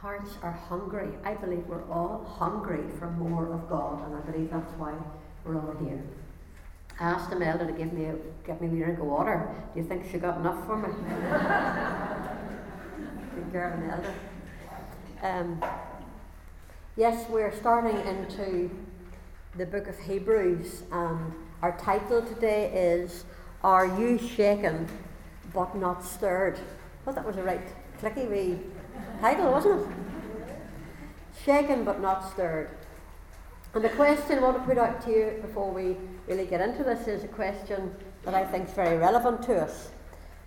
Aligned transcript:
hearts 0.00 0.38
are 0.42 0.52
hungry. 0.52 1.10
I 1.24 1.34
believe 1.34 1.66
we're 1.66 1.86
all 1.90 2.24
hungry 2.38 2.82
for 2.98 3.10
more 3.10 3.52
of 3.52 3.68
God, 3.68 4.06
and 4.06 4.16
I 4.16 4.20
believe 4.20 4.50
that's 4.50 4.72
why 4.78 4.94
we're 5.44 5.56
all 5.56 5.76
here. 5.84 6.02
I 6.98 7.04
asked 7.10 7.30
Imelda 7.32 7.66
to 7.66 7.72
give 7.72 7.92
me 7.92 8.06
a, 8.06 8.16
give 8.46 8.62
me 8.62 8.68
a 8.68 8.84
drink 8.84 8.98
of 8.98 9.04
water. 9.04 9.46
Do 9.74 9.80
you 9.80 9.86
think 9.86 10.10
she 10.10 10.16
got 10.16 10.38
enough 10.38 10.64
for 10.66 10.78
me? 10.78 10.88
Good 13.34 13.52
girl, 13.52 13.74
Imelda. 13.74 14.14
Um, 15.22 15.62
yes, 16.96 17.28
we're 17.28 17.54
starting 17.54 18.00
into 18.06 18.70
the 19.58 19.66
book 19.66 19.86
of 19.86 19.98
Hebrews, 19.98 20.84
and 20.92 21.34
our 21.60 21.76
title 21.76 22.22
today 22.22 22.72
is 22.72 23.24
Are 23.62 23.84
You 23.86 24.16
Shaken 24.16 24.88
but 25.52 25.76
Not 25.76 26.02
Stirred? 26.02 26.58
Well, 27.04 27.14
that 27.14 27.26
was 27.26 27.36
a 27.36 27.42
right 27.42 27.68
clicky 28.00 28.30
wee 28.30 28.58
title, 29.20 29.50
wasn't 29.50 29.80
it? 29.80 29.96
Shaken 31.44 31.84
but 31.84 32.00
not 32.00 32.30
stirred. 32.32 32.70
And 33.74 33.84
the 33.84 33.88
question 33.90 34.38
I 34.38 34.42
want 34.42 34.58
to 34.58 34.64
put 34.64 34.78
out 34.78 35.00
to 35.04 35.10
you 35.10 35.38
before 35.42 35.70
we 35.70 35.96
really 36.26 36.46
get 36.46 36.60
into 36.60 36.82
this 36.82 37.06
is 37.06 37.22
a 37.22 37.28
question 37.28 37.94
that 38.24 38.34
I 38.34 38.44
think 38.44 38.68
is 38.68 38.74
very 38.74 38.98
relevant 38.98 39.42
to 39.44 39.60
us. 39.62 39.90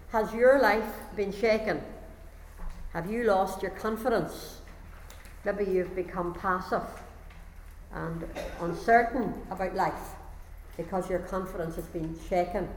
Has 0.09 0.33
your 0.33 0.59
life 0.59 0.93
been 1.15 1.31
shaken? 1.31 1.81
Have 2.91 3.09
you 3.09 3.23
lost 3.23 3.61
your 3.61 3.71
confidence? 3.71 4.59
Maybe 5.45 5.65
you've 5.65 5.95
become 5.95 6.33
passive 6.33 6.83
and 7.93 8.25
uncertain 8.59 9.33
about 9.49 9.73
life 9.75 10.15
because 10.77 11.09
your 11.09 11.19
confidence 11.19 11.75
has 11.75 11.85
been 11.85 12.17
shaken. 12.29 12.67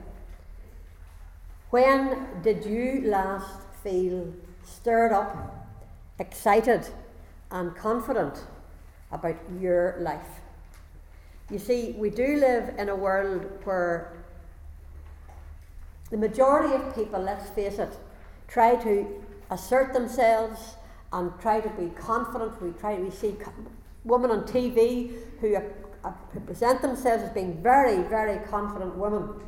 When 1.71 2.43
did 2.43 2.65
you 2.65 3.03
last 3.05 3.61
feel 3.83 4.33
stirred 4.65 5.13
up, 5.13 5.66
excited, 6.19 6.89
and 7.51 7.75
confident 7.77 8.45
about 9.13 9.37
your 9.61 9.97
life. 10.01 10.41
You 11.51 11.59
see, 11.59 11.93
we 11.93 12.11
do 12.11 12.37
live 12.37 12.75
in 12.77 12.89
a 12.89 12.97
world 12.97 13.47
where 13.65 14.13
the 16.11 16.17
majority 16.17 16.75
of 16.75 16.95
people, 16.95 17.21
let's 17.21 17.49
face 17.51 17.79
it, 17.79 17.97
try 18.49 18.77
to 18.77 19.07
assert 19.51 19.93
themselves 19.93 20.77
and 21.13 21.31
try 21.41 21.61
to 21.61 21.69
be 21.71 21.89
confident. 21.91 22.61
We 22.61 22.73
try 22.73 22.97
to 22.97 23.11
see 23.13 23.37
women 24.05 24.31
on 24.31 24.43
TV 24.43 25.13
who, 25.41 25.57
who 26.33 26.41
present 26.41 26.83
themselves 26.83 27.25
as 27.25 27.31
being 27.31 27.63
very, 27.63 28.03
very 28.03 28.45
confident 28.47 28.97
women. 28.97 29.41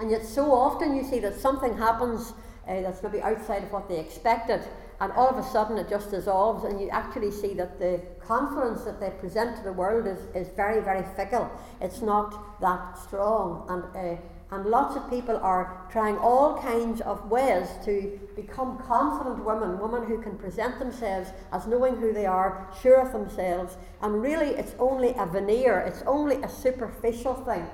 And 0.00 0.10
yet, 0.10 0.24
so 0.24 0.52
often 0.52 0.96
you 0.96 1.04
see 1.04 1.20
that 1.20 1.38
something 1.38 1.76
happens 1.76 2.32
uh, 2.66 2.80
that's 2.80 3.02
maybe 3.02 3.20
outside 3.20 3.62
of 3.62 3.72
what 3.72 3.88
they 3.88 4.00
expected, 4.00 4.62
and 5.00 5.12
all 5.12 5.28
of 5.28 5.36
a 5.36 5.48
sudden 5.48 5.78
it 5.78 5.88
just 5.88 6.10
dissolves, 6.10 6.64
and 6.64 6.80
you 6.80 6.88
actually 6.90 7.30
see 7.30 7.54
that 7.54 7.78
the 7.78 8.00
confidence 8.20 8.82
that 8.84 9.00
they 9.00 9.10
present 9.10 9.56
to 9.56 9.62
the 9.62 9.72
world 9.72 10.06
is, 10.06 10.18
is 10.34 10.48
very, 10.54 10.80
very 10.80 11.04
fickle. 11.16 11.50
It's 11.80 12.00
not 12.00 12.60
that 12.60 12.98
strong, 12.98 13.66
and 13.68 14.16
uh, 14.16 14.20
and 14.54 14.66
lots 14.66 14.94
of 14.94 15.10
people 15.10 15.36
are 15.38 15.84
trying 15.90 16.16
all 16.18 16.56
kinds 16.62 17.00
of 17.00 17.28
ways 17.28 17.66
to 17.84 18.20
become 18.36 18.78
confident 18.78 19.44
women, 19.44 19.80
women 19.80 20.06
who 20.06 20.22
can 20.22 20.38
present 20.38 20.78
themselves 20.78 21.30
as 21.52 21.66
knowing 21.66 21.96
who 21.96 22.12
they 22.12 22.26
are, 22.26 22.68
sure 22.80 23.00
of 23.00 23.12
themselves, 23.12 23.76
and 24.00 24.22
really 24.22 24.50
it's 24.50 24.76
only 24.78 25.12
a 25.18 25.26
veneer, 25.26 25.78
it's 25.80 26.02
only 26.06 26.36
a 26.42 26.48
superficial 26.48 27.34
thing. 27.34 27.66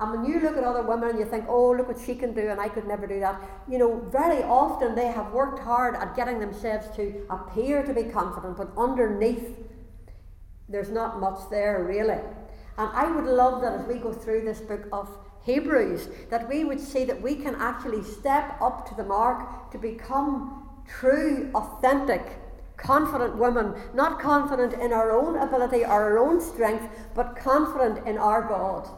And 0.00 0.10
when 0.10 0.24
you 0.24 0.40
look 0.40 0.56
at 0.56 0.64
other 0.64 0.82
women 0.82 1.10
and 1.10 1.18
you 1.18 1.24
think, 1.24 1.44
oh, 1.48 1.70
look 1.70 1.86
what 1.86 2.00
she 2.04 2.16
can 2.16 2.34
do 2.34 2.48
and 2.48 2.60
I 2.60 2.68
could 2.68 2.86
never 2.86 3.06
do 3.06 3.20
that, 3.20 3.40
you 3.68 3.78
know, 3.78 4.00
very 4.10 4.42
often 4.42 4.96
they 4.96 5.06
have 5.06 5.32
worked 5.32 5.60
hard 5.60 5.94
at 5.94 6.16
getting 6.16 6.40
themselves 6.40 6.88
to 6.96 7.24
appear 7.30 7.84
to 7.84 7.94
be 7.94 8.04
confident, 8.04 8.56
but 8.56 8.70
underneath, 8.76 9.56
there's 10.68 10.90
not 10.90 11.20
much 11.20 11.38
there 11.48 11.84
really. 11.84 12.18
And 12.76 12.90
I 12.92 13.08
would 13.08 13.26
love 13.26 13.62
that 13.62 13.80
as 13.80 13.86
we 13.86 13.94
go 13.94 14.12
through 14.12 14.44
this 14.44 14.60
book 14.60 14.88
of 14.92 15.08
Hebrews, 15.44 16.08
that 16.28 16.48
we 16.48 16.64
would 16.64 16.80
see 16.80 17.04
that 17.04 17.22
we 17.22 17.36
can 17.36 17.54
actually 17.56 18.02
step 18.02 18.60
up 18.60 18.88
to 18.88 18.96
the 18.96 19.04
mark 19.04 19.70
to 19.70 19.78
become 19.78 20.68
true, 20.88 21.50
authentic, 21.54 22.38
confident 22.76 23.36
women, 23.36 23.74
not 23.94 24.18
confident 24.18 24.72
in 24.72 24.92
our 24.92 25.12
own 25.12 25.36
ability 25.36 25.84
or 25.84 25.90
our 25.90 26.18
own 26.18 26.40
strength, 26.40 26.88
but 27.14 27.36
confident 27.36 28.04
in 28.08 28.18
our 28.18 28.42
God. 28.42 28.88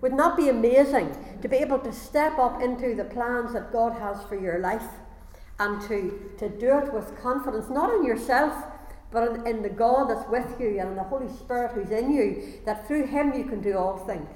Would 0.00 0.12
not 0.14 0.36
be 0.36 0.48
amazing 0.48 1.14
to 1.42 1.48
be 1.48 1.56
able 1.56 1.78
to 1.80 1.92
step 1.92 2.38
up 2.38 2.62
into 2.62 2.94
the 2.94 3.04
plans 3.04 3.52
that 3.52 3.72
God 3.72 3.92
has 3.92 4.22
for 4.24 4.38
your 4.38 4.58
life 4.58 4.86
and 5.58 5.80
to, 5.82 6.30
to 6.38 6.48
do 6.48 6.78
it 6.78 6.92
with 6.92 7.20
confidence, 7.20 7.68
not 7.68 7.92
in 7.92 8.04
yourself, 8.04 8.54
but 9.10 9.28
in, 9.28 9.46
in 9.46 9.62
the 9.62 9.68
God 9.68 10.08
that's 10.08 10.28
with 10.30 10.58
you 10.58 10.78
and 10.80 10.90
in 10.90 10.96
the 10.96 11.02
Holy 11.02 11.28
Spirit 11.28 11.72
who's 11.72 11.90
in 11.90 12.12
you, 12.12 12.60
that 12.64 12.86
through 12.86 13.06
Him 13.06 13.34
you 13.34 13.44
can 13.44 13.60
do 13.60 13.76
all 13.76 13.98
things. 13.98 14.28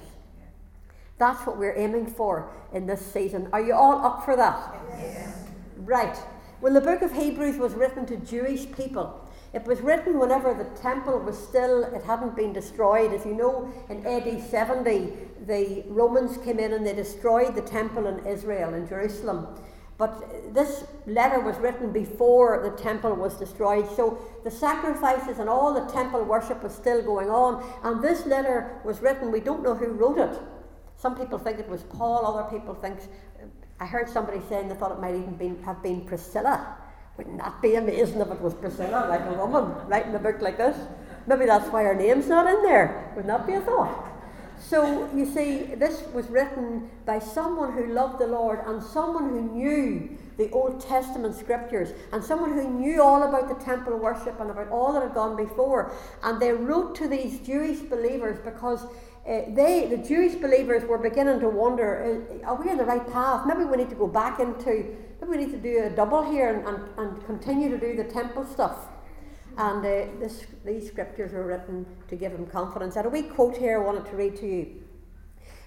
That's 1.16 1.46
what 1.46 1.56
we're 1.56 1.76
aiming 1.76 2.06
for 2.06 2.50
in 2.72 2.86
this 2.86 3.00
season. 3.00 3.48
Are 3.52 3.62
you 3.62 3.72
all 3.72 4.04
up 4.04 4.24
for 4.24 4.36
that? 4.36 4.74
Yes. 4.98 5.46
Right. 5.78 6.16
Well, 6.60 6.74
the 6.74 6.80
book 6.80 7.02
of 7.02 7.12
Hebrews 7.12 7.56
was 7.56 7.74
written 7.74 8.04
to 8.06 8.16
Jewish 8.16 8.70
people, 8.72 9.23
it 9.54 9.64
was 9.66 9.80
written 9.80 10.18
whenever 10.18 10.52
the 10.52 10.64
temple 10.80 11.20
was 11.20 11.38
still, 11.38 11.84
it 11.84 12.02
hadn't 12.02 12.34
been 12.34 12.52
destroyed. 12.52 13.12
As 13.12 13.24
you 13.24 13.34
know, 13.34 13.72
in 13.88 14.04
AD 14.04 14.42
70, 14.42 15.12
the 15.46 15.84
Romans 15.86 16.36
came 16.38 16.58
in 16.58 16.72
and 16.72 16.84
they 16.84 16.92
destroyed 16.94 17.54
the 17.54 17.62
temple 17.62 18.08
in 18.08 18.26
Israel, 18.26 18.74
in 18.74 18.88
Jerusalem. 18.88 19.46
But 19.96 20.52
this 20.52 20.84
letter 21.06 21.38
was 21.38 21.56
written 21.58 21.92
before 21.92 22.68
the 22.68 22.82
temple 22.82 23.14
was 23.14 23.34
destroyed, 23.38 23.88
so 23.94 24.18
the 24.42 24.50
sacrifices 24.50 25.38
and 25.38 25.48
all 25.48 25.72
the 25.72 25.92
temple 25.92 26.24
worship 26.24 26.60
was 26.64 26.74
still 26.74 27.00
going 27.00 27.30
on. 27.30 27.64
And 27.84 28.02
this 28.02 28.26
letter 28.26 28.80
was 28.84 29.00
written, 29.00 29.30
we 29.30 29.38
don't 29.38 29.62
know 29.62 29.76
who 29.76 29.86
wrote 29.86 30.18
it. 30.18 30.36
Some 30.96 31.14
people 31.16 31.38
think 31.38 31.60
it 31.60 31.68
was 31.68 31.84
Paul, 31.84 32.26
other 32.26 32.50
people 32.50 32.74
think. 32.74 32.98
I 33.78 33.86
heard 33.86 34.08
somebody 34.08 34.40
saying 34.48 34.68
they 34.68 34.74
thought 34.74 34.90
it 34.90 35.00
might 35.00 35.14
even 35.14 35.36
been, 35.36 35.62
have 35.62 35.80
been 35.80 36.00
Priscilla. 36.00 36.76
Wouldn't 37.16 37.38
that 37.38 37.62
be 37.62 37.76
amazing 37.76 38.20
if 38.20 38.30
it 38.30 38.40
was 38.40 38.54
Priscilla, 38.54 39.06
like 39.08 39.24
a 39.26 39.32
woman, 39.34 39.72
writing 39.86 40.14
a 40.14 40.18
book 40.18 40.40
like 40.40 40.58
this? 40.58 40.76
Maybe 41.26 41.46
that's 41.46 41.68
why 41.70 41.84
her 41.84 41.94
name's 41.94 42.28
not 42.28 42.46
in 42.46 42.62
there. 42.62 43.12
Wouldn't 43.14 43.28
that 43.28 43.46
be 43.46 43.54
a 43.54 43.60
thought? 43.60 44.10
So, 44.58 45.10
you 45.14 45.26
see, 45.26 45.74
this 45.74 46.04
was 46.12 46.28
written 46.28 46.88
by 47.04 47.18
someone 47.18 47.72
who 47.72 47.92
loved 47.92 48.18
the 48.18 48.26
Lord 48.26 48.60
and 48.66 48.82
someone 48.82 49.28
who 49.28 49.42
knew 49.42 50.16
the 50.36 50.50
Old 50.50 50.80
Testament 50.80 51.34
scriptures 51.34 51.92
and 52.12 52.22
someone 52.22 52.52
who 52.52 52.68
knew 52.68 53.02
all 53.02 53.22
about 53.22 53.48
the 53.48 53.64
temple 53.64 53.96
worship 53.98 54.40
and 54.40 54.50
about 54.50 54.68
all 54.68 54.92
that 54.92 55.02
had 55.02 55.14
gone 55.14 55.36
before. 55.36 55.92
And 56.22 56.40
they 56.40 56.52
wrote 56.52 56.94
to 56.96 57.08
these 57.08 57.40
Jewish 57.40 57.78
believers 57.80 58.38
because 58.44 58.86
uh, 59.26 59.54
they, 59.54 59.86
the 59.88 59.96
Jewish 59.96 60.34
believers, 60.34 60.84
were 60.84 60.98
beginning 60.98 61.40
to 61.40 61.48
wonder 61.48 62.24
uh, 62.42 62.46
are 62.46 62.62
we 62.62 62.70
on 62.70 62.76
the 62.76 62.84
right 62.84 63.10
path? 63.10 63.46
Maybe 63.46 63.64
we 63.64 63.76
need 63.76 63.90
to 63.90 63.96
go 63.96 64.06
back 64.06 64.40
into 64.40 64.96
Maybe 65.24 65.38
we 65.38 65.44
need 65.46 65.52
to 65.52 65.58
do 65.58 65.84
a 65.84 65.90
double 65.90 66.22
here 66.22 66.50
and, 66.50 66.66
and, 66.66 66.98
and 66.98 67.26
continue 67.26 67.70
to 67.70 67.78
do 67.78 67.96
the 67.96 68.04
temple 68.04 68.44
stuff. 68.44 68.88
And 69.56 69.78
uh, 69.78 70.18
this, 70.20 70.44
these 70.64 70.86
scriptures 70.86 71.32
were 71.32 71.46
written 71.46 71.86
to 72.08 72.16
give 72.16 72.32
them 72.32 72.46
confidence. 72.46 72.96
And 72.96 73.06
a 73.06 73.08
wee 73.08 73.22
quote 73.22 73.56
here 73.56 73.80
I 73.80 73.84
wanted 73.84 74.04
to 74.06 74.16
read 74.16 74.36
to 74.36 74.46
you. 74.46 74.82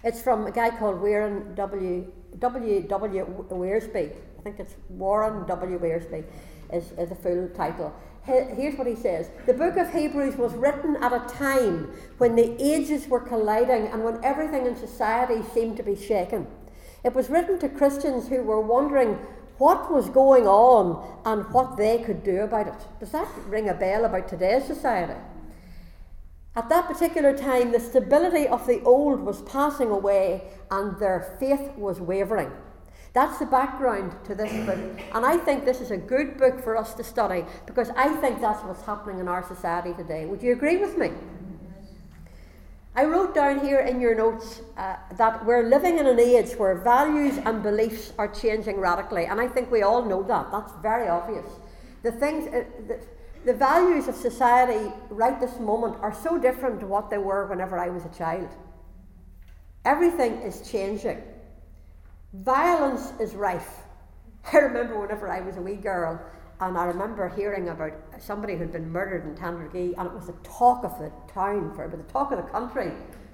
It's 0.03 0.22
from 0.22 0.45
a 0.45 0.51
guy 0.51 0.69
called 0.69 1.01
Warren 1.01 1.56
W. 1.56 2.12
W. 2.38 2.81
W. 2.88 3.45
Wiersbe. 3.50 4.16
I 4.38 4.41
think 4.44 4.59
it's 4.59 4.75
Warren 4.89 5.47
W. 5.47 5.79
Wiersbe 5.79 6.24
is, 6.72 6.91
is 6.91 7.09
the 7.09 7.16
full 7.16 7.50
title. 7.56 7.95
Here's 8.27 8.77
what 8.77 8.88
he 8.88 8.95
says 8.95 9.29
The 9.45 9.53
book 9.53 9.77
of 9.77 9.93
Hebrews 9.93 10.35
was 10.35 10.53
written 10.53 10.97
at 10.97 11.13
a 11.13 11.33
time 11.33 11.93
when 12.17 12.35
the 12.35 12.61
ages 12.61 13.07
were 13.07 13.21
colliding 13.21 13.88
and 13.88 14.03
when 14.03 14.21
everything 14.21 14.65
in 14.65 14.75
society 14.75 15.41
seemed 15.53 15.77
to 15.77 15.83
be 15.83 15.95
shaken. 15.95 16.45
It 17.05 17.15
was 17.15 17.29
written 17.29 17.57
to 17.59 17.69
Christians 17.69 18.27
who 18.27 18.43
were 18.43 18.59
wondering 18.59 19.17
what 19.59 19.89
was 19.89 20.09
going 20.09 20.45
on 20.45 21.19
and 21.25 21.49
what 21.53 21.77
they 21.77 21.99
could 22.03 22.25
do 22.25 22.41
about 22.41 22.67
it. 22.67 22.85
Does 22.99 23.12
that 23.12 23.29
ring 23.47 23.69
a 23.69 23.74
bell 23.74 24.03
about 24.03 24.27
today's 24.27 24.65
society? 24.65 25.19
At 26.53 26.68
that 26.68 26.88
particular 26.88 27.35
time, 27.38 27.71
the 27.71 27.80
stability 27.80 28.45
of 28.45 28.68
the 28.68 28.81
old 28.81 29.21
was 29.21 29.41
passing 29.44 29.89
away 29.89 30.50
and 30.69 31.00
their 31.00 31.38
faith 31.39 31.71
was 31.77 32.01
wavering. 32.01 32.51
That's 33.18 33.40
the 33.40 33.48
background 33.48 34.14
to 34.25 34.36
this 34.36 34.54
book. 34.68 34.78
And 35.16 35.25
I 35.25 35.38
think 35.38 35.66
this 35.66 35.81
is 35.81 35.90
a 35.90 35.98
good 35.98 36.38
book 36.38 36.64
for 36.64 36.78
us 36.78 36.94
to 36.94 37.04
study 37.04 37.46
because 37.66 37.90
I 37.98 38.10
think 38.22 38.40
that's 38.40 38.64
what's 38.64 38.84
happening 38.84 39.18
in 39.18 39.28
our 39.28 39.42
society 39.42 39.92
today. 39.94 40.28
Would 40.28 40.44
you 40.44 40.52
agree 40.52 40.78
with 40.78 41.00
me? 41.00 41.10
I 42.96 43.06
wrote 43.06 43.34
down 43.34 43.60
here 43.62 43.80
in 43.80 44.00
your 44.00 44.14
notes 44.14 44.62
uh, 44.78 44.98
that 45.14 45.44
we're 45.48 45.68
living 45.68 45.98
in 45.98 46.06
an 46.06 46.19
age 46.19 46.52
where 46.60 46.75
values 46.75 47.40
and 47.44 47.64
beliefs 47.64 48.14
are 48.19 48.28
changing 48.28 48.80
radically, 48.80 49.25
and 49.25 49.42
I 49.42 49.48
think 49.48 49.72
we 49.72 49.81
all 49.81 50.06
know 50.06 50.22
that. 50.22 50.52
That's 50.52 50.74
very 50.84 51.08
obvious. 51.08 51.48
The 52.04 52.12
things, 52.12 52.48
uh, 52.54 52.66
the, 52.88 53.00
the 53.46 53.54
values 53.56 54.08
of 54.08 54.14
society 54.14 54.94
right 55.10 55.42
this 55.42 55.60
moment 55.60 55.96
are 56.02 56.14
so 56.14 56.38
different 56.38 56.81
to 56.81 56.86
what 56.86 57.10
they 57.10 57.18
were 57.18 57.48
whenever 57.48 57.80
I 57.80 57.90
was 57.90 58.06
a 58.06 58.16
child. 58.16 58.50
Everything 59.86 60.34
is 60.44 60.69
changing. 60.69 61.24
Violence 62.33 63.13
is 63.19 63.35
rife. 63.35 63.81
I 64.53 64.57
remember 64.57 65.00
whenever 65.00 65.29
I 65.29 65.41
was 65.41 65.57
a 65.57 65.62
wee 65.62 65.75
girl, 65.75 66.19
and 66.59 66.77
I 66.77 66.85
remember 66.85 67.29
hearing 67.29 67.69
about 67.69 67.94
somebody 68.19 68.56
who'd 68.56 68.71
been 68.71 68.91
murdered 68.91 69.25
in 69.25 69.35
Tandragee, 69.35 69.94
and 69.97 70.07
it 70.07 70.13
was 70.13 70.27
the 70.27 70.35
talk 70.44 70.83
of 70.83 70.97
the 71.00 71.12
town, 71.31 71.74
for 71.75 71.88
but 71.88 72.06
the 72.06 72.12
talk 72.12 72.31
of 72.31 72.38
the 72.38 72.51
country, 72.51 72.91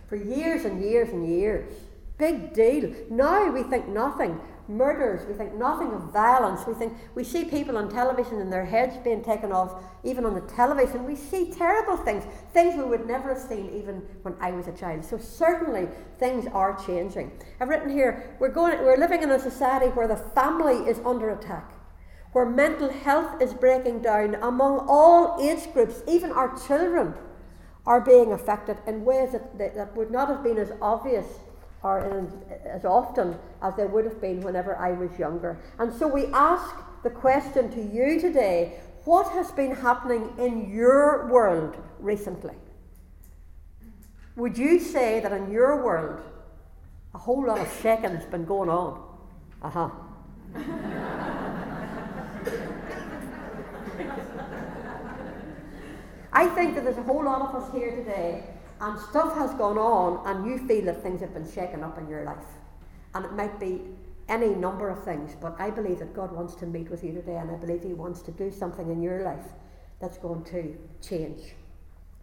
for 0.07 0.15
years 0.15 0.65
and 0.65 0.81
years 0.81 1.09
and 1.09 1.27
years. 1.27 1.73
Big 2.17 2.53
deal. 2.53 2.93
Now 3.09 3.49
we 3.51 3.63
think 3.63 3.87
nothing 3.87 4.39
murders, 4.67 5.25
we 5.27 5.33
think 5.33 5.53
nothing 5.55 5.91
of 5.91 6.13
violence. 6.13 6.61
We 6.65 6.73
think 6.73 6.93
we 7.15 7.23
see 7.23 7.45
people 7.45 7.77
on 7.77 7.89
television 7.89 8.39
and 8.39 8.51
their 8.51 8.65
heads 8.65 8.95
being 9.03 9.23
taken 9.23 9.51
off, 9.51 9.83
even 10.03 10.25
on 10.25 10.33
the 10.35 10.41
television. 10.41 11.05
We 11.05 11.15
see 11.15 11.51
terrible 11.51 11.97
things, 11.97 12.23
things 12.53 12.75
we 12.75 12.83
would 12.83 13.05
never 13.05 13.33
have 13.33 13.41
seen 13.41 13.69
even 13.73 13.95
when 14.21 14.35
I 14.39 14.51
was 14.51 14.67
a 14.67 14.71
child. 14.71 15.03
So 15.03 15.17
certainly 15.17 15.87
things 16.17 16.47
are 16.53 16.77
changing. 16.85 17.31
I've 17.59 17.69
written 17.69 17.89
here 17.89 18.35
we're 18.39 18.49
going 18.49 18.79
we're 18.79 18.97
living 18.97 19.23
in 19.23 19.31
a 19.31 19.39
society 19.39 19.87
where 19.87 20.07
the 20.07 20.17
family 20.17 20.89
is 20.89 20.99
under 21.05 21.29
attack. 21.29 21.73
Where 22.31 22.45
mental 22.47 22.89
health 22.89 23.41
is 23.41 23.53
breaking 23.53 24.01
down 24.01 24.35
among 24.35 24.85
all 24.87 25.39
age 25.39 25.71
groups, 25.71 26.01
even 26.07 26.31
our 26.31 26.57
children 26.67 27.13
are 27.85 28.01
being 28.01 28.31
affected 28.31 28.77
in 28.87 29.05
ways 29.05 29.33
that, 29.33 29.57
that, 29.57 29.75
that 29.75 29.95
would 29.95 30.09
not 30.09 30.29
have 30.29 30.43
been 30.43 30.57
as 30.57 30.71
obvious 30.81 31.25
or 31.83 31.99
in, 32.17 32.31
as 32.65 32.85
often 32.85 33.37
as 33.61 33.75
they 33.75 33.85
would 33.85 34.05
have 34.05 34.21
been 34.21 34.41
whenever 34.41 34.77
I 34.77 34.93
was 34.93 35.19
younger. 35.19 35.59
And 35.79 35.93
so 35.93 36.07
we 36.07 36.27
ask 36.27 36.75
the 37.03 37.09
question 37.09 37.69
to 37.71 37.81
you 37.81 38.19
today 38.19 38.79
what 39.03 39.33
has 39.33 39.51
been 39.51 39.75
happening 39.75 40.33
in 40.37 40.73
your 40.73 41.27
world 41.27 41.75
recently? 41.99 42.55
Would 44.37 44.57
you 44.57 44.79
say 44.79 45.19
that 45.19 45.33
in 45.33 45.51
your 45.51 45.83
world 45.83 46.21
a 47.13 47.17
whole 47.17 47.45
lot 47.45 47.59
of 47.59 47.67
shaking 47.81 48.15
has 48.15 48.25
been 48.25 48.45
going 48.45 48.69
on? 48.69 49.03
Uh 49.61 49.69
huh. 49.69 49.89
I 56.35 56.47
think 56.47 56.73
that 56.75 56.83
there's 56.83 56.97
a 56.97 57.03
whole 57.03 57.23
lot 57.23 57.41
of 57.41 57.61
us 57.61 57.71
here 57.73 57.95
today 57.95 58.43
and 58.83 58.99
stuff 58.99 59.33
has 59.35 59.53
gone 59.53 59.77
on, 59.77 60.19
and 60.27 60.45
you 60.45 60.67
feel 60.67 60.83
that 60.83 61.01
things 61.01 61.21
have 61.21 61.33
been 61.33 61.49
shaken 61.49 61.85
up 61.85 61.97
in 61.97 62.09
your 62.09 62.25
life. 62.25 62.45
And 63.15 63.23
it 63.23 63.31
might 63.31 63.57
be 63.57 63.79
any 64.27 64.49
number 64.49 64.89
of 64.89 65.05
things, 65.05 65.37
but 65.39 65.55
I 65.57 65.69
believe 65.69 65.99
that 65.99 66.13
God 66.13 66.33
wants 66.33 66.53
to 66.55 66.65
meet 66.65 66.89
with 66.89 67.01
you 67.01 67.13
today, 67.13 67.37
and 67.37 67.49
I 67.49 67.55
believe 67.55 67.81
He 67.81 67.93
wants 67.93 68.21
to 68.23 68.31
do 68.31 68.51
something 68.51 68.91
in 68.91 69.01
your 69.01 69.23
life 69.23 69.45
that's 70.01 70.17
going 70.17 70.43
to 70.45 70.77
change. 71.01 71.53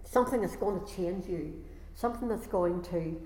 Something 0.04 0.42
that's 0.42 0.56
going 0.56 0.84
to 0.84 0.94
change 0.94 1.26
you. 1.26 1.64
Something 1.94 2.28
that's 2.28 2.46
going 2.46 2.82
to, 2.82 3.18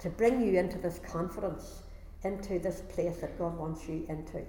to 0.00 0.10
bring 0.10 0.46
you 0.46 0.58
into 0.58 0.76
this 0.76 1.00
confidence, 1.10 1.84
into 2.22 2.58
this 2.58 2.82
place 2.90 3.16
that 3.22 3.38
God 3.38 3.56
wants 3.56 3.88
you 3.88 4.04
into. 4.10 4.42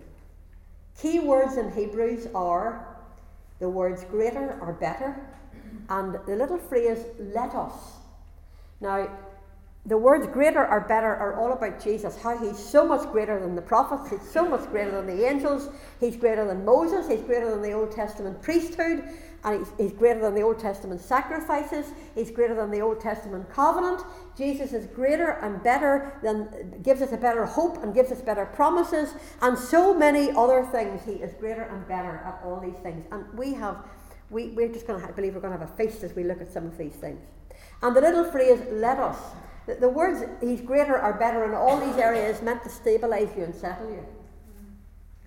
Key 1.01 1.21
words 1.21 1.55
in 1.55 1.71
Hebrews 1.71 2.27
are 2.35 2.97
the 3.59 3.69
words 3.69 4.03
greater 4.03 4.59
or 4.59 4.73
better, 4.73 5.25
and 5.87 6.15
the 6.25 6.35
little 6.35 6.57
phrase 6.57 7.05
let 7.17 7.55
us. 7.55 7.98
Now, 8.81 9.09
the 9.85 9.97
words 9.97 10.27
greater 10.27 10.67
or 10.67 10.81
better 10.81 11.15
are 11.15 11.35
all 11.39 11.53
about 11.53 11.81
Jesus, 11.81 12.21
how 12.21 12.37
he's 12.37 12.59
so 12.59 12.85
much 12.85 13.09
greater 13.11 13.39
than 13.39 13.55
the 13.55 13.61
prophets, 13.61 14.09
he's 14.09 14.29
so 14.29 14.47
much 14.47 14.69
greater 14.69 14.91
than 14.91 15.07
the 15.07 15.25
angels, 15.25 15.69
he's 15.99 16.15
greater 16.17 16.45
than 16.45 16.65
Moses, 16.65 17.07
he's 17.07 17.21
greater 17.21 17.49
than 17.49 17.61
the 17.61 17.71
Old 17.71 17.91
Testament 17.91 18.41
priesthood, 18.41 19.03
and 19.45 19.59
he's, 19.59 19.71
he's 19.77 19.93
greater 19.93 20.19
than 20.19 20.35
the 20.35 20.41
Old 20.41 20.59
Testament 20.59 20.99
sacrifices, 20.99 21.93
he's 22.13 22.29
greater 22.29 22.53
than 22.53 22.71
the 22.71 22.81
Old 22.81 22.99
Testament 22.99 23.49
covenant. 23.49 24.03
Jesus 24.37 24.73
is 24.73 24.85
greater 24.87 25.31
and 25.41 25.63
better 25.63 26.19
than 26.21 26.81
gives 26.83 27.01
us 27.01 27.13
a 27.13 27.17
better 27.17 27.45
hope 27.45 27.81
and 27.81 27.95
gives 27.95 28.11
us 28.11 28.21
better 28.21 28.45
promises, 28.45 29.13
and 29.41 29.57
so 29.57 29.93
many 29.93 30.29
other 30.31 30.67
things. 30.71 31.01
He 31.03 31.13
is 31.13 31.33
greater 31.39 31.63
and 31.63 31.87
better 31.87 32.21
at 32.25 32.41
all 32.43 32.59
these 32.59 32.77
things. 32.83 33.05
And 33.11 33.25
we 33.33 33.53
have 33.53 33.77
we, 34.29 34.49
we're 34.49 34.71
just 34.71 34.85
going 34.85 35.01
to 35.01 35.11
believe 35.13 35.33
we're 35.33 35.41
going 35.41 35.53
to 35.53 35.59
have 35.59 35.67
a 35.67 35.75
feast 35.75 36.03
as 36.03 36.15
we 36.15 36.23
look 36.23 36.39
at 36.39 36.51
some 36.51 36.67
of 36.67 36.77
these 36.77 36.93
things. 36.93 37.19
And 37.81 37.95
the 37.95 38.01
little 38.01 38.25
phrase, 38.25 38.59
let 38.71 38.99
us, 38.99 39.17
the, 39.65 39.75
the 39.75 39.89
words 39.89 40.23
he's 40.41 40.61
greater 40.61 41.01
or 41.01 41.13
better 41.13 41.45
in 41.45 41.53
all 41.53 41.79
these 41.79 41.97
areas 41.97 42.41
meant 42.41 42.63
to 42.63 42.69
stabilize 42.69 43.29
you 43.37 43.43
and 43.43 43.55
settle 43.55 43.89
you. 43.89 44.05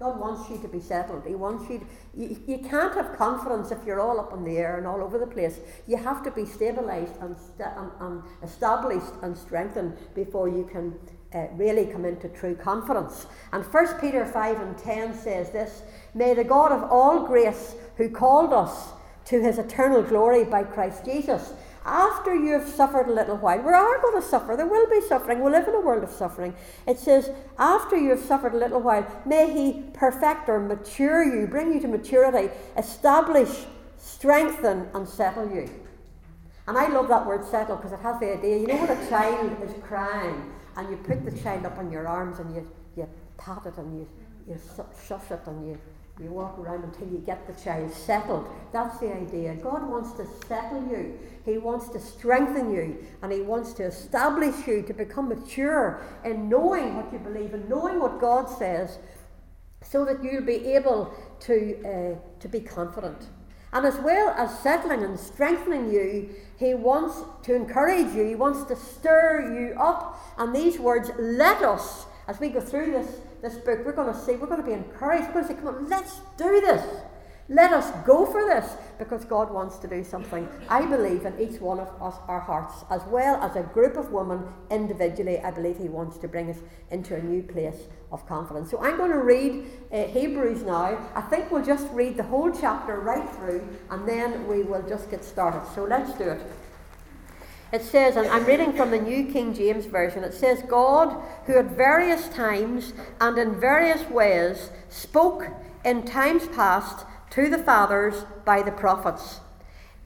God 0.02 0.18
wants 0.18 0.50
you 0.50 0.58
to 0.58 0.68
be 0.68 0.80
settled. 0.80 1.24
He 1.24 1.36
wants 1.36 1.70
you, 1.70 1.78
to, 1.78 1.86
you. 2.14 2.36
You 2.48 2.58
can't 2.58 2.92
have 2.94 3.16
confidence 3.16 3.70
if 3.70 3.78
you're 3.86 4.00
all 4.00 4.18
up 4.18 4.32
in 4.32 4.42
the 4.42 4.58
air 4.58 4.76
and 4.76 4.86
all 4.86 5.00
over 5.00 5.16
the 5.16 5.28
place. 5.28 5.60
You 5.86 5.96
have 5.96 6.24
to 6.24 6.30
be 6.32 6.44
stabilized 6.44 7.14
and, 7.20 7.36
and, 7.60 7.90
and 8.00 8.22
established 8.42 9.12
and 9.22 9.38
strengthened 9.38 9.96
before 10.12 10.48
you 10.48 10.68
can 10.72 10.98
uh, 11.32 11.46
really 11.54 11.86
come 11.86 12.04
into 12.04 12.28
true 12.30 12.56
confidence. 12.56 13.26
And 13.52 13.64
1 13.64 14.00
Peter 14.00 14.26
5 14.26 14.60
and 14.60 14.76
10 14.76 15.14
says 15.14 15.50
this 15.50 15.82
May 16.14 16.34
the 16.34 16.42
God 16.42 16.72
of 16.72 16.90
all 16.90 17.24
grace, 17.24 17.76
who 17.96 18.10
called 18.10 18.52
us 18.52 18.88
to 19.26 19.40
his 19.40 19.58
eternal 19.58 20.02
glory 20.02 20.42
by 20.42 20.64
Christ 20.64 21.04
Jesus, 21.04 21.52
after 21.84 22.34
you 22.34 22.52
have 22.52 22.68
suffered 22.68 23.08
a 23.08 23.12
little 23.12 23.36
while, 23.36 23.58
we 23.58 23.72
are 23.72 24.00
going 24.00 24.20
to 24.20 24.26
suffer, 24.26 24.56
there 24.56 24.66
will 24.66 24.88
be 24.88 25.00
suffering, 25.06 25.42
we 25.42 25.50
live 25.50 25.66
in 25.68 25.74
a 25.74 25.80
world 25.80 26.04
of 26.04 26.10
suffering. 26.10 26.54
It 26.86 26.98
says, 26.98 27.30
after 27.58 27.96
you 27.96 28.10
have 28.10 28.20
suffered 28.20 28.54
a 28.54 28.58
little 28.58 28.80
while, 28.80 29.06
may 29.26 29.52
He 29.52 29.82
perfect 29.92 30.48
or 30.48 30.60
mature 30.60 31.24
you, 31.24 31.46
bring 31.46 31.72
you 31.72 31.80
to 31.80 31.88
maturity, 31.88 32.52
establish, 32.76 33.66
strengthen, 33.98 34.88
and 34.94 35.08
settle 35.08 35.50
you. 35.50 35.68
And 36.68 36.78
I 36.78 36.88
love 36.88 37.08
that 37.08 37.26
word 37.26 37.44
settle 37.44 37.76
because 37.76 37.92
it 37.92 38.00
has 38.00 38.20
the 38.20 38.32
idea 38.38 38.58
you 38.58 38.66
know 38.68 38.76
when 38.76 38.90
a 38.90 39.08
child 39.08 39.60
is 39.62 39.74
crying 39.82 40.52
and 40.76 40.88
you 40.88 40.96
put 40.96 41.24
the 41.24 41.36
child 41.42 41.66
up 41.66 41.76
on 41.78 41.90
your 41.90 42.06
arms 42.06 42.38
and 42.38 42.54
you, 42.54 42.68
you 42.96 43.08
pat 43.36 43.66
it 43.66 43.76
and 43.78 43.98
you, 43.98 44.08
you 44.46 44.56
shush 45.06 45.30
it 45.30 45.40
and 45.46 45.66
you 45.66 45.80
you 46.20 46.30
walk 46.30 46.58
around 46.58 46.84
until 46.84 47.08
you 47.08 47.18
get 47.18 47.46
the 47.46 47.62
child 47.62 47.92
settled. 47.92 48.46
That's 48.72 48.98
the 48.98 49.14
idea. 49.14 49.54
God 49.54 49.88
wants 49.88 50.12
to 50.12 50.26
settle 50.46 50.86
you, 50.90 51.18
He 51.44 51.58
wants 51.58 51.88
to 51.90 52.00
strengthen 52.00 52.70
you, 52.70 53.04
and 53.22 53.32
He 53.32 53.40
wants 53.40 53.72
to 53.74 53.84
establish 53.84 54.66
you 54.66 54.82
to 54.82 54.92
become 54.92 55.28
mature 55.28 56.02
in 56.24 56.48
knowing 56.48 56.96
what 56.96 57.12
you 57.12 57.18
believe 57.18 57.54
and 57.54 57.68
knowing 57.68 57.98
what 57.98 58.20
God 58.20 58.48
says 58.48 58.98
so 59.82 60.04
that 60.04 60.22
you'll 60.22 60.42
be 60.42 60.66
able 60.74 61.12
to, 61.40 61.82
uh, 61.84 62.40
to 62.40 62.48
be 62.48 62.60
confident. 62.60 63.28
And 63.72 63.86
as 63.86 63.96
well 63.98 64.30
as 64.36 64.58
settling 64.58 65.02
and 65.02 65.18
strengthening 65.18 65.90
you, 65.90 66.30
he 66.58 66.74
wants 66.74 67.22
to 67.44 67.54
encourage 67.54 68.14
you, 68.14 68.24
he 68.24 68.34
wants 68.34 68.64
to 68.64 68.76
stir 68.76 69.54
you 69.58 69.80
up. 69.80 70.20
And 70.36 70.54
these 70.54 70.78
words, 70.78 71.10
let 71.18 71.62
us, 71.62 72.04
as 72.28 72.38
we 72.38 72.50
go 72.50 72.60
through 72.60 72.92
this 72.92 73.16
this 73.42 73.56
book, 73.56 73.84
we're 73.84 73.92
going 73.92 74.12
to 74.12 74.18
see, 74.18 74.36
we're 74.36 74.46
going 74.46 74.62
to 74.62 74.66
be 74.66 74.72
encouraged. 74.72 75.26
We're 75.26 75.42
going 75.42 75.48
to 75.48 75.54
say, 75.54 75.58
come 75.58 75.68
on, 75.68 75.88
let's 75.88 76.20
do 76.38 76.60
this. 76.60 76.84
Let 77.48 77.72
us 77.72 77.90
go 78.06 78.24
for 78.24 78.44
this 78.46 78.76
because 78.98 79.24
God 79.24 79.50
wants 79.50 79.76
to 79.78 79.88
do 79.88 80.04
something, 80.04 80.48
I 80.68 80.86
believe, 80.86 81.26
in 81.26 81.38
each 81.40 81.60
one 81.60 81.80
of 81.80 81.88
us, 82.00 82.14
our 82.28 82.38
hearts, 82.38 82.84
as 82.88 83.02
well 83.08 83.42
as 83.42 83.56
a 83.56 83.62
group 83.62 83.96
of 83.96 84.12
women 84.12 84.44
individually. 84.70 85.40
I 85.40 85.50
believe 85.50 85.76
He 85.76 85.88
wants 85.88 86.18
to 86.18 86.28
bring 86.28 86.50
us 86.50 86.58
into 86.90 87.16
a 87.16 87.20
new 87.20 87.42
place 87.42 87.88
of 88.12 88.26
confidence. 88.28 88.70
So 88.70 88.78
I'm 88.78 88.96
going 88.96 89.10
to 89.10 89.18
read 89.18 89.66
uh, 89.90 90.04
Hebrews 90.04 90.62
now. 90.62 90.96
I 91.16 91.20
think 91.22 91.50
we'll 91.50 91.64
just 91.64 91.88
read 91.92 92.16
the 92.16 92.22
whole 92.22 92.52
chapter 92.52 93.00
right 93.00 93.28
through 93.36 93.68
and 93.90 94.08
then 94.08 94.46
we 94.46 94.62
will 94.62 94.88
just 94.88 95.10
get 95.10 95.24
started. 95.24 95.66
So 95.74 95.84
let's 95.84 96.16
do 96.16 96.30
it. 96.30 96.40
It 97.72 97.82
says, 97.82 98.16
and 98.16 98.26
I'm 98.28 98.44
reading 98.44 98.74
from 98.74 98.90
the 98.90 99.00
New 99.00 99.32
King 99.32 99.54
James 99.54 99.86
Version, 99.86 100.24
it 100.24 100.34
says, 100.34 100.62
God, 100.68 101.16
who 101.46 101.56
at 101.56 101.70
various 101.70 102.28
times 102.28 102.92
and 103.18 103.38
in 103.38 103.58
various 103.58 104.08
ways 104.10 104.70
spoke 104.90 105.46
in 105.82 106.04
times 106.04 106.46
past 106.48 107.06
to 107.30 107.48
the 107.48 107.58
fathers 107.58 108.26
by 108.44 108.60
the 108.60 108.72
prophets, 108.72 109.40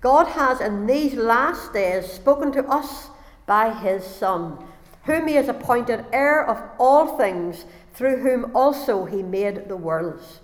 God 0.01 0.29
has 0.29 0.61
in 0.61 0.87
these 0.87 1.15
last 1.15 1.73
days 1.73 2.07
spoken 2.07 2.53
to 2.53 2.65
us 2.67 3.09
by 3.47 3.75
his 3.75 4.05
Son, 4.05 4.65
whom 5.05 5.27
he 5.27 5.35
has 5.35 5.49
appointed 5.49 6.05
heir 6.13 6.47
of 6.47 6.63
all 6.79 7.19
things, 7.19 7.65
through 7.95 8.19
whom 8.19 8.55
also 8.55 9.07
he 9.07 9.23
made 9.25 9.69
the 9.69 9.77
worlds 9.77 10.41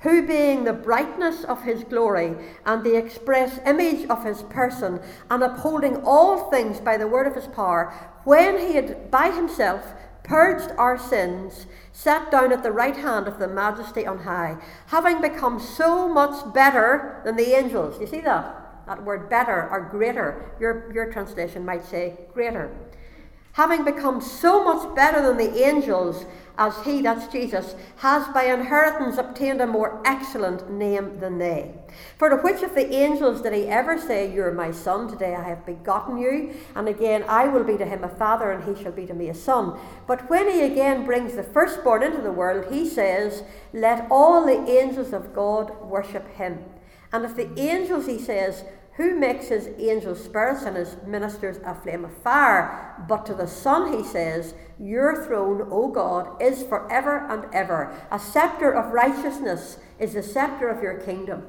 who 0.00 0.26
being 0.26 0.64
the 0.64 0.72
brightness 0.72 1.44
of 1.44 1.62
his 1.62 1.82
glory 1.84 2.36
and 2.64 2.84
the 2.84 2.96
express 2.96 3.58
image 3.66 4.08
of 4.08 4.24
his 4.24 4.42
person, 4.42 5.00
and 5.30 5.42
upholding 5.42 5.96
all 6.04 6.50
things 6.50 6.78
by 6.80 6.96
the 6.96 7.08
word 7.08 7.26
of 7.26 7.34
his 7.34 7.48
power, 7.48 7.92
when 8.24 8.58
he 8.58 8.74
had 8.74 9.10
by 9.10 9.30
himself 9.30 9.92
purged 10.22 10.70
our 10.78 10.98
sins, 10.98 11.66
sat 11.92 12.30
down 12.30 12.52
at 12.52 12.62
the 12.62 12.70
right 12.70 12.96
hand 12.96 13.26
of 13.26 13.38
the 13.38 13.48
majesty 13.48 14.06
on 14.06 14.18
high, 14.18 14.56
having 14.86 15.20
become 15.20 15.58
so 15.58 16.08
much 16.08 16.52
better 16.54 17.20
than 17.24 17.36
the 17.36 17.56
angels. 17.56 18.00
You 18.00 18.06
see 18.06 18.20
that? 18.20 18.86
That 18.86 19.02
word 19.02 19.28
better 19.28 19.68
or 19.68 19.80
greater. 19.80 20.52
Your, 20.60 20.92
your 20.92 21.12
translation 21.12 21.64
might 21.64 21.84
say 21.84 22.16
greater 22.32 22.70
having 23.58 23.84
become 23.84 24.20
so 24.20 24.62
much 24.62 24.94
better 24.94 25.20
than 25.20 25.36
the 25.36 25.64
angels, 25.64 26.24
as 26.58 26.76
he, 26.84 27.00
that's 27.00 27.32
Jesus, 27.32 27.76
has 27.98 28.26
by 28.34 28.46
inheritance 28.46 29.16
obtained 29.16 29.60
a 29.60 29.66
more 29.66 30.02
excellent 30.04 30.68
name 30.70 31.20
than 31.20 31.38
they. 31.38 31.72
For 32.18 32.28
to 32.28 32.36
which 32.36 32.62
of 32.62 32.74
the 32.74 32.92
angels 32.92 33.40
did 33.40 33.52
he 33.52 33.68
ever 33.68 33.98
say, 33.98 34.34
You 34.34 34.42
are 34.42 34.52
my 34.52 34.72
son, 34.72 35.08
today 35.08 35.34
I 35.36 35.48
have 35.48 35.64
begotten 35.64 36.18
you? 36.18 36.54
And 36.74 36.88
again, 36.88 37.24
I 37.28 37.46
will 37.46 37.64
be 37.64 37.78
to 37.78 37.86
him 37.86 38.02
a 38.02 38.08
father, 38.08 38.50
and 38.50 38.64
he 38.64 38.82
shall 38.82 38.92
be 38.92 39.06
to 39.06 39.14
me 39.14 39.28
a 39.28 39.34
son. 39.34 39.78
But 40.08 40.28
when 40.28 40.50
he 40.50 40.62
again 40.62 41.04
brings 41.04 41.36
the 41.36 41.44
firstborn 41.44 42.02
into 42.02 42.20
the 42.20 42.32
world, 42.32 42.72
he 42.72 42.88
says, 42.88 43.44
Let 43.72 44.08
all 44.10 44.44
the 44.44 44.68
angels 44.68 45.12
of 45.12 45.32
God 45.32 45.80
worship 45.80 46.28
him. 46.34 46.64
And 47.12 47.24
if 47.24 47.36
the 47.36 47.58
angels, 47.58 48.06
he 48.06 48.18
says, 48.18 48.64
who 48.98 49.16
makes 49.16 49.46
his 49.46 49.68
angel 49.78 50.16
spirits 50.16 50.64
and 50.64 50.76
his 50.76 50.96
ministers 51.06 51.58
a 51.64 51.72
flame 51.72 52.04
of 52.04 52.12
fire. 52.18 52.96
But 53.08 53.24
to 53.26 53.34
the 53.34 53.46
Son 53.46 53.96
he 53.96 54.02
says, 54.02 54.54
Your 54.78 55.24
throne, 55.24 55.68
O 55.70 55.88
God, 55.88 56.42
is 56.42 56.64
for 56.64 56.90
ever 56.90 57.24
and 57.30 57.46
ever. 57.54 57.94
A 58.10 58.18
sceptre 58.18 58.72
of 58.72 58.92
righteousness 58.92 59.78
is 60.00 60.14
the 60.14 60.22
sceptre 60.22 60.68
of 60.68 60.82
your 60.82 60.98
kingdom. 61.00 61.46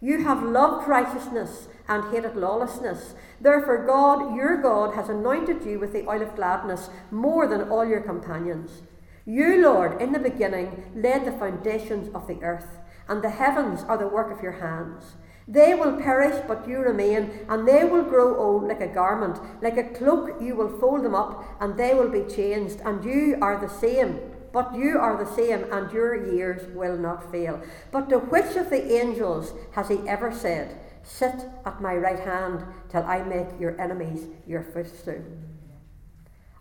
You 0.00 0.22
have 0.22 0.44
loved 0.44 0.86
righteousness 0.86 1.66
and 1.88 2.14
hated 2.14 2.36
lawlessness. 2.36 3.16
Therefore, 3.40 3.84
God, 3.84 4.36
your 4.36 4.62
God, 4.62 4.94
has 4.94 5.08
anointed 5.08 5.64
you 5.64 5.80
with 5.80 5.92
the 5.92 6.06
oil 6.08 6.22
of 6.22 6.36
gladness 6.36 6.88
more 7.10 7.48
than 7.48 7.68
all 7.68 7.84
your 7.84 8.00
companions. 8.00 8.82
You, 9.24 9.60
Lord, 9.60 10.00
in 10.00 10.12
the 10.12 10.20
beginning 10.20 10.92
laid 10.94 11.24
the 11.24 11.32
foundations 11.32 12.14
of 12.14 12.28
the 12.28 12.40
earth, 12.44 12.78
and 13.08 13.24
the 13.24 13.30
heavens 13.30 13.82
are 13.88 13.98
the 13.98 14.06
work 14.06 14.30
of 14.30 14.40
your 14.40 14.60
hands. 14.60 15.16
They 15.48 15.74
will 15.74 16.00
perish, 16.00 16.42
but 16.48 16.68
you 16.68 16.78
remain, 16.78 17.46
and 17.48 17.68
they 17.68 17.84
will 17.84 18.02
grow 18.02 18.36
old 18.36 18.64
like 18.64 18.80
a 18.80 18.88
garment. 18.88 19.38
Like 19.62 19.76
a 19.76 19.90
cloak, 19.90 20.40
you 20.40 20.56
will 20.56 20.80
fold 20.80 21.04
them 21.04 21.14
up, 21.14 21.44
and 21.60 21.76
they 21.76 21.94
will 21.94 22.08
be 22.08 22.24
changed, 22.24 22.80
and 22.84 23.04
you 23.04 23.38
are 23.40 23.60
the 23.60 23.72
same. 23.72 24.18
But 24.52 24.74
you 24.74 24.98
are 24.98 25.16
the 25.22 25.30
same, 25.36 25.64
and 25.70 25.92
your 25.92 26.34
years 26.34 26.66
will 26.74 26.96
not 26.96 27.30
fail. 27.30 27.62
But 27.92 28.08
to 28.08 28.18
which 28.18 28.56
of 28.56 28.70
the 28.70 28.92
angels 28.92 29.52
has 29.72 29.88
he 29.88 29.98
ever 30.08 30.32
said, 30.32 30.80
Sit 31.04 31.46
at 31.64 31.80
my 31.80 31.94
right 31.94 32.18
hand 32.18 32.64
till 32.88 33.04
I 33.04 33.22
make 33.22 33.60
your 33.60 33.80
enemies 33.80 34.26
your 34.46 34.64
footstool? 34.64 35.22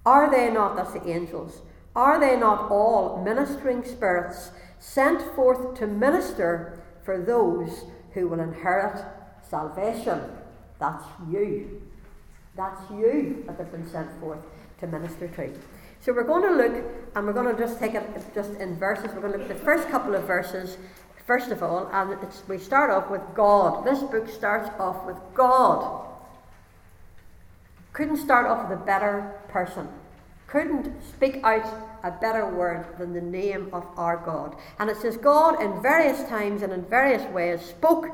Are 0.06 0.30
they 0.30 0.52
not, 0.52 0.76
that's 0.76 0.94
the 0.94 1.10
angels, 1.10 1.62
are 1.96 2.20
they 2.20 2.38
not 2.38 2.70
all 2.70 3.24
ministering 3.24 3.84
spirits 3.84 4.52
sent 4.78 5.22
forth 5.36 5.76
to 5.80 5.88
minister 5.88 6.84
for 7.04 7.20
those 7.20 7.86
who 8.16 8.28
will 8.28 8.40
inherit 8.40 9.00
salvation. 9.48 10.20
That's 10.80 11.04
you. 11.30 11.82
That's 12.56 12.82
you 12.90 13.44
that 13.46 13.58
have 13.58 13.72
been 13.72 13.88
sent 13.88 14.10
forth 14.20 14.40
to 14.80 14.88
minister 14.88 15.28
to. 15.28 15.54
So 16.00 16.14
we're 16.14 16.24
going 16.24 16.44
to 16.44 16.56
look, 16.56 16.84
and 17.16 17.28
we're 17.28 17.34
going 17.34 17.54
to 17.56 17.62
just 17.62 17.80
take 17.80 17.94
it 17.94 18.04
just 18.34 18.52
in 18.54 18.78
verses. 18.80 19.14
We're 19.14 19.22
going 19.22 19.34
to 19.34 19.40
look 19.40 19.52
at 19.52 19.58
the 19.58 19.64
first 19.64 19.90
couple 19.90 20.16
of 20.16 20.24
verses, 20.24 20.78
first 21.28 21.52
of 21.52 21.62
all, 21.62 21.90
and 21.92 22.18
we 22.48 22.58
start 22.58 22.90
off 22.90 23.10
with 23.10 23.22
God. 23.36 23.86
This 23.86 24.00
book 24.00 24.30
starts 24.30 24.70
off 24.80 25.06
with 25.06 25.18
God. 25.34 26.08
Couldn't 27.94 28.18
start 28.18 28.46
off 28.46 28.70
with 28.70 28.80
a 28.80 28.86
better 28.86 29.34
person. 29.50 29.88
Couldn't 30.48 30.94
speak 31.04 31.44
out 31.44 31.66
a 32.06 32.12
better 32.12 32.48
word 32.48 32.86
than 33.00 33.14
the 33.14 33.22
name 33.22 33.68
of 33.74 33.84
our 33.98 34.18
God. 34.18 34.56
And 34.78 34.90
it 34.90 34.98
says, 34.98 35.18
God 35.18 35.62
in 35.62 35.82
various 35.82 36.24
times 36.30 36.62
and 36.62 36.72
in 36.72 36.86
various 36.86 37.24
ways 37.34 37.62
spoke 37.62 38.08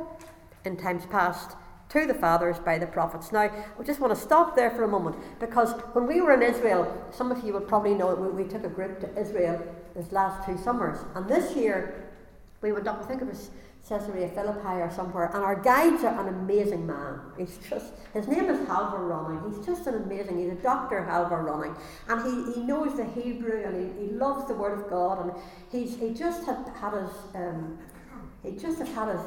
in 0.63 0.77
times 0.77 1.05
past 1.05 1.57
to 1.89 2.07
the 2.07 2.13
fathers 2.13 2.57
by 2.57 2.77
the 2.77 2.88
prophets. 2.88 3.33
Now, 3.33 3.41
I 3.41 3.83
just 3.83 4.00
want 4.00 4.15
to 4.15 4.19
stop 4.19 4.55
there 4.55 4.71
for 4.71 4.83
a 4.83 4.88
moment 4.88 5.17
because 5.41 5.74
when 5.91 6.07
we 6.07 6.21
were 6.21 6.31
in 6.31 6.41
Israel, 6.41 7.05
some 7.12 7.33
of 7.33 7.43
you 7.43 7.51
will 7.51 7.60
probably 7.60 7.93
know 7.93 8.15
that 8.15 8.21
we, 8.21 8.43
we 8.43 8.50
took 8.50 8.63
a 8.63 8.69
group 8.69 9.01
to 9.01 9.19
Israel 9.19 9.62
this 9.93 10.13
last 10.13 10.45
two 10.45 10.57
summers. 10.57 11.00
And 11.15 11.27
this 11.27 11.53
year, 11.53 12.10
we 12.62 12.71
went 12.71 12.88
up, 12.88 13.03
I 13.03 13.07
think 13.07 13.21
it 13.21 13.27
was 13.27 13.51
Caesarea 13.88 14.29
Philippi 14.29 14.79
or 14.79 14.91
somewhere, 14.95 15.25
and 15.33 15.43
our 15.43 15.59
guide's 15.59 16.03
are 16.03 16.19
an 16.19 16.33
amazing 16.33 16.85
man. 16.85 17.19
He's 17.38 17.59
just 17.69 17.93
his 18.13 18.27
name 18.27 18.45
is 18.45 18.59
Halvor 18.67 19.00
Ronning. 19.00 19.53
He's 19.53 19.65
just 19.65 19.88
an 19.88 19.95
amazing. 19.95 20.38
He's 20.38 20.51
a 20.51 20.61
doctor, 20.61 21.05
Halvor 21.09 21.43
Ronning, 21.43 21.75
and 22.07 22.21
he, 22.23 22.53
he 22.53 22.61
knows 22.65 22.95
the 22.95 23.05
Hebrew 23.05 23.63
and 23.63 24.00
he, 24.00 24.05
he 24.05 24.11
loves 24.13 24.47
the 24.47 24.53
Word 24.53 24.79
of 24.79 24.89
God, 24.89 25.25
and 25.25 25.31
he's 25.71 25.97
he 25.97 26.13
just 26.13 26.45
had 26.45 26.57
had 26.79 26.93
his 26.93 27.11
um, 27.33 27.79
he 28.43 28.51
just 28.51 28.77
had 28.77 28.88
had 28.89 29.09
his 29.09 29.21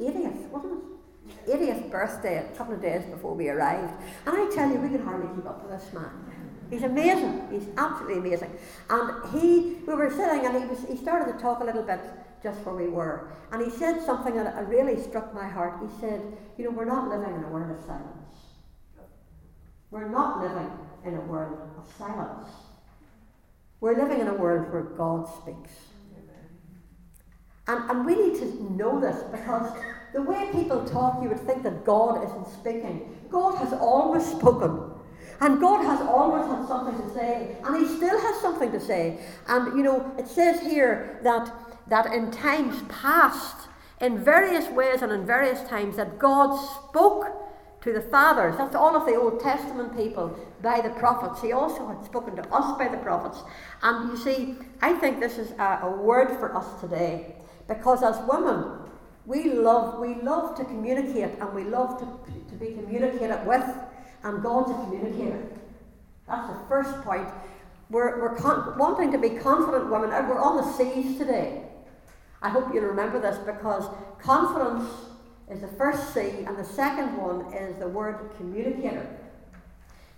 80th, 0.00 0.48
wasn't 0.50 0.74
it? 0.74 1.48
80th 1.48 1.90
birthday 1.90 2.46
a 2.46 2.56
couple 2.56 2.74
of 2.74 2.82
days 2.82 3.04
before 3.06 3.34
we 3.34 3.48
arrived, 3.48 3.94
and 4.26 4.36
I 4.36 4.50
tell 4.54 4.70
you, 4.70 4.78
we 4.78 4.88
can 4.88 5.02
hardly 5.02 5.34
keep 5.34 5.46
up 5.46 5.62
with 5.62 5.80
this 5.80 5.92
man. 5.94 6.10
He's 6.70 6.82
amazing. 6.82 7.46
He's 7.50 7.68
absolutely 7.76 8.18
amazing. 8.18 8.50
And 8.90 9.32
he, 9.32 9.76
we 9.86 9.94
were 9.94 10.10
sitting, 10.10 10.44
and 10.44 10.62
he 10.62 10.68
was 10.68 10.84
he 10.88 10.96
started 10.96 11.32
to 11.32 11.38
talk 11.38 11.60
a 11.60 11.64
little 11.64 11.82
bit 11.82 12.00
just 12.44 12.60
where 12.60 12.74
we 12.74 12.88
were. 12.88 13.32
And 13.50 13.64
he 13.64 13.70
said 13.70 14.00
something 14.02 14.36
that 14.36 14.54
uh, 14.54 14.62
really 14.62 15.02
struck 15.02 15.34
my 15.34 15.48
heart. 15.48 15.80
He 15.82 16.00
said, 16.00 16.20
You 16.56 16.64
know, 16.64 16.70
we're 16.70 16.84
not 16.84 17.08
living 17.08 17.34
in 17.34 17.42
a 17.42 17.48
world 17.48 17.76
of 17.76 17.84
silence. 17.84 18.36
We're 19.90 20.08
not 20.08 20.42
living 20.42 20.70
in 21.04 21.14
a 21.14 21.20
world 21.22 21.58
of 21.78 21.92
silence. 21.96 22.50
We're 23.80 23.96
living 23.96 24.20
in 24.20 24.28
a 24.28 24.34
world 24.34 24.72
where 24.72 24.82
God 24.82 25.26
speaks. 25.26 25.70
And, 27.66 27.90
and 27.90 28.04
we 28.04 28.14
need 28.14 28.38
to 28.40 28.72
know 28.74 29.00
this 29.00 29.22
because 29.30 29.72
the 30.12 30.20
way 30.20 30.50
people 30.52 30.84
talk, 30.84 31.22
you 31.22 31.30
would 31.30 31.40
think 31.40 31.62
that 31.62 31.84
God 31.84 32.22
isn't 32.24 32.46
speaking. 32.48 33.16
God 33.30 33.56
has 33.56 33.72
always 33.72 34.24
spoken. 34.26 34.90
And 35.40 35.60
God 35.60 35.82
has 35.84 36.00
always 36.02 36.46
had 36.46 36.68
something 36.68 36.96
to 37.02 37.14
say, 37.14 37.56
and 37.64 37.76
He 37.76 37.86
still 37.96 38.20
has 38.20 38.40
something 38.40 38.70
to 38.70 38.80
say. 38.80 39.18
And 39.48 39.76
you 39.76 39.82
know, 39.82 40.14
it 40.18 40.28
says 40.28 40.60
here 40.60 41.18
that 41.22 41.52
that 41.88 42.12
in 42.12 42.30
times 42.30 42.82
past, 42.88 43.68
in 44.00 44.22
various 44.22 44.68
ways 44.68 45.02
and 45.02 45.12
in 45.12 45.26
various 45.26 45.62
times, 45.68 45.96
that 45.96 46.18
God 46.18 46.56
spoke 46.56 47.26
to 47.82 47.92
the 47.92 48.00
fathers. 48.00 48.56
That's 48.56 48.74
all 48.74 48.96
of 48.96 49.04
the 49.06 49.14
Old 49.14 49.40
Testament 49.40 49.96
people 49.96 50.38
by 50.62 50.80
the 50.80 50.90
prophets. 50.90 51.42
He 51.42 51.52
also 51.52 51.86
had 51.86 52.02
spoken 52.04 52.34
to 52.36 52.48
us 52.52 52.78
by 52.78 52.88
the 52.88 52.96
prophets. 52.96 53.42
And 53.82 54.10
you 54.10 54.16
see, 54.16 54.56
I 54.80 54.94
think 54.94 55.20
this 55.20 55.36
is 55.36 55.52
a, 55.52 55.80
a 55.82 55.90
word 55.90 56.30
for 56.38 56.56
us 56.56 56.80
today. 56.80 57.36
Because 57.68 58.02
as 58.02 58.18
women, 58.26 58.64
we 59.26 59.52
love, 59.52 60.00
we 60.00 60.14
love 60.22 60.56
to 60.56 60.64
communicate 60.64 61.38
and 61.40 61.54
we 61.54 61.64
love 61.64 61.98
to, 61.98 62.06
to 62.50 62.56
be 62.56 62.72
communicated 62.72 63.46
with, 63.46 63.64
and 64.22 64.42
God's 64.42 64.70
a 64.70 64.74
communicator. 64.74 65.42
That's 66.26 66.48
the 66.48 66.58
first 66.68 66.94
point. 67.02 67.28
We're, 67.90 68.20
we're 68.20 68.36
con- 68.36 68.78
wanting 68.78 69.12
to 69.12 69.18
be 69.18 69.30
confident 69.30 69.90
women. 69.90 70.10
We're 70.10 70.40
on 70.40 70.56
the 70.56 70.72
C's 70.72 71.18
today. 71.18 71.63
I 72.44 72.50
hope 72.50 72.74
you'll 72.74 72.84
remember 72.84 73.18
this 73.18 73.38
because 73.38 73.88
confidence 74.18 74.86
is 75.50 75.62
the 75.62 75.68
first 75.68 76.12
C, 76.12 76.44
and 76.46 76.58
the 76.58 76.64
second 76.64 77.16
one 77.16 77.50
is 77.54 77.74
the 77.78 77.88
word 77.88 78.30
communicator. 78.36 79.06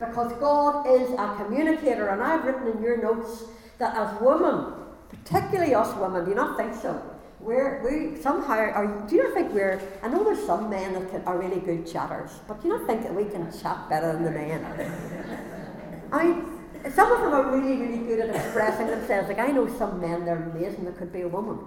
Because 0.01 0.33
God 0.41 0.89
is 0.89 1.09
a 1.13 1.37
communicator, 1.37 2.09
and 2.09 2.21
I've 2.21 2.45
written 2.45 2.67
in 2.67 2.83
your 2.83 3.01
notes 3.01 3.45
that 3.79 3.97
as 3.97 4.21
women, 4.21 4.73
particularly 5.09 5.73
us 5.73 5.97
women, 5.99 6.25
do 6.25 6.31
you 6.31 6.37
not 6.37 6.57
think 6.57 6.75
so? 6.75 7.01
We're, 7.39 7.81
we 7.85 8.21
somehow 8.21 8.55
are, 8.55 9.07
do 9.09 9.15
you 9.15 9.23
not 9.23 9.35
think 9.35 9.53
we're, 9.53 9.81
I 10.03 10.09
know 10.09 10.25
there's 10.25 10.45
some 10.45 10.69
men 10.69 10.95
that 10.95 11.09
can, 11.09 11.23
are 11.27 11.39
really 11.39 11.61
good 11.61 11.87
chatters, 11.87 12.33
but 12.49 12.61
do 12.61 12.67
you 12.67 12.77
not 12.77 12.89
think 12.89 13.03
that 13.03 13.15
we 13.15 13.27
can 13.27 13.57
chat 13.57 13.89
better 13.89 14.13
than 14.15 14.25
the 14.25 14.33
men? 14.33 16.09
I 16.13 16.25
mean, 16.25 16.56
some 16.95 17.13
of 17.13 17.21
them 17.21 17.33
are 17.33 17.57
really, 17.57 17.77
really 17.77 17.99
good 18.07 18.21
at 18.21 18.35
expressing 18.35 18.87
themselves. 18.87 19.29
Like 19.29 19.39
I 19.39 19.49
know 19.49 19.67
some 19.77 20.01
men, 20.01 20.25
they're 20.25 20.51
amazing 20.51 20.85
that 20.85 20.97
could 20.97 21.13
be 21.13 21.23
a 21.23 21.29
woman. 21.29 21.59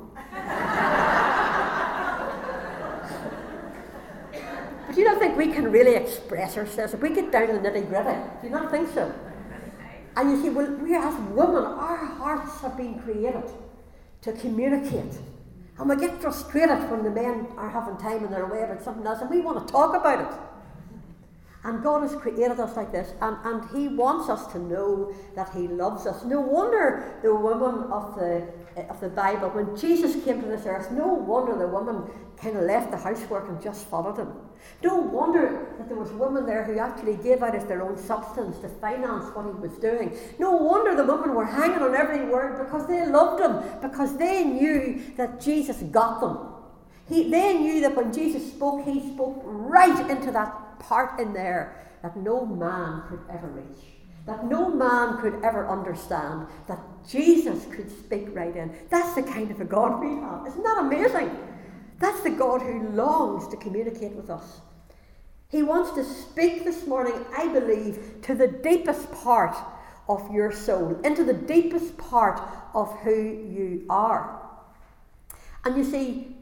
but 4.87 4.97
you 4.97 5.03
don't 5.03 5.19
think 5.19 5.37
we 5.37 5.51
can 5.51 5.71
really 5.71 5.95
express 5.95 6.57
ourselves 6.57 6.93
if 6.93 7.01
we 7.01 7.09
get 7.09 7.31
down 7.31 7.47
to 7.47 7.53
the 7.53 7.59
nitty 7.59 7.87
gritty? 7.89 8.17
Do 8.41 8.47
you 8.47 8.49
not 8.49 8.71
think 8.71 8.89
so? 8.93 9.13
And 10.15 10.31
you 10.31 10.41
see, 10.41 10.49
well, 10.49 10.69
we 10.71 10.95
as 10.95 11.13
women, 11.31 11.63
our 11.63 11.97
hearts 11.97 12.61
have 12.61 12.75
been 12.77 12.99
created 12.99 13.43
to 14.21 14.33
communicate. 14.33 15.17
And 15.77 15.89
we 15.89 15.95
get 15.95 16.21
frustrated 16.21 16.89
when 16.89 17.03
the 17.03 17.09
men 17.09 17.47
are 17.57 17.69
having 17.69 17.95
time 17.97 18.23
and 18.25 18.33
they're 18.33 18.49
away 18.49 18.63
about 18.63 18.83
something 18.83 19.05
else, 19.05 19.21
and 19.21 19.29
we 19.29 19.39
want 19.39 19.65
to 19.65 19.71
talk 19.71 19.95
about 19.95 20.19
it. 20.19 20.48
And 21.63 21.83
God 21.83 22.03
has 22.03 22.15
created 22.15 22.57
us 22.59 22.77
like 22.77 22.93
this, 22.93 23.11
and, 23.21 23.35
and 23.43 23.69
He 23.71 23.89
wants 23.89 24.29
us 24.29 24.47
to 24.53 24.59
know 24.59 25.13
that 25.35 25.53
He 25.53 25.67
loves 25.67 26.07
us. 26.07 26.23
No 26.23 26.39
wonder 26.39 27.19
the 27.21 27.35
woman 27.35 27.91
of 27.91 28.15
the, 28.15 28.47
eh, 28.77 28.85
of 28.89 29.01
the 29.01 29.09
Bible, 29.09 29.49
when 29.49 29.75
Jesus 29.75 30.23
came 30.23 30.41
to 30.41 30.47
this 30.47 30.65
earth, 30.65 30.89
no 30.91 31.07
wonder 31.07 31.57
the 31.57 31.67
woman 31.67 32.09
kind 32.41 32.55
of 32.55 32.63
left 32.63 32.91
the 32.91 32.97
housework 32.97 33.49
and 33.49 33.61
just 33.61 33.87
followed 33.87 34.17
Him. 34.17 34.31
No 34.81 34.95
wonder 34.95 35.67
that 35.77 35.89
there 35.89 35.97
was 35.97 36.11
women 36.11 36.45
there 36.45 36.63
who 36.63 36.79
actually 36.79 37.17
gave 37.17 37.43
out 37.43 37.55
of 37.55 37.67
their 37.67 37.81
own 37.81 37.97
substance 37.97 38.57
to 38.59 38.69
finance 38.69 39.25
what 39.35 39.45
He 39.45 39.51
was 39.51 39.77
doing. 39.79 40.17
No 40.39 40.51
wonder 40.51 40.95
the 40.95 41.03
women 41.03 41.35
were 41.35 41.45
hanging 41.45 41.81
on 41.81 41.93
every 41.93 42.23
word 42.23 42.63
because 42.63 42.87
they 42.87 43.05
loved 43.05 43.41
Him, 43.41 43.81
because 43.81 44.15
they 44.15 44.45
knew 44.45 45.01
that 45.17 45.41
Jesus 45.41 45.81
got 45.91 46.21
them. 46.21 46.37
He, 47.09 47.29
they 47.29 47.57
knew 47.57 47.81
that 47.81 47.97
when 47.97 48.13
Jesus 48.13 48.49
spoke, 48.49 48.85
He 48.85 49.11
spoke 49.11 49.41
right 49.43 50.09
into 50.09 50.31
that 50.31 50.53
part 50.79 51.19
in 51.19 51.33
there 51.33 51.75
that 52.01 52.15
no 52.17 52.45
man 52.45 53.03
could 53.09 53.21
ever 53.29 53.47
reach. 53.47 53.85
that 54.29 54.45
no 54.45 54.69
man 54.69 55.17
could 55.17 55.43
ever 55.43 55.67
understand, 55.67 56.45
that 56.67 56.79
Jesus 57.09 57.65
could 57.73 57.89
speak 57.89 58.27
right 58.31 58.55
in. 58.55 58.71
That's 58.89 59.15
the 59.15 59.23
kind 59.23 59.49
of 59.49 59.59
a 59.59 59.65
God 59.65 59.99
we 59.99 60.21
have. 60.21 60.45
Isn't 60.45 60.63
that 60.63 60.77
amazing? 60.77 61.35
That's 61.97 62.21
the 62.21 62.29
God 62.29 62.61
who 62.61 62.89
longs 62.89 63.47
to 63.47 63.57
communicate 63.57 64.11
with 64.11 64.29
us. 64.29 64.61
He 65.49 65.63
wants 65.63 65.91
to 65.93 66.03
speak 66.03 66.63
this 66.63 66.85
morning, 66.85 67.25
I 67.35 67.47
believe, 67.47 68.21
to 68.23 68.35
the 68.35 68.47
deepest 68.47 69.11
part 69.11 69.55
of 70.07 70.31
your 70.31 70.51
soul, 70.51 70.99
into 71.03 71.23
the 71.23 71.33
deepest 71.33 71.97
part 71.97 72.39
of 72.75 72.95
who 72.99 73.15
you 73.15 73.85
are. 73.89 74.47
And 75.65 75.75
you 75.75 75.83
see, 75.83 76.35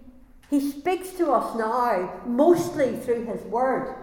he 0.49 0.71
speaks 0.71 1.11
to 1.11 1.31
us 1.31 1.57
now 1.57 2.21
mostly 2.25 2.97
through 2.97 3.25
his 3.25 3.41
word. 3.43 3.95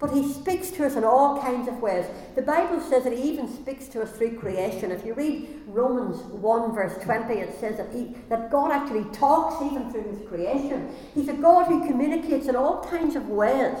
But 0.00 0.14
he 0.14 0.32
speaks 0.32 0.70
to 0.70 0.86
us 0.86 0.96
in 0.96 1.04
all 1.04 1.42
kinds 1.42 1.68
of 1.68 1.82
ways. 1.82 2.06
The 2.34 2.40
Bible 2.40 2.80
says 2.80 3.04
that 3.04 3.12
he 3.12 3.22
even 3.22 3.46
speaks 3.54 3.86
to 3.88 4.02
us 4.02 4.10
through 4.12 4.38
creation. 4.38 4.90
If 4.90 5.04
you 5.04 5.12
read 5.12 5.60
Romans 5.66 6.22
1, 6.22 6.74
verse 6.74 6.96
20, 7.04 7.34
it 7.34 7.60
says 7.60 7.76
that, 7.76 7.92
he, 7.92 8.16
that 8.30 8.50
God 8.50 8.72
actually 8.72 9.04
talks 9.12 9.62
even 9.62 9.92
through 9.92 10.04
his 10.04 10.26
creation. 10.26 10.88
He's 11.14 11.28
a 11.28 11.34
God 11.34 11.66
who 11.66 11.86
communicates 11.86 12.48
in 12.48 12.56
all 12.56 12.82
kinds 12.82 13.14
of 13.14 13.28
ways, 13.28 13.76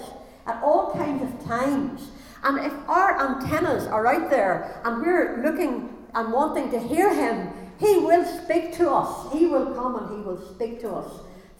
at 0.46 0.62
all 0.62 0.92
kinds 0.92 1.22
of 1.22 1.46
times. 1.46 2.10
And 2.42 2.66
if 2.66 2.72
our 2.86 3.18
antennas 3.18 3.86
are 3.86 4.06
out 4.06 4.28
there 4.28 4.78
and 4.84 5.00
we're 5.00 5.42
looking 5.42 5.96
and 6.14 6.32
wanting 6.34 6.70
to 6.72 6.78
hear 6.78 7.14
him, 7.14 7.48
he 7.78 7.96
will 7.96 8.26
speak 8.42 8.76
to 8.76 8.90
us. 8.90 9.32
He 9.32 9.46
will 9.46 9.72
come 9.74 9.96
and 9.96 10.18
he 10.18 10.22
will 10.22 10.54
speak 10.54 10.80
to 10.80 10.90
us 10.90 11.10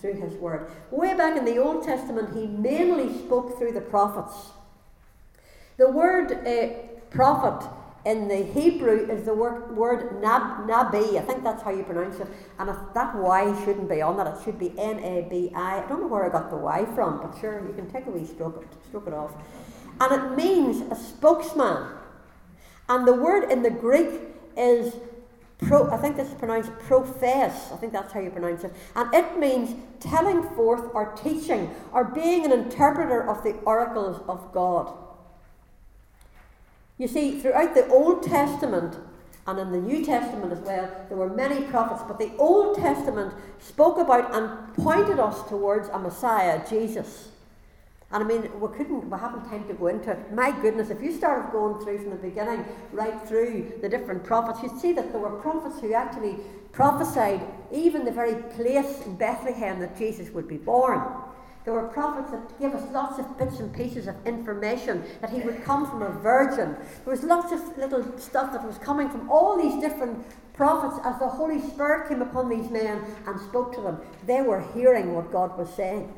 through 0.01 0.15
his 0.15 0.33
word. 0.35 0.71
Way 0.91 1.17
back 1.17 1.37
in 1.37 1.45
the 1.45 1.59
Old 1.59 1.85
Testament, 1.85 2.35
he 2.35 2.47
mainly 2.47 3.13
spoke 3.19 3.59
through 3.59 3.73
the 3.73 3.81
prophets. 3.81 4.51
The 5.77 5.91
word 5.91 6.33
uh, 6.47 6.69
prophet 7.11 7.69
in 8.05 8.29
the 8.29 8.45
Hebrew 8.45 9.11
is 9.11 9.27
the 9.27 9.35
word, 9.35 9.77
word 9.77 10.21
nab, 10.23 10.67
nabi. 10.67 11.19
I 11.19 11.23
think 11.23 11.45
that's 11.45 11.63
how 11.63 11.71
you 11.71 11.83
pronounce 11.83 12.19
it. 12.19 12.27
And 12.59 12.69
that 12.95 13.15
Y 13.15 13.65
shouldn't 13.65 13.89
be 13.89 14.01
on 14.01 14.17
that. 14.17 14.27
It 14.27 14.45
should 14.45 14.59
be 14.59 14.73
N 14.79 14.99
A 15.01 15.27
B 15.29 15.53
I. 15.55 15.83
I 15.83 15.89
don't 15.89 16.01
know 16.01 16.07
where 16.07 16.25
I 16.25 16.31
got 16.31 16.51
the 16.51 16.57
Y 16.57 16.87
from, 16.95 17.21
but 17.21 17.39
sure, 17.41 17.67
you 17.67 17.75
can 17.75 17.91
take 17.91 18.07
a 18.07 18.11
wee 18.11 18.25
stroke, 18.25 18.65
stroke 18.89 19.07
it 19.07 19.13
off. 19.13 19.33
And 20.01 20.13
it 20.13 20.37
means 20.37 20.91
a 20.91 20.97
spokesman. 20.97 21.93
And 22.89 23.07
the 23.07 23.13
word 23.13 23.51
in 23.51 23.63
the 23.63 23.71
Greek 23.71 24.09
is 24.57 24.95
Pro, 25.63 25.91
I 25.91 25.99
think 25.99 26.17
this 26.17 26.29
is 26.29 26.35
pronounced 26.35 26.73
profess. 26.81 27.71
I 27.71 27.77
think 27.77 27.93
that's 27.93 28.13
how 28.13 28.21
you 28.21 28.31
pronounce 28.31 28.65
it. 28.65 28.73
And 28.97 29.13
it 29.15 29.39
means 29.39 29.77
telling 30.01 30.43
forth 30.55 30.91
or 30.95 31.13
teaching 31.13 31.75
or 31.93 32.05
being 32.05 32.47
an 32.47 32.53
interpreter 32.53 33.29
of 33.29 33.43
the 33.43 33.53
oracles 33.67 34.23
of 34.27 34.53
God. 34.53 34.93
You 36.97 37.09
see, 37.09 37.41
throughout 37.41 37.75
the 37.75 37.89
Old 37.89 38.23
Testament 38.23 38.99
and 39.47 39.59
in 39.59 39.73
the 39.73 39.81
New 39.81 40.05
Testament 40.05 40.53
as 40.53 40.61
well, 40.61 40.91
there 41.09 41.17
were 41.17 41.31
many 41.31 41.65
prophets, 41.67 42.03
but 42.07 42.19
the 42.19 42.33
Old 42.37 42.77
Testament 42.77 43.35
spoke 43.59 43.99
about 43.99 44.35
and 44.35 44.75
pointed 44.75 45.19
us 45.19 45.47
towards 45.49 45.89
a 45.89 45.99
Messiah, 45.99 46.63
Jesus. 46.69 47.30
And 48.13 48.25
I 48.25 48.27
mean, 48.27 48.51
we 48.61 48.69
couldn't, 48.77 49.09
we 49.09 49.19
haven't 49.19 49.49
time 49.49 49.69
to 49.69 49.75
go 49.75 49.87
into 49.87 50.11
it. 50.11 50.33
My 50.33 50.51
goodness, 50.61 50.91
if 50.91 51.01
you 51.01 51.13
started 51.13 51.53
going 51.53 51.83
through 51.85 51.99
from 51.99 52.11
the 52.11 52.17
beginning 52.17 52.65
right 52.93 53.15
through 53.29 53.75
the 53.81 53.89
different 53.89 54.25
prophets, 54.25 54.61
you'd 54.63 54.81
see 54.81 54.93
that 54.95 55.13
there 55.13 55.21
were 55.21 55.39
prophets 55.41 55.81
who 55.81 55.93
actually 55.95 56.37
prophesied 56.73 57.41
even 57.71 58.05
the 58.05 58.11
very 58.11 58.35
place 58.55 59.07
in 59.07 59.15
Bethlehem 59.15 59.79
that 59.79 59.97
Jesus 59.97 60.31
would 60.31 60.49
be 60.49 60.57
born. 60.57 61.01
There 61.65 61.75
were 61.75 61.89
prophets 61.89 62.33
that 62.33 62.59
gave 62.59 62.75
us 62.75 62.91
lots 62.91 63.19
of 63.21 63.39
bits 63.39 63.61
and 63.61 63.73
pieces 63.73 64.09
of 64.09 64.17
information 64.27 65.05
that 65.21 65.31
he 65.31 65.41
would 65.43 65.63
come 65.63 65.89
from 65.89 66.03
a 66.03 66.11
virgin. 66.11 66.75
There 67.05 67.15
was 67.15 67.23
lots 67.23 67.53
of 67.53 67.77
little 67.77 68.19
stuff 68.19 68.53
that 68.53 68.65
was 68.65 68.79
coming 68.79 69.09
from 69.09 69.31
all 69.31 69.61
these 69.61 69.81
different 69.81 70.25
prophets 70.55 70.99
as 71.05 71.19
the 71.21 71.29
Holy 71.29 71.61
Spirit 71.61 72.09
came 72.09 72.23
upon 72.23 72.49
these 72.49 72.71
men 72.71 73.05
and 73.27 73.41
spoke 73.41 73.75
to 73.75 73.83
them. 73.83 74.01
They 74.27 74.41
were 74.41 74.65
hearing 74.75 75.15
what 75.15 75.31
God 75.31 75.57
was 75.57 75.73
saying. 75.75 76.13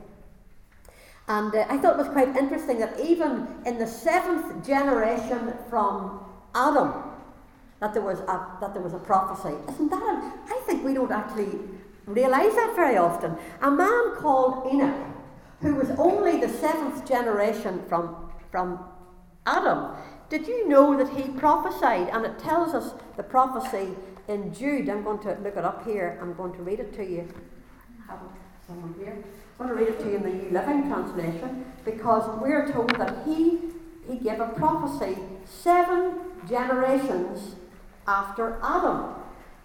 And 1.29 1.55
uh, 1.55 1.67
I 1.69 1.79
thought 1.79 1.95
it 1.95 1.99
was 1.99 2.09
quite 2.09 2.37
interesting 2.37 2.79
that 2.81 2.99
even 3.00 3.49
in 3.64 3.79
the 3.79 3.87
seventh 3.87 4.67
generation 4.67 5.55
from 5.71 6.21
Adam, 6.55 6.93
that 7.81 7.93
there 7.95 8.02
was 8.02 8.21
a, 8.21 8.47
that 8.61 8.75
there 8.75 8.83
was 8.83 8.95
a 8.95 8.99
prophecy. 8.99 9.55
Isn't 9.69 9.91
that? 9.91 10.02
A, 10.02 10.52
I 10.52 10.62
think 10.67 10.85
we 10.85 10.95
don't 10.95 11.12
actually 11.12 11.59
realise 12.07 12.55
that 12.55 12.75
very 12.76 12.97
often. 12.97 13.37
A 13.61 13.71
man 13.71 14.17
called 14.17 14.73
Enoch, 14.73 15.07
who 15.61 15.75
was 15.75 15.91
only 15.99 16.41
the 16.41 16.49
seventh 16.49 17.07
generation 17.07 17.83
from 17.88 18.31
from 18.50 18.85
Adam. 19.47 19.96
Did 20.29 20.46
you 20.46 20.68
know 20.68 20.96
that 20.96 21.09
he 21.09 21.29
prophesied? 21.33 22.09
And 22.09 22.25
it 22.25 22.38
tells 22.38 22.75
us 22.75 22.94
the 23.16 23.23
prophecy 23.23 23.94
in 24.29 24.55
Jude. 24.55 24.88
I'm 24.88 25.03
going 25.03 25.18
to 25.20 25.37
look 25.42 25.57
it 25.57 25.64
up 25.64 25.85
here. 25.85 26.18
I'm 26.20 26.35
going 26.35 26.53
to 26.55 26.62
read 26.62 26.81
it 26.81 26.92
to 26.94 27.05
you. 27.05 27.29
I 28.72 28.74
someone 28.74 28.94
here. 28.98 29.16
I'm 29.61 29.68
going 29.68 29.78
to 29.78 29.85
read 29.85 29.94
it 29.94 30.02
to 30.02 30.11
you 30.11 30.16
in 30.16 30.22
the 30.22 30.28
New 30.28 30.50
Living 30.50 30.88
Translation 30.88 31.64
because 31.85 32.40
we're 32.40 32.70
told 32.72 32.90
that 32.96 33.24
he, 33.26 33.58
he 34.08 34.16
gave 34.16 34.40
a 34.40 34.48
prophecy 34.48 35.18
seven 35.44 36.14
generations 36.48 37.56
after 38.06 38.58
Adam. 38.62 39.14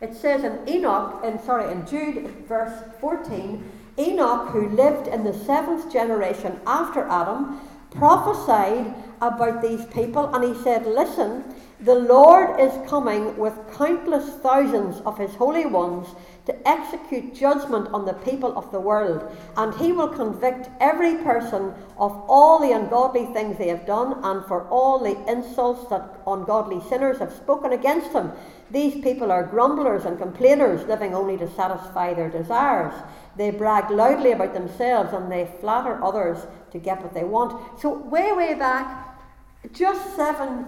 It 0.02 0.14
says 0.14 0.44
in 0.44 0.68
Enoch, 0.68 1.24
in 1.24 1.42
sorry, 1.42 1.72
in 1.72 1.86
Jude, 1.88 2.46
verse 2.48 2.84
14, 3.00 3.72
Enoch, 3.98 4.50
who 4.50 4.70
lived 4.70 5.08
in 5.08 5.24
the 5.24 5.34
seventh 5.34 5.92
generation 5.92 6.60
after 6.68 7.08
Adam, 7.08 7.60
prophesied 7.92 8.94
about 9.22 9.62
these 9.62 9.86
people, 9.86 10.34
and 10.36 10.44
he 10.44 10.64
said, 10.64 10.86
Listen, 10.86 11.44
the 11.80 11.96
Lord 11.96 12.60
is 12.60 12.74
coming 12.88 13.38
with 13.38 13.54
countless 13.76 14.30
thousands 14.42 15.02
of 15.02 15.18
his 15.18 15.34
holy 15.36 15.66
ones 15.66 16.08
to 16.48 16.68
execute 16.68 17.36
judgment 17.36 17.90
on 17.94 18.06
the 18.06 18.14
people 18.14 18.58
of 18.58 18.72
the 18.72 18.80
world, 18.80 19.30
and 19.58 19.76
he 19.76 19.92
will 19.92 20.08
convict 20.08 20.70
every 20.80 21.16
person 21.16 21.74
of 21.98 22.14
all 22.30 22.58
the 22.60 22.72
ungodly 22.72 23.26
things 23.34 23.58
they 23.58 23.68
have 23.68 23.86
done 23.86 24.24
and 24.24 24.46
for 24.46 24.64
all 24.70 24.98
the 24.98 25.18
insults 25.30 25.90
that 25.90 26.22
ungodly 26.26 26.82
sinners 26.88 27.20
have 27.20 27.34
spoken 27.34 27.74
against 27.74 28.14
him. 28.14 28.32
These 28.72 29.04
people 29.04 29.30
are 29.30 29.44
grumblers 29.44 30.06
and 30.06 30.18
complainers, 30.18 30.88
living 30.88 31.14
only 31.14 31.38
to 31.38 31.54
satisfy 31.54 32.14
their 32.14 32.30
desires. 32.30 32.94
They 33.36 33.52
brag 33.52 33.92
loudly 33.92 34.32
about 34.32 34.54
themselves 34.54 35.14
and 35.14 35.30
they 35.30 35.52
flatter 35.60 36.02
others 36.02 36.48
to 36.72 36.80
get 36.80 37.02
what 37.02 37.14
they 37.14 37.26
want. 37.26 37.82
So, 37.82 37.94
way, 37.94 38.32
way 38.32 38.54
back, 38.54 39.20
just 39.74 40.16
seven 40.16 40.66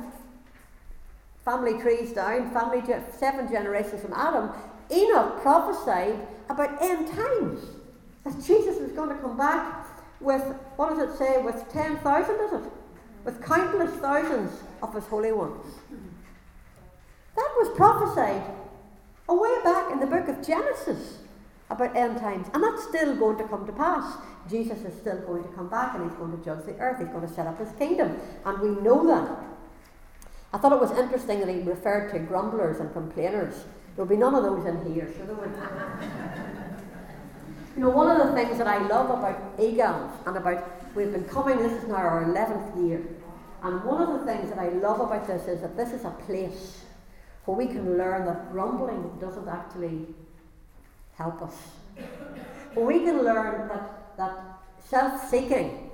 family 1.46 1.82
trees 1.82 2.12
down, 2.12 2.52
family 2.52 2.84
seven 3.18 3.50
generations 3.50 4.02
from 4.02 4.14
Adam, 4.14 4.52
Enoch 4.92 5.42
prophesied 5.42 6.28
about 6.50 6.82
end 6.82 7.08
times. 7.08 7.62
That 8.24 8.44
Jesus 8.44 8.80
was 8.80 8.92
going 8.92 9.10
to 9.10 9.16
come 9.16 9.38
back 9.38 9.88
with, 10.20 10.44
what 10.76 10.90
does 10.90 11.10
it 11.10 11.18
say, 11.18 11.42
with 11.42 11.72
10,000, 11.72 12.36
is 12.36 12.54
it? 12.54 12.72
With 13.24 13.44
countless 13.44 13.92
thousands 14.00 14.52
of 14.82 14.94
his 14.94 15.06
holy 15.06 15.32
ones. 15.32 15.66
That 17.36 17.50
was 17.58 17.70
prophesied 17.78 18.44
away 19.30 19.56
back 19.64 19.92
in 19.92 20.00
the 20.00 20.08
book 20.08 20.28
of 20.28 20.46
Genesis 20.46 21.20
about 21.70 21.96
end 21.96 22.18
times. 22.20 22.48
And 22.54 22.64
that's 22.64 22.84
still 22.84 23.16
going 23.16 23.38
to 23.38 23.48
come 23.48 23.66
to 23.66 23.72
pass. 23.72 24.18
Jesus 24.50 24.80
is 24.80 25.00
still 25.00 25.20
going 25.20 25.44
to 25.44 25.50
come 25.50 25.70
back 25.70 25.96
and 25.96 26.10
he's 26.10 26.18
going 26.18 26.38
to 26.38 26.44
judge 26.44 26.66
the 26.66 26.76
earth. 26.80 27.00
He's 27.00 27.08
going 27.10 27.28
to 27.28 27.34
set 27.34 27.48
up 27.48 27.60
his 27.60 27.72
kingdom. 27.78 28.18
And 28.46 28.60
we 28.60 28.70
know 28.82 29.06
that. 29.08 29.38
I 30.52 30.58
thought 30.58 30.74
it 30.74 30.82
was 30.82 30.92
interesting 30.98 31.40
that 31.42 31.50
he 31.50 31.62
referred 31.62 32.12
to 32.12 32.20
grumblers 32.20 32.80
and 32.80 32.92
complainers 32.92 33.66
There'll 34.00 34.10
be 34.10 34.16
none 34.16 34.34
of 34.34 34.44
those 34.44 34.66
in 34.66 34.94
here, 34.94 35.10
sure 35.14 35.26
there 35.26 35.36
won't. 35.36 35.54
you 37.76 37.84
know, 37.84 37.90
one 37.90 38.10
of 38.10 38.26
the 38.26 38.34
things 38.34 38.58
that 38.58 38.66
I 38.66 38.78
love 38.88 39.10
about 39.10 39.60
EGALS 39.60 40.26
and 40.26 40.38
about, 40.38 40.96
we've 40.96 41.12
been 41.12 41.26
coming, 41.26 41.58
this 41.58 41.74
is 41.74 41.90
now 41.90 41.96
our 41.96 42.24
11th 42.24 42.88
year, 42.88 43.06
and 43.62 43.84
one 43.84 44.02
of 44.02 44.18
the 44.18 44.26
things 44.26 44.52
that 44.52 44.58
I 44.58 44.70
love 44.70 45.02
about 45.02 45.28
this 45.28 45.50
is 45.50 45.60
that 45.60 45.76
this 45.76 45.92
is 45.92 46.06
a 46.06 46.12
place 46.12 46.86
where 47.44 47.58
we 47.58 47.68
can 47.68 47.98
learn 47.98 48.26
that 48.26 48.54
grumbling 48.54 49.18
doesn't 49.20 49.50
actually 49.50 50.08
help 51.18 51.42
us. 51.42 51.58
Where 52.76 52.86
we 52.86 53.00
can 53.00 53.22
learn 53.22 53.68
that, 53.68 54.16
that 54.16 54.60
self 54.88 55.30
seeking, 55.30 55.92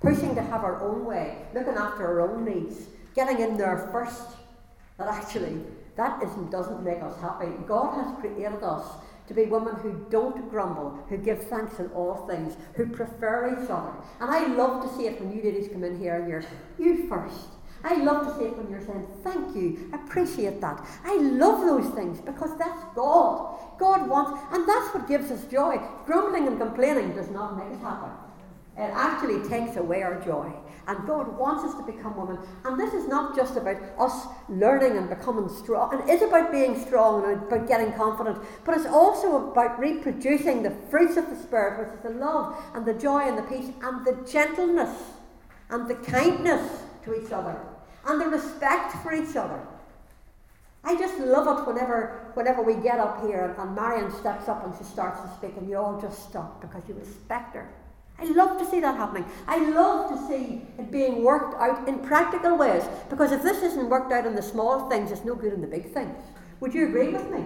pushing 0.00 0.34
to 0.36 0.40
have 0.40 0.64
our 0.64 0.82
own 0.82 1.04
way, 1.04 1.42
looking 1.52 1.74
after 1.74 2.06
our 2.06 2.22
own 2.22 2.46
needs, 2.46 2.86
getting 3.14 3.40
in 3.40 3.58
there 3.58 3.90
first, 3.92 4.26
that 4.96 5.08
actually 5.08 5.60
that 5.96 6.22
isn't, 6.22 6.50
doesn't 6.50 6.82
make 6.82 7.02
us 7.02 7.18
happy. 7.20 7.48
God 7.66 7.94
has 7.94 8.18
created 8.20 8.62
us 8.62 8.86
to 9.28 9.34
be 9.34 9.44
women 9.44 9.74
who 9.76 10.06
don't 10.10 10.48
grumble, 10.50 11.04
who 11.08 11.16
give 11.16 11.48
thanks 11.48 11.78
in 11.78 11.88
all 11.88 12.26
things, 12.28 12.56
who 12.74 12.86
prefer 12.86 13.60
each 13.60 13.70
other. 13.70 13.92
And 14.20 14.30
I 14.30 14.46
love 14.54 14.88
to 14.88 14.96
see 14.96 15.06
it 15.06 15.20
when 15.20 15.34
you 15.34 15.42
ladies 15.42 15.68
come 15.68 15.84
in 15.84 15.98
here 15.98 16.16
and 16.16 16.28
you're, 16.28 16.44
you 16.78 17.08
first. 17.08 17.48
I 17.82 17.96
love 17.96 18.26
to 18.26 18.38
see 18.38 18.46
it 18.46 18.56
when 18.56 18.70
you're 18.70 18.84
saying, 18.84 19.06
thank 19.22 19.54
you, 19.54 19.90
appreciate 19.92 20.60
that. 20.60 20.84
I 21.04 21.16
love 21.16 21.60
those 21.60 21.92
things 21.94 22.20
because 22.20 22.56
that's 22.58 22.82
God. 22.94 23.58
God 23.78 24.08
wants, 24.08 24.40
and 24.52 24.66
that's 24.66 24.94
what 24.94 25.08
gives 25.08 25.30
us 25.30 25.44
joy. 25.46 25.80
Grumbling 26.04 26.46
and 26.46 26.58
complaining 26.58 27.14
does 27.14 27.30
not 27.30 27.56
make 27.56 27.76
us 27.76 27.82
happy. 27.82 28.10
It 28.78 28.90
actually 28.92 29.48
takes 29.48 29.76
away 29.76 30.02
our 30.02 30.20
joy. 30.20 30.52
And 30.88 31.06
God 31.06 31.36
wants 31.36 31.64
us 31.64 31.74
to 31.74 31.92
become 31.92 32.16
women. 32.16 32.38
And 32.64 32.78
this 32.78 32.94
is 32.94 33.08
not 33.08 33.34
just 33.34 33.56
about 33.56 33.76
us 33.98 34.26
learning 34.48 34.96
and 34.96 35.08
becoming 35.08 35.48
strong. 35.48 36.00
It 36.00 36.08
is 36.08 36.22
about 36.22 36.52
being 36.52 36.80
strong 36.80 37.24
and 37.24 37.42
about 37.42 37.66
getting 37.66 37.92
confident. 37.92 38.38
But 38.64 38.76
it's 38.76 38.86
also 38.86 39.50
about 39.50 39.80
reproducing 39.80 40.62
the 40.62 40.70
fruits 40.90 41.16
of 41.16 41.28
the 41.28 41.36
Spirit, 41.36 41.80
which 41.80 41.96
is 41.96 42.02
the 42.02 42.10
love 42.10 42.56
and 42.74 42.86
the 42.86 42.94
joy 42.94 43.22
and 43.22 43.36
the 43.36 43.42
peace 43.42 43.72
and 43.82 44.06
the 44.06 44.16
gentleness 44.30 44.96
and 45.70 45.88
the 45.88 45.96
kindness 45.96 46.82
to 47.04 47.20
each 47.20 47.32
other 47.32 47.58
and 48.06 48.20
the 48.20 48.26
respect 48.26 48.92
for 49.02 49.12
each 49.12 49.34
other. 49.36 49.60
I 50.84 50.96
just 50.96 51.18
love 51.18 51.58
it 51.58 51.66
whenever, 51.66 52.30
whenever 52.34 52.62
we 52.62 52.74
get 52.74 53.00
up 53.00 53.20
here 53.26 53.44
and, 53.44 53.58
and 53.58 53.74
Marion 53.74 54.12
steps 54.12 54.48
up 54.48 54.64
and 54.64 54.72
she 54.78 54.84
starts 54.84 55.20
to 55.20 55.36
speak 55.36 55.56
and 55.56 55.68
you 55.68 55.76
all 55.76 56.00
just 56.00 56.28
stop 56.28 56.60
because 56.60 56.82
you 56.88 56.94
respect 56.94 57.56
her. 57.56 57.68
I 58.18 58.24
love 58.24 58.58
to 58.58 58.64
see 58.64 58.80
that 58.80 58.96
happening. 58.96 59.26
I 59.46 59.58
love 59.70 60.10
to 60.10 60.28
see 60.28 60.62
it 60.78 60.90
being 60.90 61.22
worked 61.22 61.60
out 61.60 61.86
in 61.86 61.98
practical 61.98 62.56
ways 62.56 62.82
because 63.10 63.30
if 63.30 63.42
this 63.42 63.62
isn't 63.62 63.90
worked 63.90 64.12
out 64.12 64.26
in 64.26 64.34
the 64.34 64.42
small 64.42 64.88
things, 64.88 65.12
it's 65.12 65.24
no 65.24 65.34
good 65.34 65.52
in 65.52 65.60
the 65.60 65.66
big 65.66 65.92
things. 65.92 66.16
Would 66.60 66.72
you 66.72 66.88
agree 66.88 67.08
with 67.08 67.30
me? 67.30 67.44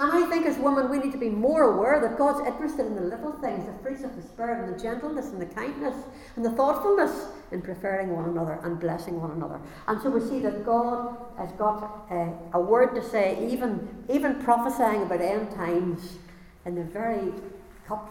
And 0.00 0.12
I 0.12 0.26
think 0.30 0.46
as 0.46 0.56
women, 0.58 0.88
we 0.90 0.98
need 0.98 1.10
to 1.10 1.18
be 1.18 1.28
more 1.28 1.74
aware 1.74 2.00
that 2.00 2.16
God's 2.16 2.46
interested 2.46 2.86
in 2.86 2.94
the 2.94 3.00
little 3.00 3.32
things, 3.32 3.66
the 3.66 3.72
fruits 3.82 4.04
of 4.04 4.14
the 4.14 4.22
Spirit, 4.22 4.64
and 4.64 4.72
the 4.72 4.80
gentleness, 4.80 5.30
and 5.30 5.42
the 5.42 5.46
kindness, 5.46 5.96
and 6.36 6.44
the 6.44 6.52
thoughtfulness 6.52 7.26
in 7.50 7.60
preferring 7.60 8.14
one 8.14 8.28
another 8.28 8.60
and 8.62 8.78
blessing 8.78 9.20
one 9.20 9.32
another. 9.32 9.60
And 9.88 10.00
so 10.00 10.08
we 10.08 10.20
see 10.20 10.38
that 10.40 10.64
God 10.64 11.16
has 11.36 11.50
got 11.52 12.06
uh, 12.12 12.30
a 12.52 12.60
word 12.60 12.94
to 12.94 13.02
say, 13.02 13.44
even, 13.50 13.88
even 14.08 14.36
prophesying 14.36 15.02
about 15.02 15.20
end 15.20 15.50
times 15.50 16.18
in 16.64 16.76
the 16.76 16.84
very 16.84 17.32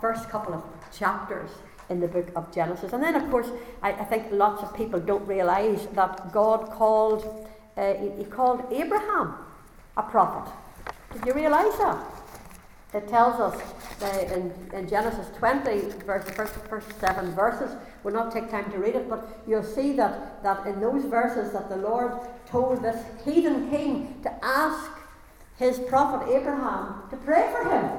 first 0.01 0.27
couple 0.29 0.53
of 0.53 0.76
chapters 0.95 1.49
in 1.89 1.99
the 1.99 2.07
book 2.07 2.29
of 2.35 2.53
Genesis. 2.53 2.93
And 2.93 3.01
then, 3.01 3.15
of 3.15 3.29
course, 3.31 3.49
I, 3.81 3.93
I 3.93 4.03
think 4.05 4.27
lots 4.31 4.63
of 4.63 4.75
people 4.75 4.99
don't 4.99 5.25
realise 5.25 5.85
that 5.93 6.33
God 6.33 6.69
called, 6.71 7.47
uh, 7.77 7.93
he, 7.93 8.09
he 8.11 8.23
called 8.25 8.65
Abraham 8.71 9.35
a 9.95 10.03
prophet. 10.03 10.51
Did 11.13 11.25
you 11.25 11.33
realise 11.33 11.75
that? 11.77 12.03
It 12.93 13.07
tells 13.07 13.39
us 13.39 13.61
uh, 14.01 14.33
in, 14.33 14.53
in 14.73 14.87
Genesis 14.87 15.27
20, 15.37 15.79
verse, 16.05 16.29
first, 16.31 16.55
first 16.69 16.99
seven 16.99 17.33
verses, 17.33 17.75
we'll 18.03 18.13
not 18.13 18.31
take 18.31 18.49
time 18.49 18.71
to 18.71 18.77
read 18.77 18.95
it, 18.95 19.09
but 19.09 19.41
you'll 19.47 19.63
see 19.63 19.93
that, 19.93 20.41
that 20.43 20.65
in 20.65 20.79
those 20.79 21.03
verses 21.05 21.51
that 21.51 21.69
the 21.69 21.75
Lord 21.75 22.13
told 22.45 22.81
this 22.81 23.03
heathen 23.25 23.69
king 23.69 24.19
to 24.23 24.45
ask 24.45 24.89
his 25.57 25.79
prophet 25.79 26.29
Abraham 26.33 27.09
to 27.09 27.17
pray 27.17 27.49
for 27.51 27.69
him. 27.69 27.91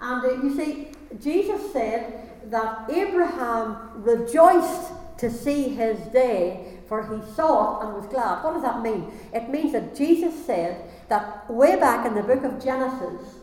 And 0.00 0.24
uh, 0.24 0.42
you 0.42 0.56
see, 0.56 0.88
Jesus 1.20 1.72
said 1.72 2.28
that 2.50 2.90
Abraham 2.90 4.02
rejoiced 4.02 4.92
to 5.18 5.30
see 5.30 5.68
his 5.68 5.98
day, 6.12 6.78
for 6.88 7.02
he 7.02 7.32
saw 7.34 7.80
it 7.80 7.86
and 7.86 7.94
was 7.94 8.06
glad. 8.06 8.44
What 8.44 8.54
does 8.54 8.62
that 8.62 8.82
mean? 8.82 9.10
It 9.32 9.50
means 9.50 9.72
that 9.72 9.96
Jesus 9.96 10.34
said 10.46 10.84
that 11.08 11.50
way 11.50 11.76
back 11.76 12.06
in 12.06 12.14
the 12.14 12.22
book 12.22 12.44
of 12.44 12.62
Genesis, 12.62 13.34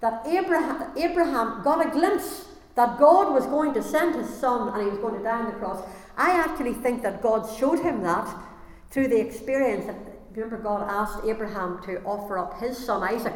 that 0.00 0.26
Abraham, 0.26 0.90
Abraham 0.96 1.62
got 1.62 1.86
a 1.86 1.90
glimpse 1.90 2.46
that 2.74 2.98
God 2.98 3.32
was 3.32 3.46
going 3.46 3.74
to 3.74 3.82
send 3.82 4.14
his 4.14 4.28
son 4.28 4.68
and 4.68 4.82
he 4.82 4.88
was 4.88 4.98
going 4.98 5.16
to 5.16 5.22
die 5.22 5.40
on 5.40 5.46
the 5.46 5.52
cross. 5.52 5.84
I 6.16 6.30
actually 6.30 6.74
think 6.74 7.02
that 7.02 7.22
God 7.22 7.48
showed 7.58 7.80
him 7.80 8.02
that 8.02 8.28
through 8.90 9.08
the 9.08 9.20
experience. 9.20 9.86
that, 9.86 9.96
Remember, 10.32 10.58
God 10.58 10.88
asked 10.88 11.24
Abraham 11.26 11.82
to 11.84 12.00
offer 12.04 12.38
up 12.38 12.60
his 12.60 12.78
son 12.78 13.02
Isaac. 13.02 13.34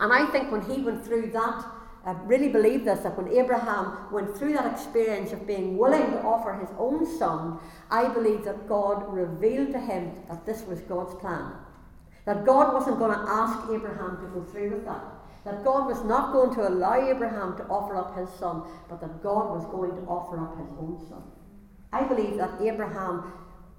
And 0.00 0.12
I 0.12 0.26
think 0.30 0.50
when 0.50 0.62
he 0.62 0.82
went 0.82 1.04
through 1.04 1.30
that, 1.32 1.64
I 2.06 2.12
really 2.24 2.48
believe 2.48 2.84
this 2.84 3.00
that 3.00 3.16
when 3.16 3.32
Abraham 3.32 4.12
went 4.12 4.36
through 4.36 4.52
that 4.54 4.70
experience 4.70 5.32
of 5.32 5.46
being 5.46 5.78
willing 5.78 6.10
to 6.12 6.22
offer 6.22 6.52
his 6.52 6.68
own 6.78 7.06
son, 7.18 7.58
I 7.90 8.08
believe 8.08 8.44
that 8.44 8.68
God 8.68 9.10
revealed 9.12 9.72
to 9.72 9.80
him 9.80 10.12
that 10.28 10.44
this 10.44 10.62
was 10.66 10.80
God's 10.80 11.14
plan. 11.14 11.52
That 12.26 12.44
God 12.44 12.74
wasn't 12.74 12.98
going 12.98 13.12
to 13.12 13.24
ask 13.26 13.58
Abraham 13.70 14.18
to 14.20 14.26
go 14.28 14.44
through 14.50 14.70
with 14.70 14.84
that. 14.84 15.04
That 15.44 15.64
God 15.64 15.86
was 15.86 16.02
not 16.04 16.32
going 16.32 16.54
to 16.54 16.68
allow 16.68 16.94
Abraham 16.94 17.56
to 17.56 17.64
offer 17.64 17.96
up 17.96 18.16
his 18.18 18.30
son, 18.38 18.62
but 18.88 19.00
that 19.00 19.22
God 19.22 19.50
was 19.50 19.64
going 19.66 19.90
to 19.92 20.02
offer 20.08 20.42
up 20.42 20.58
his 20.58 20.68
own 20.78 20.98
son. 21.08 21.22
I 21.92 22.04
believe 22.04 22.36
that 22.38 22.60
Abraham, 22.60 23.32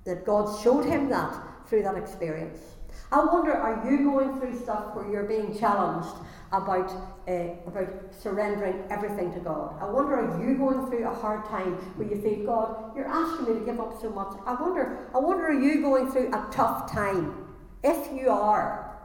that 0.06 0.26
God 0.26 0.62
showed 0.62 0.86
him 0.86 1.10
that 1.10 1.36
through 1.68 1.84
that 1.84 1.98
experience. 1.98 2.60
I 3.12 3.24
wonder, 3.24 3.54
are 3.54 3.90
you 3.90 4.04
going 4.04 4.40
through 4.40 4.58
stuff 4.60 4.96
where 4.96 5.10
you're 5.10 5.24
being 5.24 5.58
challenged 5.58 6.16
about, 6.52 6.92
uh, 7.28 7.54
about 7.68 7.88
surrendering 8.12 8.84
everything 8.90 9.32
to 9.34 9.40
God? 9.40 9.76
I 9.80 9.86
wonder, 9.86 10.16
are 10.16 10.44
you 10.44 10.58
going 10.58 10.88
through 10.88 11.08
a 11.08 11.14
hard 11.14 11.46
time 11.46 11.74
where 11.98 12.08
you 12.08 12.20
think, 12.20 12.46
God, 12.46 12.96
you're 12.96 13.08
asking 13.08 13.54
me 13.54 13.60
to 13.60 13.66
give 13.66 13.80
up 13.80 14.02
so 14.02 14.10
much? 14.10 14.36
I 14.46 14.60
wonder, 14.60 15.08
I 15.14 15.20
wonder, 15.20 15.48
are 15.48 15.62
you 15.62 15.82
going 15.82 16.12
through 16.12 16.30
a 16.30 16.48
tough 16.52 16.92
time? 16.92 17.48
If 17.84 18.12
you 18.12 18.30
are, 18.30 18.98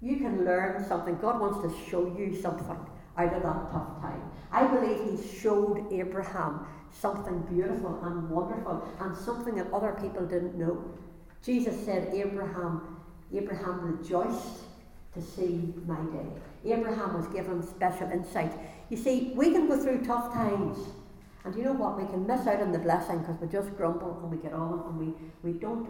you 0.00 0.16
can 0.16 0.44
learn 0.44 0.84
something. 0.86 1.18
God 1.18 1.40
wants 1.40 1.60
to 1.62 1.90
show 1.90 2.06
you 2.16 2.34
something 2.40 2.78
out 3.16 3.34
of 3.34 3.42
that 3.42 3.72
tough 3.72 4.00
time. 4.00 4.22
I 4.50 4.66
believe 4.66 5.20
He 5.20 5.38
showed 5.38 5.92
Abraham 5.92 6.66
something 6.90 7.40
beautiful 7.42 8.00
and 8.04 8.30
wonderful 8.30 8.88
and 9.00 9.14
something 9.16 9.56
that 9.56 9.70
other 9.72 9.96
people 10.00 10.24
didn't 10.24 10.56
know. 10.56 10.82
Jesus 11.42 11.84
said, 11.84 12.14
Abraham 12.14 12.97
Abraham 13.34 13.80
rejoiced 13.80 14.64
to 15.14 15.22
see 15.22 15.72
my 15.86 16.00
day. 16.12 16.72
Abraham 16.72 17.14
was 17.14 17.26
given 17.28 17.62
special 17.62 18.10
insight. 18.10 18.52
You 18.90 18.96
see, 18.96 19.32
we 19.34 19.52
can 19.52 19.68
go 19.68 19.80
through 19.80 20.04
tough 20.04 20.32
times, 20.32 20.78
and 21.44 21.54
you 21.54 21.62
know 21.62 21.72
what? 21.72 21.98
We 22.00 22.06
can 22.06 22.26
miss 22.26 22.46
out 22.46 22.60
on 22.60 22.72
the 22.72 22.78
blessing 22.78 23.20
because 23.20 23.40
we 23.40 23.48
just 23.48 23.76
grumble 23.76 24.18
and 24.22 24.30
we 24.30 24.38
get 24.38 24.52
on 24.52 24.84
and 24.86 24.98
we, 24.98 25.14
we 25.42 25.58
don't. 25.58 25.88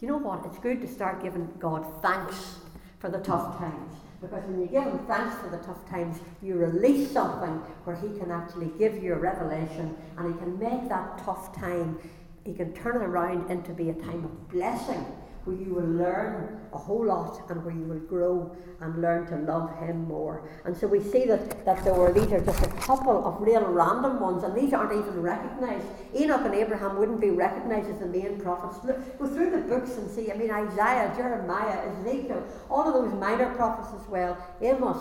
You 0.00 0.08
know 0.08 0.16
what? 0.16 0.44
It's 0.46 0.58
good 0.58 0.80
to 0.82 0.88
start 0.88 1.22
giving 1.22 1.48
God 1.58 1.84
thanks 2.02 2.56
for 2.98 3.08
the 3.08 3.18
tough 3.18 3.58
times. 3.58 3.94
Because 4.20 4.44
when 4.44 4.60
you 4.60 4.66
give 4.66 4.84
him 4.84 4.98
thanks 5.06 5.36
for 5.36 5.48
the 5.48 5.58
tough 5.58 5.88
times, 5.88 6.18
you 6.42 6.56
release 6.56 7.10
something 7.10 7.54
where 7.84 7.96
he 7.96 8.08
can 8.18 8.30
actually 8.30 8.70
give 8.78 9.02
you 9.02 9.14
a 9.14 9.18
revelation 9.18 9.96
and 10.16 10.32
he 10.32 10.38
can 10.40 10.58
make 10.58 10.88
that 10.88 11.18
tough 11.24 11.54
time, 11.54 11.98
he 12.44 12.52
can 12.52 12.72
turn 12.74 12.96
it 12.96 13.04
around 13.04 13.50
into 13.50 13.72
be 13.72 13.90
a 13.90 13.94
time 13.94 14.24
of 14.24 14.48
blessing 14.48 15.04
where 15.48 15.56
you 15.56 15.72
will 15.72 15.88
learn 15.88 16.60
a 16.74 16.78
whole 16.78 17.06
lot 17.06 17.50
and 17.50 17.64
where 17.64 17.74
you 17.74 17.84
will 17.84 18.00
grow 18.00 18.54
and 18.80 19.00
learn 19.00 19.26
to 19.26 19.36
love 19.50 19.74
Him 19.78 20.04
more. 20.04 20.48
And 20.66 20.76
so 20.76 20.86
we 20.86 21.02
see 21.02 21.24
that, 21.24 21.64
that 21.64 21.82
there 21.84 21.94
were, 21.94 22.12
these 22.12 22.30
are 22.32 22.44
just 22.44 22.62
a 22.62 22.68
couple 22.68 23.26
of 23.26 23.40
real 23.40 23.64
random 23.64 24.20
ones, 24.20 24.44
and 24.44 24.54
these 24.54 24.74
aren't 24.74 24.92
even 24.92 25.22
recognised. 25.22 25.86
Enoch 26.14 26.42
and 26.44 26.54
Abraham 26.54 26.98
wouldn't 26.98 27.20
be 27.20 27.30
recognised 27.30 27.88
as 27.88 27.98
the 27.98 28.06
main 28.06 28.38
prophets. 28.38 28.84
Look, 28.84 29.18
go 29.18 29.26
through 29.26 29.50
the 29.50 29.66
books 29.66 29.96
and 29.96 30.10
see, 30.10 30.30
I 30.30 30.36
mean, 30.36 30.50
Isaiah, 30.50 31.12
Jeremiah, 31.16 31.90
Ezekiel, 31.90 32.44
all 32.70 32.86
of 32.86 32.92
those 32.92 33.18
minor 33.18 33.54
prophets 33.54 33.88
as 33.98 34.06
well, 34.08 34.36
Amos, 34.60 34.98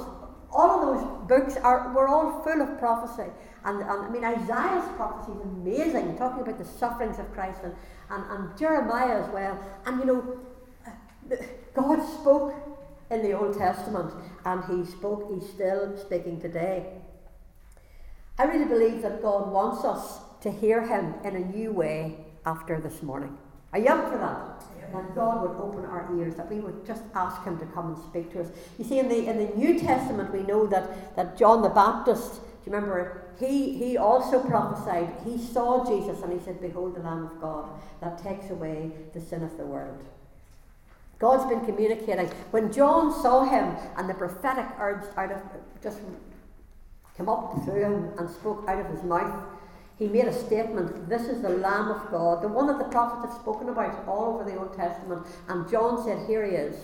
all 0.49 0.79
of 0.79 0.81
those 0.87 1.27
books 1.27 1.57
are 1.57 1.93
were 1.93 2.07
all 2.07 2.41
full 2.41 2.61
of 2.61 2.79
prophecy. 2.79 3.29
And, 3.65 3.81
and 3.81 4.05
I 4.05 4.09
mean, 4.09 4.23
Isaiah's 4.23 4.87
prophecy 4.95 5.33
is 5.33 5.41
amazing, 5.41 6.17
talking 6.17 6.41
about 6.41 6.57
the 6.57 6.63
sufferings 6.63 7.19
of 7.19 7.29
Christ 7.33 7.59
and, 7.63 7.75
and, 8.09 8.23
and 8.31 8.57
Jeremiah 8.57 9.23
as 9.23 9.29
well. 9.31 9.59
And 9.85 9.99
you 9.99 10.05
know, 10.05 10.39
God 11.73 12.01
spoke 12.19 12.53
in 13.09 13.21
the 13.21 13.33
Old 13.33 13.57
Testament 13.57 14.13
and 14.45 14.63
He 14.65 14.89
spoke, 14.89 15.31
He's 15.33 15.49
still 15.49 15.97
speaking 15.97 16.39
today. 16.39 16.93
I 18.37 18.43
really 18.43 18.65
believe 18.65 19.01
that 19.01 19.21
God 19.21 19.51
wants 19.51 19.83
us 19.83 20.19
to 20.41 20.51
hear 20.51 20.85
Him 20.85 21.15
in 21.23 21.35
a 21.35 21.39
new 21.39 21.71
way 21.71 22.17
after 22.45 22.79
this 22.79 23.01
morning. 23.01 23.37
Are 23.73 23.79
you 23.79 23.87
up 23.87 24.11
for 24.11 24.17
that? 24.17 24.63
That 24.93 25.15
God 25.15 25.41
would 25.41 25.57
open 25.61 25.83
our 25.83 26.09
ears, 26.17 26.35
that 26.35 26.49
we 26.49 26.61
would 26.61 26.85
just 26.85 27.03
ask 27.13 27.43
Him 27.43 27.59
to 27.59 27.65
come 27.65 27.93
and 27.93 27.97
speak 28.05 28.31
to 28.31 28.41
us. 28.41 28.47
You 28.77 28.85
see, 28.85 28.99
in 28.99 29.09
the 29.09 29.27
in 29.27 29.37
the 29.37 29.53
New 29.55 29.77
Testament, 29.77 30.31
we 30.31 30.43
know 30.43 30.65
that, 30.67 31.15
that 31.17 31.37
John 31.37 31.61
the 31.61 31.69
Baptist, 31.69 32.35
do 32.35 32.39
you 32.65 32.71
remember, 32.71 33.26
he, 33.39 33.73
he 33.73 33.97
also 33.97 34.39
prophesied. 34.39 35.09
He 35.23 35.37
saw 35.37 35.85
Jesus 35.85 36.23
and 36.23 36.33
he 36.33 36.43
said, 36.43 36.59
Behold 36.59 36.95
the 36.95 37.01
Lamb 37.01 37.25
of 37.25 37.41
God 37.41 37.69
that 38.01 38.21
takes 38.21 38.49
away 38.49 38.91
the 39.13 39.21
sin 39.21 39.43
of 39.43 39.57
the 39.57 39.65
world. 39.65 40.03
God's 41.19 41.49
been 41.49 41.65
communicating. 41.65 42.27
When 42.51 42.71
John 42.71 43.11
saw 43.21 43.43
him 43.43 43.75
and 43.97 44.09
the 44.09 44.13
prophetic 44.13 44.65
urge 44.79 45.03
out 45.15 45.31
of 45.31 45.41
just 45.81 45.99
came 47.15 47.29
up 47.29 47.63
through 47.63 47.81
him 47.81 48.11
and 48.17 48.29
spoke 48.29 48.65
out 48.67 48.79
of 48.79 48.91
his 48.91 49.03
mouth, 49.03 49.43
he 49.97 50.07
made 50.07 50.25
a 50.25 50.33
statement 50.33 51.09
This 51.09 51.23
is 51.23 51.41
the 51.41 51.49
Lamb 51.49 51.89
of 51.89 52.11
God, 52.11 52.43
the 52.43 52.47
one 52.47 52.67
that 52.67 52.77
the 52.77 52.85
prophets 52.85 53.33
have 53.33 53.41
spoken 53.41 53.69
about 53.69 54.07
all 54.07 54.35
over 54.35 54.49
the 54.49 54.57
Old 54.57 54.75
Testament. 54.75 55.25
And 55.47 55.69
John 55.69 56.03
said, 56.03 56.27
Here 56.27 56.45
he 56.45 56.55
is. 56.55 56.75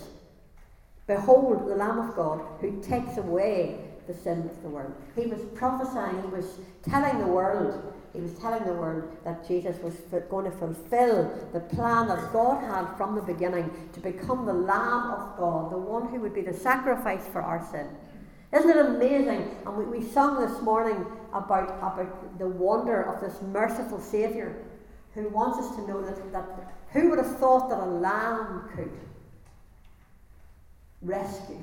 Behold 1.05 1.67
the 1.67 1.75
Lamb 1.75 1.99
of 1.99 2.15
God 2.15 2.41
who 2.61 2.81
takes 2.81 3.17
away 3.17 3.92
the 4.07 4.13
sin 4.13 4.49
of 4.49 4.61
the 4.63 4.69
world. 4.69 4.93
He 5.15 5.27
was 5.27 5.39
prophesying, 5.55 6.21
he 6.21 6.27
was 6.27 6.59
telling 6.87 7.19
the 7.19 7.27
world, 7.27 7.93
he 8.13 8.21
was 8.21 8.33
telling 8.39 8.63
the 8.65 8.73
world 8.73 9.03
that 9.23 9.47
Jesus 9.47 9.77
was 9.81 9.95
going 10.29 10.45
to 10.45 10.57
fulfill 10.57 11.31
the 11.51 11.59
plan 11.59 12.07
that 12.07 12.31
God 12.31 12.63
had 12.63 12.95
from 12.95 13.15
the 13.15 13.21
beginning 13.21 13.71
to 13.93 13.99
become 13.99 14.45
the 14.45 14.53
Lamb 14.53 15.11
of 15.11 15.37
God, 15.37 15.71
the 15.71 15.77
one 15.77 16.07
who 16.09 16.19
would 16.19 16.33
be 16.33 16.41
the 16.41 16.53
sacrifice 16.53 17.27
for 17.31 17.41
our 17.41 17.65
sin. 17.71 17.87
Isn't 18.53 18.69
it 18.69 18.77
amazing? 18.77 19.57
And 19.65 19.75
we, 19.75 19.85
we 19.99 20.05
sung 20.05 20.39
this 20.39 20.61
morning 20.61 21.05
about, 21.33 21.69
about 21.79 22.37
the 22.37 22.47
wonder 22.47 23.01
of 23.01 23.19
this 23.19 23.41
merciful 23.41 23.99
Saviour 23.99 24.55
who 25.15 25.27
wants 25.29 25.59
us 25.59 25.75
to 25.75 25.87
know 25.87 26.01
that, 26.03 26.31
that 26.31 26.73
who 26.91 27.09
would 27.09 27.17
have 27.17 27.39
thought 27.39 27.69
that 27.69 27.79
a 27.79 27.85
lamb 27.85 28.69
could 28.75 28.91
rescue 31.01 31.61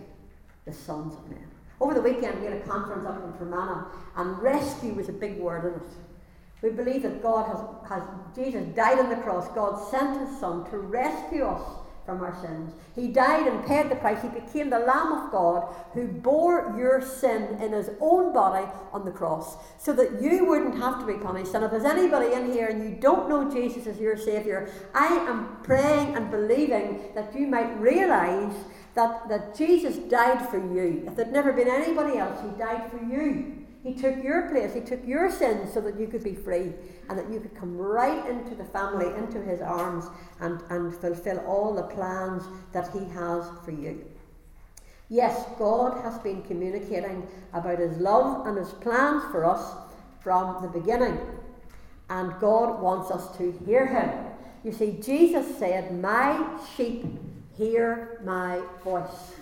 the 0.64 0.72
sons 0.72 1.14
of 1.14 1.30
men? 1.30 1.49
Over 1.80 1.94
the 1.94 2.02
weekend, 2.02 2.40
we 2.40 2.46
had 2.46 2.56
a 2.56 2.60
conference 2.60 3.06
up 3.06 3.24
in 3.24 3.32
Fermanagh, 3.34 3.86
and 4.16 4.38
rescue 4.42 4.92
was 4.92 5.08
a 5.08 5.12
big 5.12 5.38
word 5.38 5.64
in 5.64 5.80
it. 5.80 5.92
We 6.62 6.70
believe 6.70 7.02
that 7.04 7.22
God 7.22 7.46
has, 7.46 7.60
has 7.88 8.02
Jesus 8.34 8.66
died 8.76 8.98
on 8.98 9.08
the 9.08 9.16
cross. 9.16 9.48
God 9.54 9.90
sent 9.90 10.20
his 10.20 10.38
Son 10.38 10.68
to 10.70 10.78
rescue 10.78 11.44
us 11.44 11.62
from 12.04 12.22
our 12.22 12.38
sins. 12.42 12.72
He 12.94 13.08
died 13.08 13.46
and 13.46 13.64
paid 13.64 13.88
the 13.88 13.96
price. 13.96 14.20
He 14.20 14.28
became 14.28 14.68
the 14.68 14.80
Lamb 14.80 15.12
of 15.12 15.30
God 15.30 15.74
who 15.94 16.06
bore 16.06 16.74
your 16.76 17.00
sin 17.00 17.56
in 17.62 17.72
his 17.72 17.90
own 18.00 18.32
body 18.32 18.66
on 18.92 19.04
the 19.04 19.10
cross 19.10 19.56
so 19.78 19.92
that 19.92 20.20
you 20.20 20.44
wouldn't 20.44 20.76
have 20.76 20.98
to 21.00 21.06
be 21.06 21.14
punished. 21.14 21.54
And 21.54 21.64
if 21.64 21.70
there's 21.70 21.84
anybody 21.84 22.32
in 22.32 22.52
here 22.52 22.66
and 22.66 22.82
you 22.82 23.00
don't 23.00 23.28
know 23.28 23.50
Jesus 23.50 23.86
as 23.86 23.98
your 23.98 24.16
Saviour, 24.16 24.68
I 24.94 25.06
am 25.06 25.58
praying 25.62 26.16
and 26.16 26.30
believing 26.30 27.10
that 27.14 27.34
you 27.34 27.46
might 27.46 27.78
realise 27.78 28.56
that, 29.00 29.28
that 29.30 29.56
Jesus 29.56 29.96
died 29.96 30.46
for 30.50 30.58
you. 30.58 31.04
If 31.06 31.16
there'd 31.16 31.32
never 31.32 31.52
been 31.52 31.68
anybody 31.68 32.18
else, 32.18 32.38
He 32.42 32.58
died 32.58 32.90
for 32.90 33.02
you. 33.02 33.56
He 33.82 33.94
took 33.94 34.22
your 34.22 34.50
place, 34.50 34.74
He 34.74 34.82
took 34.82 35.06
your 35.06 35.30
sins 35.30 35.72
so 35.72 35.80
that 35.80 35.98
you 35.98 36.06
could 36.06 36.22
be 36.22 36.34
free 36.34 36.74
and 37.08 37.18
that 37.18 37.30
you 37.30 37.40
could 37.40 37.54
come 37.54 37.78
right 37.78 38.28
into 38.28 38.54
the 38.54 38.64
family, 38.64 39.06
into 39.16 39.40
His 39.40 39.62
arms, 39.62 40.04
and, 40.40 40.60
and 40.68 40.94
fulfill 40.94 41.38
all 41.46 41.74
the 41.74 41.84
plans 41.84 42.44
that 42.72 42.92
He 42.92 43.06
has 43.14 43.46
for 43.64 43.70
you. 43.70 44.04
Yes, 45.08 45.46
God 45.58 46.04
has 46.04 46.18
been 46.18 46.42
communicating 46.42 47.26
about 47.54 47.78
His 47.78 47.96
love 47.96 48.46
and 48.46 48.58
His 48.58 48.68
plans 48.68 49.24
for 49.32 49.46
us 49.46 49.76
from 50.20 50.60
the 50.60 50.68
beginning, 50.68 51.18
and 52.10 52.38
God 52.38 52.82
wants 52.82 53.10
us 53.10 53.34
to 53.38 53.58
hear 53.64 53.86
Him. 53.86 54.10
You 54.62 54.72
see, 54.72 54.98
Jesus 55.00 55.56
said, 55.56 55.98
My 56.02 56.46
sheep 56.76 57.06
hear 57.60 58.20
my 58.24 58.62
voice. 58.82 59.34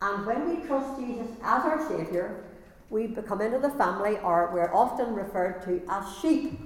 And 0.00 0.26
when 0.26 0.48
we 0.48 0.66
trust 0.66 0.98
Jesus 0.98 1.28
as 1.42 1.62
our 1.64 1.86
Saviour, 1.86 2.42
we 2.88 3.06
become 3.06 3.42
into 3.42 3.58
the 3.58 3.70
family, 3.70 4.16
or 4.18 4.50
we're 4.52 4.72
often 4.72 5.14
referred 5.14 5.62
to 5.64 5.82
as 5.90 6.04
sheep. 6.20 6.58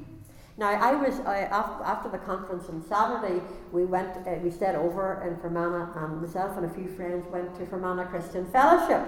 Now, 0.57 0.69
I 0.69 0.95
was 0.95 1.19
uh, 1.21 1.49
after 1.85 2.09
the 2.09 2.19
conference 2.19 2.69
on 2.69 2.83
Saturday. 2.89 3.43
We 3.73 3.85
went, 3.85 4.17
uh, 4.27 4.37
we 4.43 4.51
stayed 4.51 4.77
over 4.77 5.23
in 5.27 5.37
Fermanagh, 5.43 5.99
and 5.99 6.23
myself 6.23 6.57
and 6.57 6.65
a 6.65 6.71
few 6.71 6.89
friends 6.89 7.27
went 7.31 7.55
to 7.59 7.67
Fermanagh 7.67 8.07
Christian 8.07 8.47
Fellowship 8.53 9.07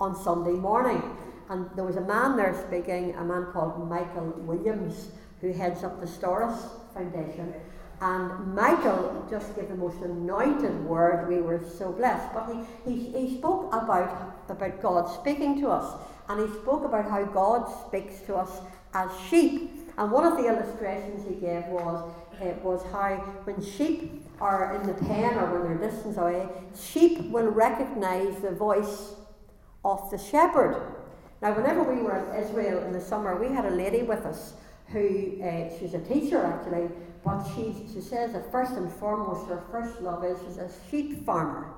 on 0.00 0.14
Sunday 0.14 0.52
morning. 0.52 1.02
And 1.48 1.70
there 1.76 1.84
was 1.84 1.96
a 1.96 2.02
man 2.02 2.36
there 2.36 2.54
speaking, 2.66 3.14
a 3.14 3.24
man 3.24 3.46
called 3.52 3.88
Michael 3.88 4.34
Williams, 4.38 5.08
who 5.40 5.52
heads 5.52 5.84
up 5.84 6.00
the 6.00 6.06
Stauros 6.06 6.68
Foundation. 6.92 7.54
And 8.00 8.54
Michael 8.54 9.26
just 9.28 9.54
gave 9.54 9.68
the 9.68 9.74
most 9.74 10.00
anointed 10.02 10.84
word. 10.84 11.28
We 11.28 11.40
were 11.40 11.62
so 11.78 11.92
blessed. 11.92 12.32
But 12.32 12.50
he, 12.86 12.90
he, 12.90 13.28
he 13.28 13.38
spoke 13.38 13.72
about, 13.74 14.42
about 14.48 14.80
God 14.80 15.06
speaking 15.06 15.60
to 15.60 15.68
us. 15.68 16.00
And 16.28 16.40
he 16.40 16.60
spoke 16.60 16.84
about 16.84 17.10
how 17.10 17.24
God 17.24 17.66
speaks 17.86 18.20
to 18.26 18.36
us 18.36 18.60
as 18.94 19.10
sheep. 19.28 19.90
And 19.98 20.10
one 20.10 20.24
of 20.24 20.38
the 20.38 20.46
illustrations 20.46 21.28
he 21.28 21.34
gave 21.34 21.64
was, 21.66 22.10
uh, 22.40 22.44
was 22.62 22.82
how 22.90 23.16
when 23.44 23.62
sheep 23.62 24.24
are 24.40 24.80
in 24.80 24.86
the 24.86 24.94
pen 24.94 25.38
or 25.38 25.60
when 25.60 25.78
they're 25.78 25.90
distance 25.90 26.16
away, 26.16 26.48
sheep 26.74 27.30
will 27.30 27.48
recognize 27.48 28.40
the 28.40 28.52
voice 28.52 29.14
of 29.84 30.10
the 30.10 30.16
shepherd. 30.16 30.80
Now, 31.42 31.54
whenever 31.54 31.82
we 31.82 32.00
were 32.02 32.16
in 32.16 32.42
Israel 32.42 32.82
in 32.84 32.92
the 32.92 33.00
summer, 33.00 33.36
we 33.36 33.48
had 33.48 33.66
a 33.66 33.70
lady 33.70 34.02
with 34.02 34.24
us 34.24 34.54
who, 34.88 35.42
uh, 35.42 35.78
she's 35.78 35.94
a 35.94 36.00
teacher 36.00 36.44
actually, 36.44 36.88
but 37.24 37.44
she, 37.54 37.74
she 37.92 38.00
says 38.00 38.32
that 38.32 38.50
first 38.50 38.72
and 38.72 38.90
foremost, 38.92 39.48
her 39.48 39.62
first 39.70 40.00
love 40.00 40.24
is 40.24 40.38
she's 40.46 40.58
a 40.58 40.70
sheep 40.90 41.24
farmer. 41.24 41.72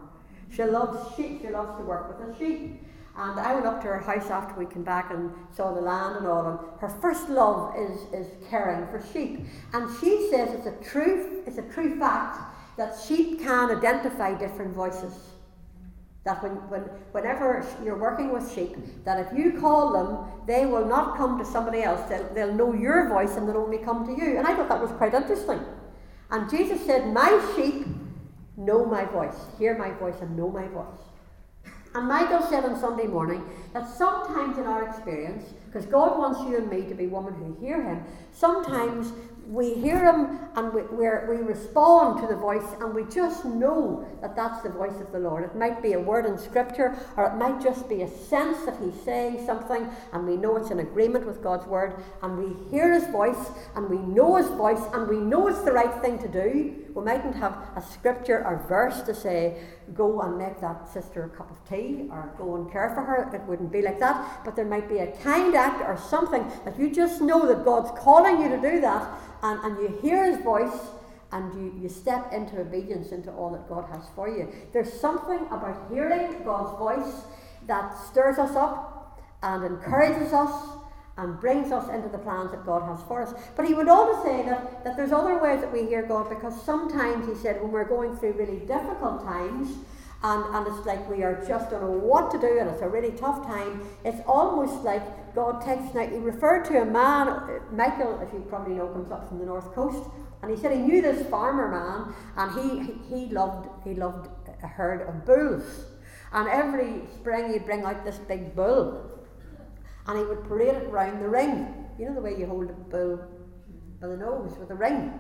She 0.55 0.63
loves 0.65 1.17
sheep, 1.17 1.41
she 1.43 1.49
loves 1.49 1.77
to 1.79 1.85
work 1.85 2.09
with 2.09 2.29
the 2.29 2.39
sheep. 2.39 2.81
And 3.17 3.39
I 3.39 3.55
went 3.55 3.67
up 3.67 3.83
to 3.83 3.89
her 3.89 3.99
house 3.99 4.31
after 4.31 4.59
we 4.59 4.67
came 4.67 4.85
back 4.85 5.11
and 5.11 5.33
saw 5.55 5.75
the 5.75 5.81
land 5.81 6.17
and 6.17 6.27
all. 6.27 6.47
And 6.47 6.81
her 6.81 6.89
first 7.01 7.29
love 7.29 7.75
is, 7.77 8.01
is 8.13 8.27
caring 8.49 8.87
for 8.87 9.05
sheep. 9.13 9.41
And 9.73 9.89
she 10.01 10.31
says 10.31 10.51
it's 10.55 10.67
a 10.67 10.91
true, 10.91 11.43
it's 11.47 11.59
a 11.59 11.63
true 11.63 11.99
fact 11.99 12.39
that 12.77 12.99
sheep 13.07 13.41
can 13.41 13.71
identify 13.71 14.39
different 14.39 14.75
voices. 14.75 15.32
That 16.25 16.43
when, 16.43 16.53
when, 16.69 16.83
whenever 17.11 17.67
you're 17.85 17.99
working 17.99 18.33
with 18.33 18.53
sheep, 18.55 18.77
that 19.05 19.19
if 19.19 19.37
you 19.37 19.61
call 19.61 19.93
them, 19.93 20.47
they 20.47 20.67
will 20.67 20.87
not 20.87 21.17
come 21.17 21.37
to 21.39 21.45
somebody 21.45 21.83
else. 21.83 22.09
They'll, 22.09 22.33
they'll 22.33 22.55
know 22.55 22.73
your 22.75 23.09
voice 23.09 23.37
and 23.37 23.49
they'll 23.49 23.57
only 23.57 23.79
come 23.79 24.07
to 24.07 24.13
you. 24.13 24.39
And 24.39 24.47
I 24.47 24.55
thought 24.55 24.69
that 24.69 24.81
was 24.81 24.93
quite 24.93 25.15
interesting. 25.15 25.61
And 26.31 26.49
Jesus 26.49 26.85
said, 26.87 27.13
My 27.13 27.45
sheep 27.57 27.87
know 28.57 28.85
my 28.85 29.05
voice, 29.05 29.37
hear 29.59 29.77
my 29.77 29.91
voice, 29.91 30.17
and 30.21 30.37
know 30.37 30.49
my 30.49 30.69
voice. 30.69 31.01
And 31.95 32.09
Michael 32.09 32.41
said 32.49 32.65
on 32.65 32.79
Sunday 32.79 33.07
morning 33.07 33.45
that 33.75 33.89
sometimes 33.89 34.57
in 34.57 34.65
our 34.65 34.89
experience, 34.89 35.45
because 35.67 35.85
God 35.85 36.19
wants 36.19 36.41
you 36.41 36.57
and 36.57 36.71
me 36.71 36.89
to 36.89 36.95
be 36.95 37.07
women 37.07 37.35
who 37.35 37.57
hear 37.61 37.83
Him, 37.83 38.03
sometimes 38.33 39.13
we 39.47 39.75
hear 39.75 40.05
him 40.05 40.39
and 40.55 40.73
we, 40.73 40.83
we 40.83 41.43
respond 41.43 42.21
to 42.21 42.27
the 42.27 42.37
voice 42.37 42.67
and 42.81 42.95
we 42.95 43.05
just 43.05 43.45
know 43.45 44.07
that 44.21 44.37
that's 44.37 44.63
the 44.63 44.69
voice 44.69 45.01
of 45.01 45.11
the 45.13 45.19
Lord. 45.19 45.45
It 45.45 45.57
might 45.57 45.83
be 45.83 45.95
a 45.95 46.01
word 46.01 46.27
in 46.27 46.39
scripture 46.39 46.97
or 47.17 47.27
it 47.27 47.35
might 47.37 47.61
just 47.63 47.89
be 47.89 48.03
a 48.03 48.09
sense 48.09 48.65
that 48.65 48.77
he's 48.83 49.01
saying 49.03 49.45
something 49.45 49.89
and 50.13 50.27
we 50.27 50.37
know 50.37 50.57
it's 50.57 50.71
in 50.71 50.81
agreement 50.81 51.27
with 51.27 51.43
God's 51.43 51.67
word 51.67 52.03
and 52.23 52.39
we 52.39 52.55
hear 52.71 52.93
his 52.93 53.07
voice 53.09 53.51
and 53.75 53.89
we 53.89 53.99
know 53.99 54.37
his 54.37 54.49
voice 54.49 54.83
and 54.93 55.09
we 55.09 55.19
know 55.19 55.49
it's 55.49 55.63
the 55.63 55.73
right 55.73 56.01
thing 56.01 56.19
to 56.19 56.29
do. 56.29 56.82
We 56.95 57.03
mightn't 57.03 57.37
have 57.37 57.57
a 57.77 57.83
scripture 57.83 58.45
or 58.47 58.65
verse 58.69 59.03
to 59.03 59.15
say, 59.15 59.63
go 59.95 60.21
and 60.21 60.37
make 60.37 60.61
that 60.61 60.89
sister 60.93 61.25
a 61.25 61.29
cup 61.29 61.51
of 61.51 61.69
tea 61.69 62.07
or 62.11 62.35
go 62.37 62.57
and 62.57 62.71
care 62.71 62.91
for 62.95 63.03
her. 63.03 63.35
It 63.35 63.43
wouldn't 63.43 63.73
be 63.73 63.83
like 63.83 63.99
that. 64.01 64.45
But 64.45 64.57
there 64.57 64.67
might 64.67 64.89
be 64.89 64.99
a 64.99 65.13
kind 65.19 65.55
act 65.55 65.83
or 65.83 65.97
something 65.97 66.45
that 66.65 66.79
you 66.79 66.91
just 66.91 67.21
know 67.21 67.47
that 67.47 67.65
God's 67.65 67.99
calling 67.99 68.43
you 68.43 68.49
to 68.51 68.61
do 68.61 68.81
that 68.81 69.09
and, 69.43 69.59
and 69.65 69.79
you 69.79 69.99
hear 70.03 70.25
his 70.25 70.43
voice 70.43 70.79
and 71.33 71.55
you, 71.55 71.81
you 71.83 71.89
step 71.89 72.31
into 72.33 72.61
obedience 72.61 73.11
into 73.11 73.33
all 73.33 73.51
that 73.51 73.69
God 73.69 73.87
has 73.91 74.05
for 74.15 74.29
you. 74.29 74.53
There's 74.73 74.93
something 74.93 75.47
about 75.51 75.89
hearing 75.91 76.43
God's 76.45 76.79
voice 76.79 77.23
that 77.67 77.97
stirs 78.07 78.39
us 78.39 78.55
up 78.55 79.23
and 79.43 79.65
encourages 79.65 80.33
us 80.33 80.53
and 81.19 81.39
brings 81.41 81.73
us 81.73 81.89
into 81.91 82.09
the 82.09 82.19
plans 82.19 82.51
that 82.53 82.65
God 82.65 82.83
has 82.89 83.03
for 83.07 83.23
us. 83.23 83.35
But 83.55 83.67
he 83.67 83.75
would 83.75 83.89
also 83.89 84.25
say 84.25 84.43
that, 84.45 84.83
that 84.85 84.97
there's 84.97 85.13
other 85.13 85.39
ways 85.39 85.61
that 85.61 85.73
we 85.73 85.85
hear 85.85 86.03
God 86.07 86.29
because 86.29 86.61
sometimes 86.63 87.29
he 87.29 87.35
said 87.35 87.61
when 87.61 87.71
we're 87.71 87.89
going 87.89 88.17
through 88.17 88.33
really 88.33 88.61
difficult 88.61 89.23
times, 89.23 89.77
and, 90.25 90.45
and 90.55 90.67
it's 90.69 90.87
like 90.87 91.09
we 91.11 91.23
are 91.25 91.45
just 91.47 91.71
don't 91.71 91.83
know 91.83 91.91
what 91.91 92.31
to 92.31 92.39
do 92.39 92.59
and 92.61 92.71
it's 92.71 92.81
a 92.81 92.89
really 92.89 93.11
tough 93.13 93.45
time. 93.45 93.83
It's 94.05 94.21
almost 94.27 94.85
like 94.85 95.03
God 95.35 95.65
takes 95.65 95.93
now 95.95 96.07
he 96.07 96.17
referred 96.17 96.65
to 96.67 96.81
a 96.81 96.85
man 96.85 97.61
Michael, 97.73 98.21
as 98.21 98.33
you 98.33 98.45
probably 98.49 98.75
know, 98.75 98.87
comes 98.89 99.11
up 99.11 99.29
from 99.29 99.39
the 99.39 99.47
north 99.47 99.75
coast, 99.75 100.09
and 100.43 100.51
he 100.51 100.57
said 100.57 100.73
he 100.73 100.79
knew 100.79 101.03
this 101.03 101.27
farmer 101.29 101.69
man 101.69 102.15
and 102.37 102.89
he 103.09 103.15
he 103.15 103.33
loved 103.33 103.69
he 103.85 103.95
loved 103.95 104.29
a 104.63 104.67
herd 104.67 105.03
of 105.09 105.27
bulls. 105.27 105.87
And 106.33 106.49
every 106.49 107.03
spring 107.15 107.53
he'd 107.53 107.67
bring 107.67 107.83
out 107.83 108.05
this 108.05 108.19
big 108.19 108.55
bull 108.55 109.12
and 110.07 110.19
he 110.19 110.25
would 110.25 110.45
parade 110.45 110.75
it 110.75 110.89
round 110.91 111.23
the 111.23 111.29
ring. 111.29 111.75
You 111.99 112.07
know 112.07 112.15
the 112.15 112.21
way 112.21 112.37
you 112.39 112.47
hold 112.47 112.71
a 112.71 112.73
bull 112.73 113.21
by 114.03 114.09
the 114.09 114.17
nose 114.17 114.59
with 114.59 114.71
a 114.71 114.75
ring. 114.75 115.13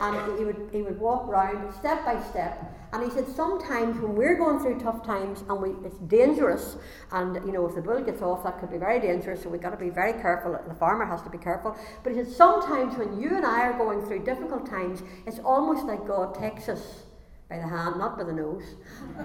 And 0.00 0.38
he 0.38 0.44
would, 0.44 0.68
he 0.72 0.82
would 0.82 0.98
walk 0.98 1.28
round 1.28 1.72
step 1.72 2.04
by 2.04 2.20
step. 2.24 2.72
And 2.92 3.04
he 3.04 3.10
said 3.10 3.28
sometimes 3.28 4.00
when 4.00 4.16
we're 4.16 4.36
going 4.36 4.58
through 4.58 4.80
tough 4.80 5.04
times 5.06 5.44
and 5.48 5.62
we, 5.62 5.70
it's 5.86 5.98
dangerous, 6.08 6.76
and 7.12 7.36
you 7.46 7.52
know 7.52 7.66
if 7.66 7.74
the 7.74 7.82
bull 7.82 8.02
gets 8.02 8.22
off, 8.22 8.42
that 8.44 8.58
could 8.58 8.70
be 8.70 8.78
very 8.78 9.00
dangerous. 9.00 9.42
So 9.42 9.48
we've 9.48 9.60
got 9.60 9.70
to 9.70 9.76
be 9.76 9.90
very 9.90 10.12
careful. 10.20 10.58
The 10.66 10.74
farmer 10.74 11.04
has 11.06 11.22
to 11.22 11.30
be 11.30 11.38
careful. 11.38 11.76
But 12.02 12.14
he 12.14 12.24
said 12.24 12.32
sometimes 12.32 12.96
when 12.96 13.20
you 13.20 13.36
and 13.36 13.46
I 13.46 13.60
are 13.60 13.78
going 13.78 14.04
through 14.06 14.24
difficult 14.24 14.68
times, 14.68 15.02
it's 15.26 15.38
almost 15.38 15.86
like 15.86 16.06
God 16.06 16.34
takes 16.34 16.68
us 16.68 17.02
by 17.48 17.58
the 17.58 17.68
hand, 17.68 17.96
not 17.98 18.18
by 18.18 18.24
the 18.24 18.32
nose, 18.32 18.74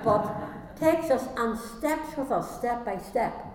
but 0.04 0.76
takes 0.76 1.10
us 1.10 1.28
and 1.38 1.58
steps 1.58 2.16
with 2.18 2.32
us 2.32 2.58
step 2.58 2.86
by 2.86 2.98
step 2.98 3.51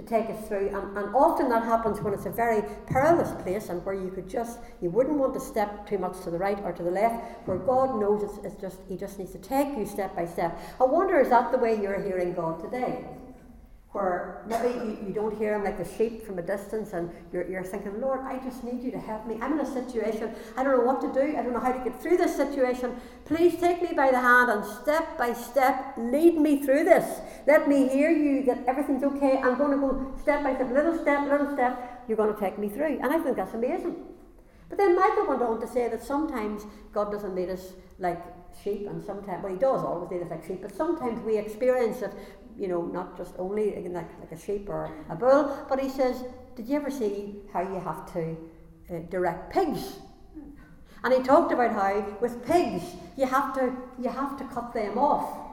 to 0.00 0.06
take 0.06 0.30
us 0.30 0.48
through. 0.48 0.68
And, 0.68 0.96
and 0.96 1.14
often 1.14 1.48
that 1.50 1.64
happens 1.64 2.00
when 2.00 2.14
it's 2.14 2.26
a 2.26 2.30
very 2.30 2.62
perilous 2.86 3.30
place 3.42 3.68
and 3.68 3.84
where 3.84 3.94
you 3.94 4.10
could 4.10 4.28
just, 4.28 4.60
you 4.80 4.90
wouldn't 4.90 5.18
want 5.18 5.34
to 5.34 5.40
step 5.40 5.86
too 5.88 5.98
much 5.98 6.20
to 6.24 6.30
the 6.30 6.38
right 6.38 6.58
or 6.64 6.72
to 6.72 6.82
the 6.82 6.90
left, 6.90 7.46
where 7.46 7.58
God 7.58 8.00
knows 8.00 8.22
it's, 8.22 8.44
it's 8.44 8.60
just, 8.60 8.80
He 8.88 8.96
just 8.96 9.18
needs 9.18 9.32
to 9.32 9.38
take 9.38 9.76
you 9.76 9.86
step 9.86 10.16
by 10.16 10.26
step. 10.26 10.58
I 10.80 10.84
wonder, 10.84 11.20
is 11.20 11.28
that 11.30 11.52
the 11.52 11.58
way 11.58 11.80
you're 11.80 12.02
hearing 12.02 12.32
God 12.32 12.60
today? 12.60 13.04
Where 13.92 14.44
maybe 14.46 14.68
you, 14.68 14.98
you 15.08 15.12
don't 15.12 15.36
hear 15.36 15.54
him 15.54 15.64
like 15.64 15.80
a 15.80 15.96
sheep 15.96 16.24
from 16.24 16.38
a 16.38 16.42
distance 16.42 16.92
and 16.92 17.10
you're, 17.32 17.48
you're 17.50 17.64
thinking, 17.64 18.00
Lord, 18.00 18.20
I 18.20 18.38
just 18.38 18.62
need 18.62 18.82
you 18.82 18.92
to 18.92 19.00
help 19.00 19.26
me. 19.26 19.36
I'm 19.40 19.52
in 19.54 19.60
a 19.60 19.66
situation, 19.66 20.32
I 20.56 20.62
don't 20.62 20.78
know 20.78 20.84
what 20.84 21.00
to 21.00 21.12
do, 21.12 21.36
I 21.36 21.42
don't 21.42 21.52
know 21.52 21.60
how 21.60 21.72
to 21.72 21.82
get 21.82 22.00
through 22.00 22.18
this 22.18 22.36
situation. 22.36 22.94
Please 23.24 23.58
take 23.58 23.82
me 23.82 23.92
by 23.94 24.12
the 24.12 24.20
hand 24.20 24.48
and 24.50 24.64
step 24.64 25.18
by 25.18 25.32
step 25.32 25.94
lead 25.96 26.36
me 26.36 26.64
through 26.64 26.84
this. 26.84 27.20
Let 27.48 27.68
me 27.68 27.88
hear 27.88 28.10
you 28.10 28.44
that 28.44 28.64
everything's 28.68 29.02
okay. 29.02 29.38
I'm 29.42 29.58
going 29.58 29.72
to 29.72 29.78
go 29.78 30.14
step 30.20 30.44
by 30.44 30.54
step, 30.54 30.70
little 30.70 30.96
step, 30.96 31.28
little 31.28 31.52
step. 31.52 32.04
You're 32.06 32.16
going 32.16 32.32
to 32.32 32.38
take 32.38 32.58
me 32.58 32.68
through. 32.68 33.00
And 33.02 33.06
I 33.06 33.18
think 33.18 33.36
that's 33.36 33.54
amazing. 33.54 33.96
But 34.68 34.78
then 34.78 34.94
Michael 34.94 35.26
went 35.26 35.42
on 35.42 35.60
to 35.60 35.66
say 35.66 35.88
that 35.88 36.02
sometimes 36.02 36.62
God 36.92 37.10
doesn't 37.10 37.34
lead 37.34 37.50
us 37.50 37.72
like 37.98 38.22
sheep, 38.62 38.86
and 38.88 39.04
sometimes, 39.04 39.42
well, 39.42 39.52
He 39.52 39.58
does 39.58 39.82
always 39.82 40.10
lead 40.10 40.22
us 40.22 40.30
like 40.30 40.44
sheep, 40.46 40.62
but 40.62 40.74
sometimes 40.74 41.20
we 41.24 41.38
experience 41.38 42.02
it 42.02 42.14
you 42.58 42.68
know, 42.68 42.82
not 42.82 43.16
just 43.16 43.34
only 43.38 43.74
like, 43.88 44.10
like 44.20 44.32
a 44.32 44.38
sheep 44.38 44.68
or 44.68 44.90
a 45.08 45.16
bull, 45.16 45.66
but 45.68 45.80
he 45.80 45.88
says, 45.88 46.24
Did 46.56 46.68
you 46.68 46.76
ever 46.76 46.90
see 46.90 47.36
how 47.52 47.60
you 47.60 47.80
have 47.80 48.12
to 48.14 48.36
uh, 48.90 48.98
direct 49.10 49.52
pigs? 49.52 49.98
And 51.02 51.14
he 51.14 51.22
talked 51.22 51.52
about 51.52 51.72
how 51.72 52.18
with 52.20 52.44
pigs 52.44 52.82
you 53.16 53.26
have 53.26 53.54
to 53.54 53.72
you 53.98 54.10
have 54.10 54.36
to 54.38 54.44
cut 54.44 54.74
them 54.74 54.98
off. 54.98 55.46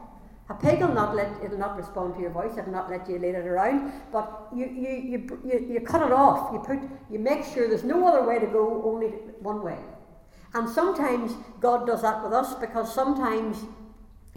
A 0.50 0.54
pig 0.54 0.80
will 0.80 0.94
not 0.94 1.16
let 1.16 1.30
it'll 1.44 1.58
not 1.58 1.78
respond 1.78 2.16
to 2.16 2.22
your 2.22 2.32
voice, 2.32 2.58
it'll 2.58 2.72
not 2.72 2.90
let 2.90 3.10
you 3.10 3.20
lead 3.20 3.36
it 3.36 3.46
around, 3.46 3.92
but 4.12 4.48
you, 4.56 4.66
you, 4.66 4.90
you, 4.90 5.42
you, 5.46 5.68
you 5.74 5.80
cut 5.82 6.02
it 6.02 6.12
off, 6.12 6.54
you 6.54 6.60
put 6.60 6.80
you 7.10 7.20
make 7.20 7.44
sure 7.44 7.68
there's 7.68 7.84
no 7.84 8.06
other 8.08 8.26
way 8.28 8.40
to 8.40 8.48
go, 8.48 8.82
only 8.86 9.08
one 9.40 9.62
way. 9.62 9.78
And 10.54 10.70
sometimes 10.70 11.34
God 11.60 11.86
does 11.86 12.02
that 12.02 12.24
with 12.24 12.34
us 12.34 12.56
because 12.56 12.94
sometimes 12.94 13.66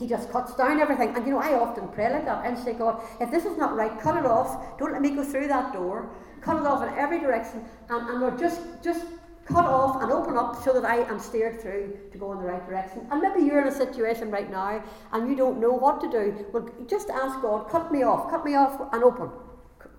he 0.01 0.07
just 0.07 0.33
cuts 0.33 0.55
down 0.55 0.81
everything. 0.81 1.15
And 1.15 1.27
you 1.27 1.33
know, 1.33 1.41
I 1.41 1.53
often 1.53 1.87
pray 1.89 2.11
like 2.11 2.25
that 2.25 2.47
and 2.47 2.59
say, 2.59 2.73
God, 2.73 3.03
if 3.21 3.31
this 3.31 3.45
is 3.45 3.59
not 3.59 3.77
right, 3.77 4.01
cut 4.01 4.17
it 4.17 4.25
off. 4.25 4.79
Don't 4.79 4.93
let 4.93 5.03
me 5.03 5.11
go 5.11 5.23
through 5.23 5.49
that 5.49 5.75
door. 5.75 6.11
Cut 6.41 6.57
it 6.57 6.67
off 6.67 6.83
in 6.83 6.99
every 6.99 7.21
direction. 7.21 7.63
And, 7.91 8.09
and 8.09 8.21
Lord, 8.21 8.39
just, 8.39 8.63
just 8.83 9.05
cut 9.45 9.67
off 9.67 10.03
and 10.03 10.11
open 10.11 10.39
up 10.39 10.65
so 10.65 10.73
that 10.73 10.87
I 10.87 11.01
am 11.03 11.19
steered 11.21 11.61
through 11.61 11.99
to 12.13 12.19
go 12.19 12.33
in 12.33 12.39
the 12.39 12.47
right 12.47 12.67
direction. 12.67 13.07
And 13.11 13.21
maybe 13.21 13.45
you're 13.45 13.61
in 13.61 13.69
a 13.69 13.77
situation 13.77 14.31
right 14.31 14.51
now 14.51 14.83
and 15.13 15.29
you 15.29 15.37
don't 15.37 15.61
know 15.61 15.73
what 15.73 16.01
to 16.01 16.11
do. 16.11 16.47
Well, 16.51 16.67
just 16.89 17.11
ask 17.11 17.43
God, 17.43 17.69
cut 17.69 17.93
me 17.93 18.03
off, 18.03 18.31
cut 18.31 18.43
me 18.43 18.55
off 18.55 18.81
and 18.95 19.05
open. 19.05 19.29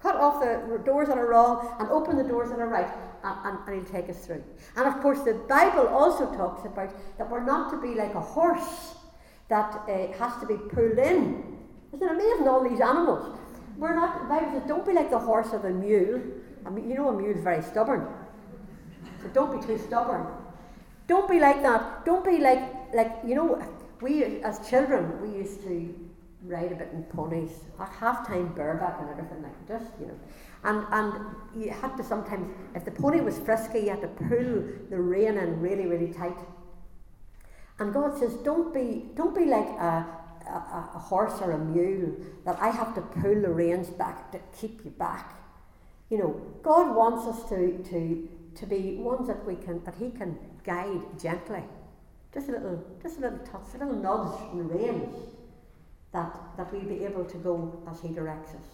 Cut 0.01 0.15
off 0.15 0.41
the 0.41 0.81
doors 0.83 1.09
that 1.09 1.19
are 1.19 1.27
wrong 1.27 1.75
and 1.79 1.87
open 1.89 2.17
the 2.17 2.23
doors 2.23 2.49
that 2.49 2.57
are 2.57 2.67
right. 2.67 2.89
And, 3.23 3.35
and, 3.45 3.67
and 3.67 3.75
he'll 3.75 4.01
take 4.01 4.09
us 4.09 4.25
through. 4.25 4.43
And 4.75 4.87
of 4.87 4.99
course, 4.99 5.21
the 5.21 5.35
Bible 5.47 5.87
also 5.89 6.25
talks 6.35 6.65
about 6.65 6.91
that 7.19 7.29
we're 7.29 7.45
not 7.45 7.69
to 7.69 7.79
be 7.79 7.93
like 7.93 8.15
a 8.15 8.19
horse 8.19 8.95
that 9.51 9.83
uh, 9.89 10.07
has 10.17 10.39
to 10.39 10.47
be 10.47 10.55
pulled 10.55 10.97
in. 10.97 11.57
Isn't 11.93 12.07
it 12.07 12.11
amazing, 12.11 12.47
all 12.47 12.63
these 12.67 12.79
animals? 12.79 13.37
We're 13.77 13.93
not, 13.93 14.29
Bible 14.29 14.51
says, 14.53 14.63
don't 14.65 14.85
be 14.85 14.93
like 14.93 15.09
the 15.09 15.19
horse 15.19 15.49
or 15.51 15.59
the 15.59 15.71
mule. 15.71 16.21
I 16.65 16.69
mean, 16.69 16.89
you 16.89 16.95
know, 16.95 17.09
a 17.09 17.13
mule 17.13 17.35
is 17.35 17.43
very 17.43 17.61
stubborn. 17.61 18.07
So 19.21 19.27
don't 19.33 19.51
be 19.59 19.67
too 19.67 19.77
stubborn. 19.77 20.25
Don't 21.07 21.29
be 21.29 21.39
like 21.39 21.61
that. 21.63 22.05
Don't 22.05 22.23
be 22.23 22.37
like, 22.37 22.63
like 22.93 23.11
you 23.27 23.35
know, 23.35 23.61
we 23.99 24.41
as 24.41 24.67
children, 24.69 25.21
we 25.21 25.37
used 25.37 25.61
to 25.63 25.93
ride 26.43 26.71
a 26.71 26.75
bit 26.75 26.89
in 26.93 27.03
ponies, 27.03 27.51
at 27.79 27.89
half 27.89 28.25
time 28.25 28.47
bareback 28.53 28.99
and 29.01 29.09
everything 29.09 29.43
like 29.43 29.67
just, 29.67 29.91
you 29.99 30.07
know. 30.07 30.19
And, 30.63 30.85
and 30.91 31.35
you 31.55 31.71
had 31.71 31.97
to 31.97 32.03
sometimes, 32.03 32.47
if 32.73 32.85
the 32.85 32.91
pony 32.91 33.19
was 33.19 33.37
frisky, 33.39 33.79
you 33.81 33.89
had 33.89 34.01
to 34.01 34.07
pull 34.07 34.63
the 34.89 34.99
rein 34.99 35.37
in 35.37 35.59
really, 35.59 35.87
really 35.87 36.13
tight 36.13 36.37
and 37.81 37.91
God 37.91 38.15
says, 38.15 38.35
don't 38.35 38.71
be, 38.71 39.07
don't 39.15 39.35
be 39.35 39.45
like 39.45 39.67
a, 39.67 40.05
a, 40.47 40.89
a 40.93 40.99
horse 40.99 41.41
or 41.41 41.53
a 41.53 41.57
mule 41.57 42.15
that 42.45 42.61
I 42.61 42.69
have 42.69 42.93
to 42.93 43.01
pull 43.01 43.41
the 43.41 43.49
reins 43.49 43.89
back 43.89 44.31
to 44.33 44.39
keep 44.55 44.85
you 44.85 44.91
back. 44.91 45.33
You 46.11 46.19
know, 46.19 46.41
God 46.61 46.95
wants 46.95 47.25
us 47.25 47.49
to, 47.49 47.83
to, 47.89 48.29
to 48.53 48.65
be 48.67 48.97
ones 48.97 49.27
that 49.27 49.43
we 49.47 49.55
can 49.55 49.83
that 49.83 49.95
He 49.95 50.11
can 50.11 50.37
guide 50.63 51.19
gently. 51.19 51.63
Just 52.31 52.49
a 52.49 52.51
little 52.51 52.85
just 53.01 53.17
a 53.17 53.21
little 53.21 53.39
touch, 53.39 53.73
a 53.73 53.79
little 53.79 53.95
nudge 53.95 54.51
in 54.51 54.59
the 54.59 54.63
reins 54.63 55.15
that, 56.13 56.39
that 56.57 56.71
we'll 56.71 56.83
be 56.83 57.03
able 57.03 57.25
to 57.25 57.37
go 57.37 57.81
as 57.89 57.99
He 58.01 58.09
directs 58.09 58.51
us. 58.51 58.67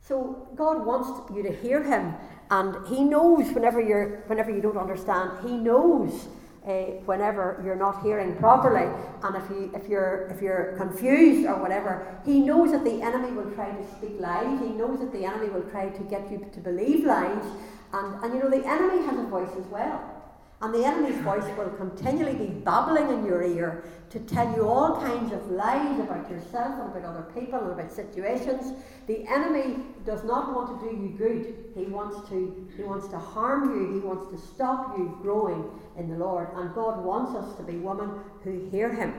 So 0.00 0.48
God 0.56 0.84
wants 0.84 1.32
you 1.32 1.44
to 1.44 1.52
hear 1.52 1.84
Him 1.84 2.14
and 2.50 2.84
He 2.88 3.04
knows 3.04 3.52
whenever 3.52 3.80
you're 3.80 4.24
whenever 4.26 4.50
you 4.50 4.60
don't 4.60 4.76
understand, 4.76 5.30
He 5.46 5.56
knows 5.56 6.26
uh, 6.66 6.70
whenever 7.04 7.60
you're 7.64 7.76
not 7.76 8.02
hearing 8.02 8.36
properly, 8.36 8.88
and 9.22 9.36
if 9.36 9.50
you 9.50 9.70
if 9.74 9.88
you're 9.88 10.28
if 10.30 10.40
you're 10.40 10.74
confused 10.78 11.46
or 11.46 11.60
whatever, 11.60 12.06
he 12.24 12.40
knows 12.40 12.72
that 12.72 12.84
the 12.84 13.02
enemy 13.02 13.32
will 13.32 13.50
try 13.52 13.70
to 13.70 13.84
speak 13.96 14.18
lies. 14.18 14.58
He 14.60 14.68
knows 14.68 15.00
that 15.00 15.12
the 15.12 15.24
enemy 15.24 15.50
will 15.50 15.68
try 15.70 15.90
to 15.90 16.02
get 16.04 16.30
you 16.30 16.46
to 16.52 16.60
believe 16.60 17.04
lies, 17.04 17.44
and 17.92 18.24
and 18.24 18.34
you 18.34 18.40
know 18.40 18.50
the 18.50 18.66
enemy 18.66 19.04
has 19.06 19.18
a 19.18 19.24
voice 19.24 19.54
as 19.58 19.66
well. 19.66 20.13
And 20.62 20.72
the 20.72 20.84
enemy's 20.84 21.20
voice 21.20 21.44
will 21.58 21.70
continually 21.70 22.34
be 22.34 22.46
babbling 22.46 23.10
in 23.10 23.26
your 23.26 23.42
ear 23.42 23.84
to 24.10 24.20
tell 24.20 24.54
you 24.54 24.66
all 24.66 24.96
kinds 24.96 25.32
of 25.32 25.50
lies 25.50 25.98
about 25.98 26.30
yourself 26.30 26.80
and 26.80 26.90
about 26.90 27.04
other 27.04 27.26
people 27.34 27.58
and 27.58 27.72
about 27.72 27.92
situations. 27.92 28.72
The 29.06 29.26
enemy 29.26 29.84
does 30.06 30.24
not 30.24 30.54
want 30.54 30.80
to 30.80 30.88
do 30.88 30.96
you 30.96 31.08
good. 31.18 31.54
He 31.74 31.84
wants 31.84 32.28
to 32.28 32.70
he 32.76 32.82
wants 32.82 33.08
to 33.08 33.18
harm 33.18 33.78
you. 33.78 33.94
He 33.94 34.06
wants 34.06 34.30
to 34.30 34.54
stop 34.54 34.96
you 34.96 35.18
growing 35.20 35.68
in 35.98 36.08
the 36.08 36.16
Lord. 36.16 36.48
And 36.54 36.74
God 36.74 37.04
wants 37.04 37.34
us 37.34 37.56
to 37.56 37.62
be 37.62 37.76
women 37.76 38.10
who 38.42 38.68
hear 38.70 38.92
him. 38.92 39.12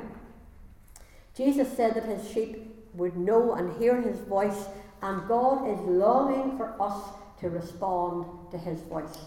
Jesus 1.36 1.76
said 1.76 1.94
that 1.96 2.06
his 2.06 2.32
sheep 2.32 2.74
would 2.94 3.18
know 3.18 3.54
and 3.54 3.78
hear 3.78 4.02
his 4.02 4.20
voice, 4.20 4.66
and 5.02 5.28
God 5.28 5.70
is 5.70 5.80
longing 5.82 6.58
for 6.58 6.82
us 6.82 7.10
to 7.42 7.50
respond 7.50 8.26
to 8.52 8.58
his 8.58 8.80
voice. 8.82 9.18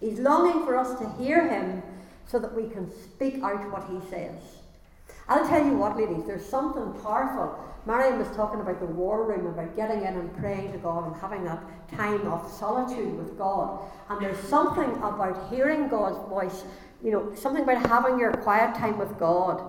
He's 0.00 0.18
longing 0.18 0.64
for 0.64 0.76
us 0.76 0.98
to 0.98 1.08
hear 1.22 1.48
him 1.48 1.82
so 2.26 2.38
that 2.38 2.54
we 2.54 2.68
can 2.68 2.90
speak 3.02 3.42
out 3.42 3.70
what 3.70 3.84
he 3.90 4.10
says. 4.10 4.36
I'll 5.28 5.46
tell 5.46 5.64
you 5.64 5.76
what, 5.76 5.96
ladies, 5.96 6.24
there's 6.26 6.44
something 6.44 6.92
powerful. 7.02 7.56
Marion 7.86 8.18
was 8.18 8.28
talking 8.36 8.60
about 8.60 8.80
the 8.80 8.86
war 8.86 9.24
room, 9.24 9.46
about 9.46 9.76
getting 9.76 10.00
in 10.00 10.14
and 10.14 10.36
praying 10.36 10.72
to 10.72 10.78
God 10.78 11.06
and 11.06 11.16
having 11.20 11.44
that 11.44 11.62
time 11.92 12.26
of 12.26 12.50
solitude 12.50 13.16
with 13.16 13.38
God. 13.38 13.80
And 14.08 14.20
there's 14.20 14.38
something 14.38 14.90
about 14.96 15.50
hearing 15.50 15.88
God's 15.88 16.18
voice, 16.28 16.64
you 17.02 17.10
know, 17.12 17.34
something 17.34 17.62
about 17.62 17.86
having 17.86 18.18
your 18.18 18.32
quiet 18.32 18.74
time 18.74 18.98
with 18.98 19.18
God. 19.18 19.62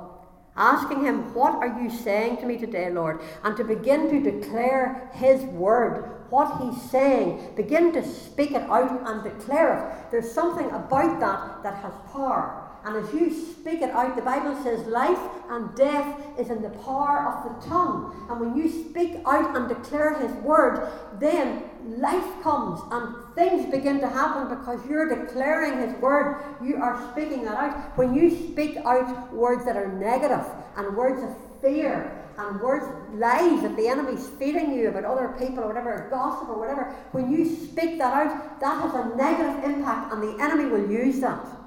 Asking 0.62 1.04
him, 1.04 1.34
What 1.34 1.56
are 1.56 1.82
you 1.82 1.90
saying 1.90 2.38
to 2.38 2.46
me 2.46 2.56
today, 2.56 2.92
Lord? 2.92 3.20
And 3.44 3.58
to 3.58 3.64
begin 3.64 4.12
to 4.12 4.32
declare 4.32 5.10
his 5.12 5.42
word 5.42 6.28
what 6.30 6.62
he's 6.62 6.80
saying, 6.92 7.56
begin 7.56 7.92
to 7.94 8.08
speak 8.08 8.52
it 8.52 8.62
out 8.70 9.02
and 9.08 9.24
declare 9.24 9.74
it. 9.74 10.12
There's 10.12 10.32
something 10.32 10.68
about 10.68 11.20
that 11.20 11.64
that 11.64 11.82
has 11.82 11.94
power. 12.14 12.61
And 12.84 12.98
as 12.98 13.14
you 13.14 13.30
speak 13.30 13.82
it 13.82 13.92
out, 13.92 14.16
the 14.16 14.24
Bible 14.24 14.56
says 14.64 14.86
life 14.88 15.20
and 15.50 15.76
death 15.76 16.40
is 16.40 16.50
in 16.50 16.64
the 16.64 16.70
power 16.70 17.32
of 17.32 17.62
the 17.62 17.68
tongue. 17.68 18.28
And 18.30 18.40
when 18.40 18.56
you 18.56 18.70
speak 18.70 19.22
out 19.26 19.56
and 19.56 19.70
declare 19.70 20.16
His 20.16 20.32
word, 20.44 20.90
then 21.20 21.64
life 21.86 22.26
comes 22.42 22.82
and 22.92 23.16
things 23.36 23.70
begin 23.70 24.00
to 24.00 24.08
happen 24.08 24.58
because 24.58 24.80
you're 24.90 25.08
declaring 25.08 25.88
His 25.88 25.96
word. 26.02 26.44
You 26.64 26.78
are 26.78 27.12
speaking 27.12 27.46
that 27.46 27.56
out. 27.56 27.98
When 27.98 28.16
you 28.16 28.52
speak 28.52 28.78
out 28.78 29.32
words 29.32 29.64
that 29.66 29.78
are 29.78 29.92
negative 29.92 30.46
and 30.76 30.98
words 30.98 31.22
of 31.22 31.36
fear 31.62 32.18
and 32.40 32.60
words, 32.62 32.86
lies 33.14 33.62
that 33.62 33.78
the 33.78 33.88
enemy's 33.88 34.28
feeding 34.40 34.74
you 34.74 34.90
about 34.90 35.06
other 35.06 35.36
people 35.38 35.64
or 35.64 35.68
whatever, 35.68 36.08
gossip 36.10 36.50
or 36.50 36.58
whatever, 36.58 36.96
when 37.12 37.32
you 37.32 37.46
speak 37.46 38.00
that 38.00 38.12
out, 38.12 38.60
that 38.60 38.82
has 38.82 38.94
a 38.96 39.16
negative 39.16 39.64
impact 39.64 40.14
and 40.14 40.24
the 40.24 40.44
enemy 40.44 40.66
will 40.66 40.90
use 40.90 41.20
that 41.20 41.61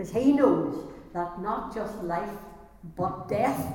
because 0.00 0.14
he 0.14 0.32
knows 0.32 0.86
that 1.12 1.42
not 1.42 1.74
just 1.74 1.94
life 2.04 2.30
but 2.96 3.28
death 3.28 3.74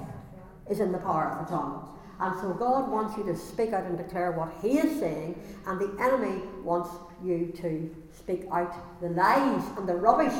is 0.67 0.79
in 0.79 0.91
the 0.91 0.97
power 0.97 1.29
of 1.29 1.45
the 1.45 1.55
tongue. 1.55 1.87
And 2.19 2.39
so 2.39 2.51
God 2.53 2.89
wants 2.89 3.15
you 3.15 3.23
to 3.25 3.37
speak 3.37 3.73
out 3.73 3.83
and 3.83 3.95
declare 3.95 4.31
what 4.31 4.51
He 4.59 4.79
is 4.79 4.99
saying, 4.99 5.39
and 5.67 5.79
the 5.79 5.95
enemy 6.01 6.41
wants 6.63 6.89
you 7.23 7.53
to 7.57 7.95
speak 8.17 8.47
out 8.51 8.73
the 9.01 9.09
lies 9.09 9.63
and 9.77 9.87
the 9.87 9.93
rubbish 9.93 10.33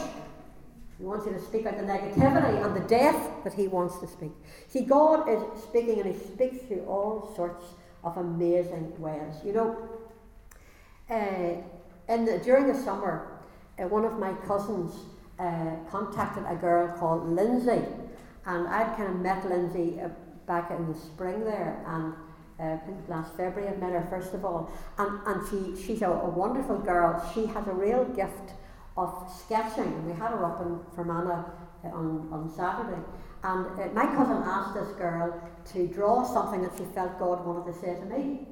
he 0.97 1.03
wants 1.03 1.25
you 1.25 1.33
to 1.33 1.41
speak 1.41 1.65
out 1.65 1.77
the 1.77 1.83
negativity 1.83 2.65
and 2.65 2.73
the 2.73 2.87
death 2.87 3.29
that 3.43 3.53
he 3.53 3.67
wants 3.67 3.99
to 3.99 4.07
speak. 4.07 4.31
See, 4.69 4.81
God 4.81 5.27
is 5.27 5.41
speaking 5.61 5.99
and 5.99 6.15
he 6.15 6.17
speaks 6.17 6.65
through 6.65 6.85
all 6.85 7.33
sorts 7.35 7.65
of 8.01 8.15
amazing 8.15 8.97
ways. 8.97 9.35
You 9.43 9.51
know, 9.51 9.89
uh, 11.09 12.13
in 12.13 12.23
the, 12.23 12.39
during 12.39 12.67
the 12.67 12.81
summer, 12.81 13.41
uh, 13.77 13.83
one 13.89 14.05
of 14.05 14.17
my 14.17 14.31
cousins 14.47 14.93
uh, 15.39 15.75
contacted 15.89 16.43
a 16.47 16.55
girl 16.55 16.95
called 16.97 17.29
Lindsay, 17.29 17.81
and 18.45 18.67
I'd 18.67 18.95
kind 18.97 19.09
of 19.09 19.19
met 19.19 19.47
Lindsay 19.47 19.99
uh, 19.99 20.09
back 20.47 20.71
in 20.71 20.91
the 20.91 20.99
spring 20.99 21.43
there, 21.43 21.83
and 21.87 22.13
uh, 22.59 22.77
last 23.07 23.35
February 23.35 23.67
I 23.67 23.75
met 23.77 23.91
her 23.91 24.07
first 24.09 24.33
of 24.33 24.45
all, 24.45 24.71
and, 24.97 25.19
and 25.25 25.47
she, 25.49 25.81
she's 25.81 26.01
a, 26.01 26.09
a 26.09 26.29
wonderful 26.29 26.77
girl. 26.79 27.29
She 27.33 27.45
has 27.47 27.67
a 27.67 27.73
real 27.73 28.05
gift 28.05 28.53
of 28.97 29.29
sketching. 29.45 29.83
and 29.83 30.05
We 30.05 30.13
had 30.13 30.31
her 30.31 30.45
up 30.45 30.61
in 30.61 30.79
Fermanagh 30.95 31.45
uh, 31.83 31.87
on, 31.89 32.29
on 32.31 32.53
Saturday. 32.55 33.01
And 33.43 33.79
uh, 33.79 33.93
my 33.93 34.05
cousin 34.05 34.41
asked 34.45 34.73
this 34.73 34.95
girl 34.97 35.39
to 35.73 35.87
draw 35.87 36.23
something 36.23 36.63
that 36.63 36.71
she 36.77 36.85
felt 36.85 37.19
God 37.19 37.45
wanted 37.45 37.73
to 37.73 37.79
say 37.79 37.95
to 37.95 38.05
me. 38.05 38.47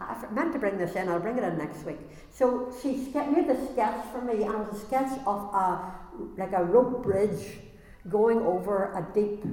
I 0.00 0.14
meant 0.30 0.52
to 0.52 0.60
bring 0.60 0.78
this 0.78 0.94
in, 0.94 1.08
I'll 1.08 1.18
bring 1.18 1.38
it 1.38 1.44
in 1.44 1.58
next 1.58 1.84
week. 1.84 1.98
So 2.30 2.72
she 2.80 3.10
made 3.12 3.48
the 3.48 3.58
sketch 3.72 4.04
for 4.12 4.20
me, 4.20 4.44
and 4.44 4.54
it 4.54 4.72
was 4.72 4.80
a 4.80 4.86
sketch 4.86 5.18
of 5.26 5.52
a, 5.52 5.92
like 6.36 6.52
a 6.52 6.64
rope 6.64 7.02
bridge 7.02 7.58
going 8.08 8.38
over 8.40 8.92
a 8.94 9.14
deep 9.14 9.44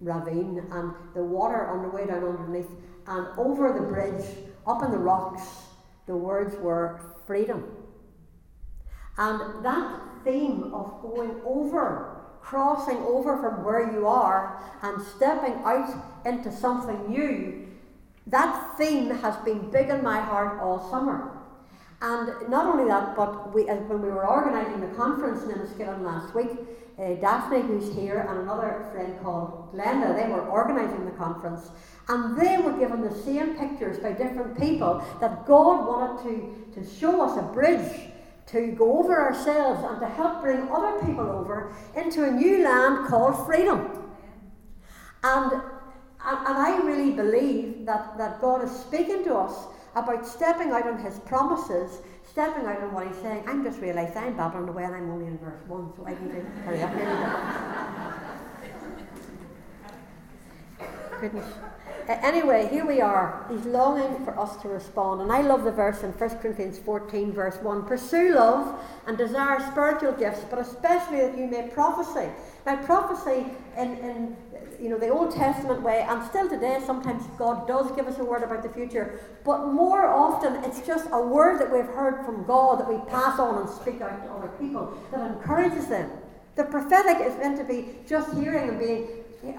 ravine, 0.00 0.66
and 0.70 0.92
the 1.14 1.22
water 1.22 1.66
on 1.68 1.82
the 1.82 1.88
way 1.88 2.06
down 2.06 2.24
underneath, 2.24 2.70
and 3.06 3.26
over 3.38 3.72
the 3.72 3.86
bridge, 3.86 4.24
up 4.66 4.82
in 4.82 4.90
the 4.90 4.98
rocks, 4.98 5.42
the 6.06 6.16
words 6.16 6.54
were 6.56 7.00
freedom. 7.26 7.64
And 9.16 9.64
that 9.64 10.00
theme 10.24 10.74
of 10.74 11.00
going 11.02 11.40
over, 11.44 12.20
crossing 12.40 12.98
over 12.98 13.38
from 13.38 13.64
where 13.64 13.92
you 13.92 14.06
are 14.06 14.60
and 14.82 15.00
stepping 15.02 15.54
out 15.64 15.94
into 16.26 16.50
something 16.52 17.08
new, 17.08 17.68
that 18.26 18.76
theme 18.76 19.10
has 19.10 19.36
been 19.44 19.70
big 19.70 19.88
in 19.88 20.02
my 20.02 20.20
heart 20.20 20.60
all 20.60 20.90
summer. 20.90 21.30
And 22.04 22.50
not 22.50 22.66
only 22.66 22.84
that, 22.84 23.16
but 23.16 23.54
we, 23.54 23.64
when 23.64 24.02
we 24.02 24.10
were 24.10 24.26
organising 24.26 24.82
the 24.82 24.94
conference 24.94 25.42
in 25.44 25.52
Enniskillen 25.52 26.02
last 26.02 26.34
week, 26.34 26.50
uh, 26.98 27.14
Daphne, 27.14 27.62
who's 27.62 27.94
here, 27.94 28.26
and 28.28 28.40
another 28.40 28.86
friend 28.92 29.18
called 29.22 29.72
Glenda, 29.72 30.14
they 30.14 30.28
were 30.30 30.46
organising 30.46 31.06
the 31.06 31.12
conference. 31.12 31.70
And 32.08 32.38
they 32.38 32.58
were 32.58 32.78
given 32.78 33.00
the 33.00 33.14
same 33.22 33.56
pictures 33.56 33.98
by 33.98 34.12
different 34.12 34.60
people 34.60 35.02
that 35.22 35.46
God 35.46 35.86
wanted 35.86 36.22
to, 36.74 36.80
to 36.82 36.94
show 36.94 37.22
us 37.22 37.38
a 37.38 37.42
bridge 37.54 38.10
to 38.48 38.72
go 38.72 38.98
over 38.98 39.18
ourselves 39.18 39.82
and 39.88 39.98
to 39.98 40.06
help 40.06 40.42
bring 40.42 40.68
other 40.68 41.00
people 41.06 41.26
over 41.26 41.74
into 41.96 42.24
a 42.24 42.30
new 42.30 42.62
land 42.62 43.08
called 43.08 43.46
freedom. 43.46 44.12
And, 45.22 45.52
and 45.52 45.62
I 46.20 46.82
really 46.84 47.12
believe 47.12 47.86
that, 47.86 48.18
that 48.18 48.42
God 48.42 48.62
is 48.62 48.70
speaking 48.70 49.24
to 49.24 49.36
us 49.36 49.68
about 49.94 50.26
stepping 50.26 50.70
out 50.70 50.86
on 50.86 50.98
His 50.98 51.18
promises, 51.20 52.00
stepping 52.28 52.66
out 52.66 52.82
on 52.82 52.92
what 52.92 53.06
He's 53.06 53.16
saying. 53.16 53.44
I'm 53.46 53.62
just 53.64 53.80
realised 53.80 54.16
I'm 54.16 54.36
babbling 54.36 54.68
away 54.68 54.84
and 54.84 54.94
I'm 54.94 55.10
only 55.10 55.26
in 55.26 55.38
verse 55.38 55.60
1, 55.66 55.92
so 55.96 56.06
I 56.06 56.10
need 56.10 56.32
to 56.32 56.40
hurry 56.62 56.82
up. 56.82 56.92
Goodness. 61.20 61.46
Uh, 62.06 62.18
anyway, 62.22 62.68
here 62.70 62.84
we 62.84 63.00
are. 63.00 63.46
He's 63.50 63.64
longing 63.64 64.22
for 64.26 64.38
us 64.38 64.56
to 64.58 64.68
respond. 64.68 65.22
And 65.22 65.32
I 65.32 65.40
love 65.40 65.64
the 65.64 65.72
verse 65.72 66.02
in 66.02 66.10
1 66.12 66.30
Corinthians 66.38 66.78
14, 66.78 67.32
verse 67.32 67.56
1 67.62 67.86
Pursue 67.86 68.34
love 68.34 68.78
and 69.06 69.16
desire 69.16 69.58
spiritual 69.70 70.12
gifts, 70.12 70.44
but 70.50 70.58
especially 70.58 71.20
that 71.20 71.38
you 71.38 71.46
may 71.46 71.68
prophesy. 71.68 72.28
Now, 72.66 72.76
prophecy 72.84 73.46
in, 73.78 73.96
in 73.98 74.36
you 74.84 74.90
know, 74.90 74.98
the 74.98 75.08
Old 75.08 75.34
Testament 75.34 75.80
way, 75.80 76.04
and 76.06 76.22
still 76.26 76.46
today, 76.46 76.78
sometimes 76.84 77.24
God 77.38 77.66
does 77.66 77.90
give 77.92 78.06
us 78.06 78.18
a 78.18 78.24
word 78.24 78.42
about 78.42 78.62
the 78.62 78.68
future, 78.68 79.18
but 79.42 79.68
more 79.68 80.06
often 80.06 80.62
it's 80.62 80.86
just 80.86 81.08
a 81.10 81.22
word 81.22 81.58
that 81.58 81.72
we've 81.72 81.86
heard 81.86 82.22
from 82.26 82.44
God 82.44 82.80
that 82.80 82.88
we 82.90 82.98
pass 83.10 83.38
on 83.38 83.62
and 83.62 83.70
speak 83.70 84.02
out 84.02 84.22
to 84.22 84.30
other 84.30 84.48
people 84.60 84.92
that 85.10 85.20
encourages 85.20 85.86
them. 85.86 86.10
The 86.56 86.64
prophetic 86.64 87.26
is 87.26 87.34
meant 87.38 87.56
to 87.56 87.64
be 87.64 87.96
just 88.06 88.36
hearing 88.36 88.68
and 88.68 88.78
being 88.78 89.08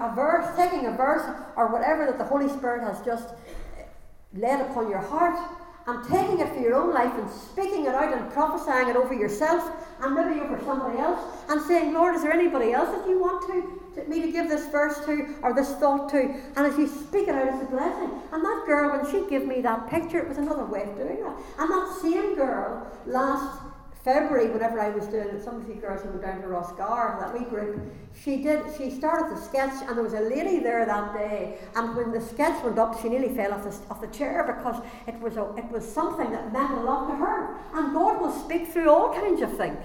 a 0.00 0.14
verse, 0.14 0.46
taking 0.56 0.86
a 0.86 0.92
verse 0.92 1.28
or 1.56 1.72
whatever 1.72 2.06
that 2.06 2.18
the 2.18 2.24
Holy 2.24 2.48
Spirit 2.48 2.82
has 2.82 3.04
just 3.04 3.34
laid 4.32 4.60
upon 4.60 4.88
your 4.88 5.00
heart 5.00 5.36
and 5.86 6.02
taking 6.08 6.40
it 6.40 6.48
for 6.52 6.60
your 6.60 6.74
own 6.74 6.92
life 6.92 7.12
and 7.16 7.30
speaking 7.30 7.86
it 7.86 7.94
out 7.94 8.12
and 8.12 8.30
prophesying 8.32 8.88
it 8.88 8.96
over 8.96 9.14
yourself 9.14 9.70
and 10.00 10.14
maybe 10.14 10.40
over 10.40 10.58
somebody 10.64 10.98
else 10.98 11.20
and 11.48 11.60
saying, 11.62 11.92
Lord, 11.92 12.16
is 12.16 12.22
there 12.22 12.32
anybody 12.32 12.72
else 12.72 12.96
that 12.96 13.08
you 13.08 13.20
want 13.20 13.46
to, 13.46 14.02
to 14.02 14.08
me 14.08 14.20
to 14.20 14.32
give 14.32 14.48
this 14.48 14.66
verse 14.66 14.98
to 15.06 15.34
or 15.42 15.54
this 15.54 15.72
thought 15.76 16.08
to? 16.10 16.18
And 16.56 16.66
as 16.66 16.76
you 16.76 16.88
speak 16.88 17.28
it 17.28 17.34
out, 17.34 17.48
it's 17.48 17.62
a 17.62 17.66
blessing. 17.66 18.10
And 18.32 18.44
that 18.44 18.64
girl, 18.66 18.98
when 18.98 19.10
she 19.10 19.28
gave 19.30 19.46
me 19.46 19.60
that 19.60 19.88
picture, 19.88 20.18
it 20.18 20.28
was 20.28 20.38
another 20.38 20.64
way 20.64 20.82
of 20.82 20.96
doing 20.96 21.22
that. 21.22 21.36
And 21.58 21.70
that 21.70 21.98
same 22.02 22.34
girl 22.34 22.90
last 23.06 23.60
February, 24.06 24.48
whenever 24.50 24.78
I 24.78 24.90
was 24.90 25.08
doing 25.08 25.26
it, 25.26 25.42
some 25.42 25.56
of 25.60 25.68
you 25.68 25.74
girls 25.74 26.00
who 26.02 26.10
went 26.10 26.22
down 26.22 26.40
to 26.40 26.46
Rossgar, 26.46 27.18
that 27.18 27.36
wee 27.36 27.44
group, 27.44 27.82
she 28.14 28.36
did, 28.36 28.62
she 28.78 28.88
started 28.88 29.36
the 29.36 29.40
sketch 29.42 29.82
and 29.82 29.96
there 29.96 30.04
was 30.04 30.12
a 30.12 30.20
lady 30.20 30.60
there 30.60 30.86
that 30.86 31.12
day 31.12 31.58
and 31.74 31.96
when 31.96 32.12
the 32.12 32.20
sketch 32.20 32.62
went 32.62 32.78
up, 32.78 33.02
she 33.02 33.08
nearly 33.08 33.34
fell 33.34 33.52
off 33.52 33.64
the, 33.64 33.70
off 33.90 34.00
the 34.00 34.06
chair 34.16 34.44
because 34.46 34.80
it 35.08 35.20
was, 35.20 35.36
a, 35.36 35.52
it 35.56 35.64
was 35.72 35.84
something 35.84 36.30
that 36.30 36.52
meant 36.52 36.70
a 36.70 36.82
lot 36.82 37.08
to 37.08 37.16
her. 37.16 37.56
And 37.74 37.92
God 37.92 38.20
will 38.20 38.30
speak 38.30 38.68
through 38.68 38.88
all 38.88 39.12
kinds 39.12 39.42
of 39.42 39.56
things. 39.56 39.84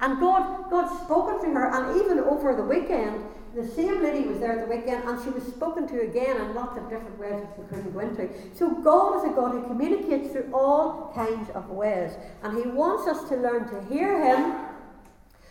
And 0.00 0.18
God, 0.18 0.70
God 0.70 0.88
spoken 1.04 1.44
to 1.44 1.54
her 1.54 1.66
and 1.66 2.00
even 2.00 2.20
over 2.20 2.56
the 2.56 2.64
weekend, 2.64 3.26
the 3.54 3.66
same 3.66 4.02
lady 4.02 4.26
was 4.26 4.40
there 4.40 4.58
at 4.58 4.68
the 4.68 4.74
weekend 4.74 5.04
and 5.04 5.22
she 5.22 5.30
was 5.30 5.44
spoken 5.44 5.86
to 5.88 6.02
again 6.02 6.36
in 6.40 6.54
lots 6.54 6.76
of 6.76 6.88
different 6.90 7.18
ways 7.18 7.40
which 7.56 7.58
we 7.58 7.76
couldn't 7.76 7.92
go 7.92 8.00
into. 8.00 8.28
So 8.54 8.70
God 8.70 9.18
is 9.18 9.30
a 9.30 9.34
God 9.34 9.52
who 9.52 9.62
communicates 9.62 10.32
through 10.32 10.50
all 10.52 11.12
kinds 11.14 11.50
of 11.50 11.70
ways. 11.70 12.12
And 12.42 12.56
He 12.58 12.68
wants 12.68 13.08
us 13.08 13.28
to 13.28 13.36
learn 13.36 13.68
to 13.68 13.88
hear 13.92 14.22
Him, 14.22 14.56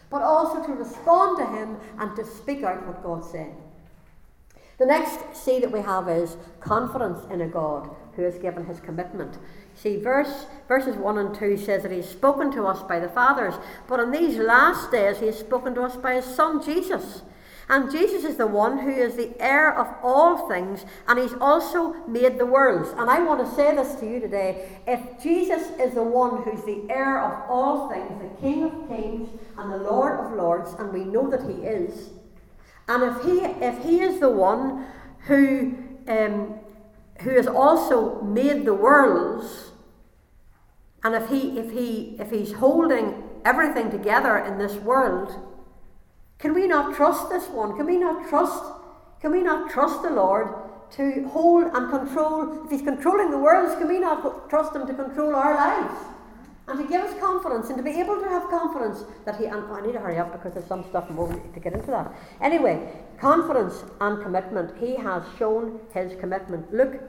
but 0.09 0.21
also 0.21 0.65
to 0.65 0.73
respond 0.73 1.37
to 1.37 1.45
Him 1.45 1.77
and 1.99 2.15
to 2.15 2.25
speak 2.25 2.63
out 2.63 2.85
what 2.85 3.03
God 3.03 3.23
said. 3.23 3.53
The 4.79 4.85
next 4.85 5.35
C 5.35 5.59
that 5.59 5.71
we 5.71 5.79
have 5.81 6.09
is 6.09 6.35
confidence 6.59 7.19
in 7.31 7.41
a 7.41 7.47
God 7.47 7.89
who 8.15 8.23
has 8.23 8.37
given 8.37 8.65
his 8.65 8.79
commitment. 8.79 9.37
See, 9.75 9.97
verse, 9.97 10.45
verses 10.67 10.95
1 10.97 11.17
and 11.17 11.33
2 11.33 11.57
says 11.57 11.83
that 11.83 11.91
he's 11.91 12.09
spoken 12.09 12.51
to 12.51 12.65
us 12.65 12.83
by 12.83 12.99
the 12.99 13.07
fathers, 13.07 13.53
but 13.87 13.99
in 13.99 14.11
these 14.11 14.37
last 14.37 14.91
days 14.91 15.19
he 15.19 15.27
has 15.27 15.37
spoken 15.37 15.73
to 15.75 15.83
us 15.83 15.95
by 15.95 16.15
his 16.15 16.25
Son 16.25 16.61
Jesus. 16.61 17.21
And 17.69 17.91
Jesus 17.91 18.23
is 18.25 18.35
the 18.35 18.47
one 18.47 18.79
who 18.79 18.91
is 18.91 19.15
the 19.15 19.31
heir 19.39 19.73
of 19.73 19.87
all 20.03 20.49
things, 20.49 20.85
and 21.07 21.17
he's 21.17 21.33
also 21.39 21.93
made 22.07 22.37
the 22.37 22.45
worlds. 22.45 22.89
And 22.97 23.09
I 23.09 23.21
want 23.21 23.39
to 23.39 23.55
say 23.55 23.75
this 23.75 23.95
to 23.95 24.05
you 24.05 24.19
today. 24.19 24.79
If 24.85 25.21
Jesus 25.21 25.69
is 25.79 25.93
the 25.93 26.03
one 26.03 26.43
who's 26.43 26.63
the 26.65 26.85
heir 26.89 27.21
of 27.21 27.49
all 27.49 27.89
things, 27.89 28.21
the 28.21 28.41
King 28.41 28.63
of 28.63 28.87
kings 28.89 29.29
and 29.57 29.71
the 29.71 29.77
Lord 29.77 30.19
of 30.19 30.33
lords, 30.33 30.73
and 30.77 30.91
we 30.91 31.05
know 31.05 31.29
that 31.29 31.41
he 31.43 31.63
is, 31.63 32.09
and 32.87 33.03
if 33.03 33.23
he, 33.23 33.39
if 33.63 33.83
he 33.83 34.01
is 34.01 34.19
the 34.19 34.29
one 34.29 34.85
who, 35.27 35.77
um, 36.07 36.55
who 37.21 37.29
has 37.31 37.47
also 37.47 38.21
made 38.21 38.65
the 38.65 38.73
worlds, 38.73 39.71
and 41.03 41.15
if, 41.15 41.29
he, 41.29 41.57
if, 41.57 41.71
he, 41.71 42.17
if 42.19 42.29
he's 42.29 42.53
holding 42.53 43.23
everything 43.45 43.89
together 43.89 44.37
in 44.37 44.57
this 44.57 44.73
world, 44.75 45.52
can 46.43 46.53
we 46.53 46.67
not 46.67 46.93
trust 46.93 47.29
this 47.29 47.47
one? 47.47 47.77
Can 47.77 47.85
we 47.85 47.95
not 47.95 48.27
trust? 48.27 48.65
Can 49.21 49.31
we 49.31 49.41
not 49.41 49.71
trust 49.71 50.01
the 50.03 50.09
Lord 50.09 50.53
to 50.91 51.25
hold 51.29 51.63
and 51.73 51.89
control? 51.89 52.65
If 52.65 52.69
He's 52.69 52.81
controlling 52.81 53.31
the 53.31 53.37
world, 53.37 53.79
can 53.79 53.87
we 53.87 53.97
not 53.97 54.49
trust 54.49 54.75
Him 54.75 54.85
to 54.85 54.93
control 54.93 55.33
our 55.35 55.55
lives? 55.55 55.95
And 56.67 56.77
to 56.79 56.85
give 56.85 56.99
us 56.99 57.17
confidence 57.17 57.69
and 57.69 57.77
to 57.77 57.83
be 57.83 57.91
able 57.91 58.19
to 58.19 58.27
have 58.27 58.49
confidence 58.49 59.05
that 59.23 59.37
He. 59.37 59.45
And 59.45 59.63
I 59.71 59.79
need 59.79 59.93
to 59.93 59.99
hurry 59.99 60.17
up 60.17 60.33
because 60.33 60.53
there's 60.53 60.67
some 60.67 60.83
stuff 60.89 61.09
more 61.09 61.31
to 61.31 61.59
get 61.61 61.71
into 61.71 61.91
that. 61.91 62.13
Anyway, 62.41 62.91
confidence 63.17 63.85
and 64.01 64.21
commitment. 64.21 64.77
He 64.77 64.97
has 64.97 65.23
shown 65.39 65.79
His 65.93 66.13
commitment. 66.19 66.73
Look 66.73 66.99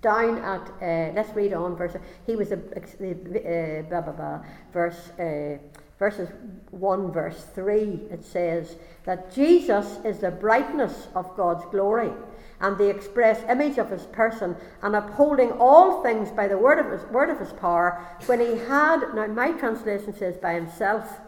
down 0.00 0.38
at 0.38 0.68
uh, 0.82 1.12
let's 1.14 1.32
read 1.36 1.52
on 1.52 1.76
verse. 1.76 1.94
He 2.26 2.34
was 2.34 2.50
a 2.50 2.56
uh, 2.56 3.82
blah 3.88 4.00
blah 4.00 4.12
blah 4.12 4.40
verse. 4.72 5.10
Uh, 5.10 5.58
verses 6.00 6.30
1, 6.70 7.12
verse 7.12 7.46
3, 7.54 8.00
it 8.10 8.24
says 8.24 8.76
that 9.04 9.32
Jesus 9.32 9.98
is 10.02 10.18
the 10.18 10.30
brightness 10.30 11.08
of 11.14 11.36
God's 11.36 11.64
glory 11.70 12.10
and 12.58 12.76
the 12.78 12.88
express 12.88 13.42
image 13.48 13.78
of 13.78 13.90
his 13.90 14.04
person, 14.06 14.56
and 14.82 14.96
upholding 14.96 15.50
all 15.52 16.02
things 16.02 16.30
by 16.30 16.48
the 16.48 16.58
word 16.58 16.78
of 16.78 16.90
his, 16.90 17.08
word 17.10 17.30
of 17.30 17.38
his 17.38 17.52
power, 17.54 18.06
when 18.26 18.40
he 18.40 18.58
had, 18.66 19.14
now 19.14 19.26
my 19.26 19.52
translation 19.52 20.14
says 20.14 20.36
by 20.36 20.54
himself, 20.54 21.20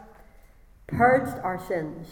purged 0.86 1.38
our 1.42 1.58
sins, 1.66 2.06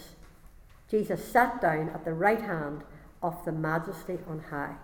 Jesus 0.89 1.23
sat 1.23 1.61
down 1.61 1.89
at 1.89 2.03
the 2.03 2.13
right 2.13 2.41
hand 2.41 2.83
of 3.21 3.43
the 3.45 3.51
majesty 3.51 4.17
on 4.27 4.39
high. 4.49 4.75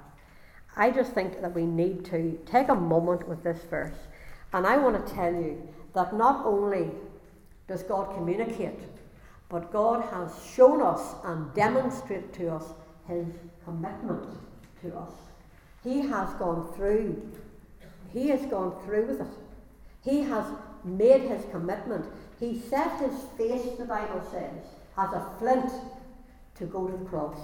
I 0.76 0.92
just 0.92 1.14
think 1.14 1.42
that 1.42 1.56
we 1.56 1.66
need 1.66 2.06
to 2.06 2.40
take 2.46 2.70
a 2.70 2.76
moment 2.76 3.28
with 3.28 3.44
this 3.44 3.64
verse, 3.70 4.08
and 4.54 4.68
I 4.68 4.78
want 4.78 5.06
to 5.06 5.14
tell 5.14 5.34
you 5.34 5.68
that 5.96 6.16
not 6.16 6.46
only 6.46 6.92
does 7.68 7.84
God 7.84 8.14
communicate, 8.16 8.80
but 9.50 9.72
God 9.72 10.04
has 10.12 10.32
shown 10.56 10.82
us 10.82 11.16
and 11.24 11.54
demonstrated 11.54 12.34
to 12.34 12.54
us 12.54 12.64
his 13.08 13.28
commitment 13.64 14.26
to 14.82 14.96
us. 14.96 15.12
He 15.84 16.02
has 16.02 16.34
gone 16.36 16.74
through. 16.74 17.22
He 18.14 18.30
has 18.30 18.46
gone 18.46 18.76
through 18.86 19.08
with 19.08 19.22
it. 19.22 19.28
He 20.04 20.22
has 20.22 20.46
made 20.84 21.22
his 21.22 21.44
commitment. 21.52 22.06
He 22.40 22.60
set 22.60 23.00
his 23.00 23.14
face, 23.38 23.78
the 23.78 23.86
Bible 23.86 24.22
says, 24.32 24.64
as 24.98 25.14
a 25.14 25.30
flint 25.40 25.72
to 26.56 26.66
go 26.66 26.88
to 26.88 26.98
the 26.98 27.06
cross. 27.06 27.38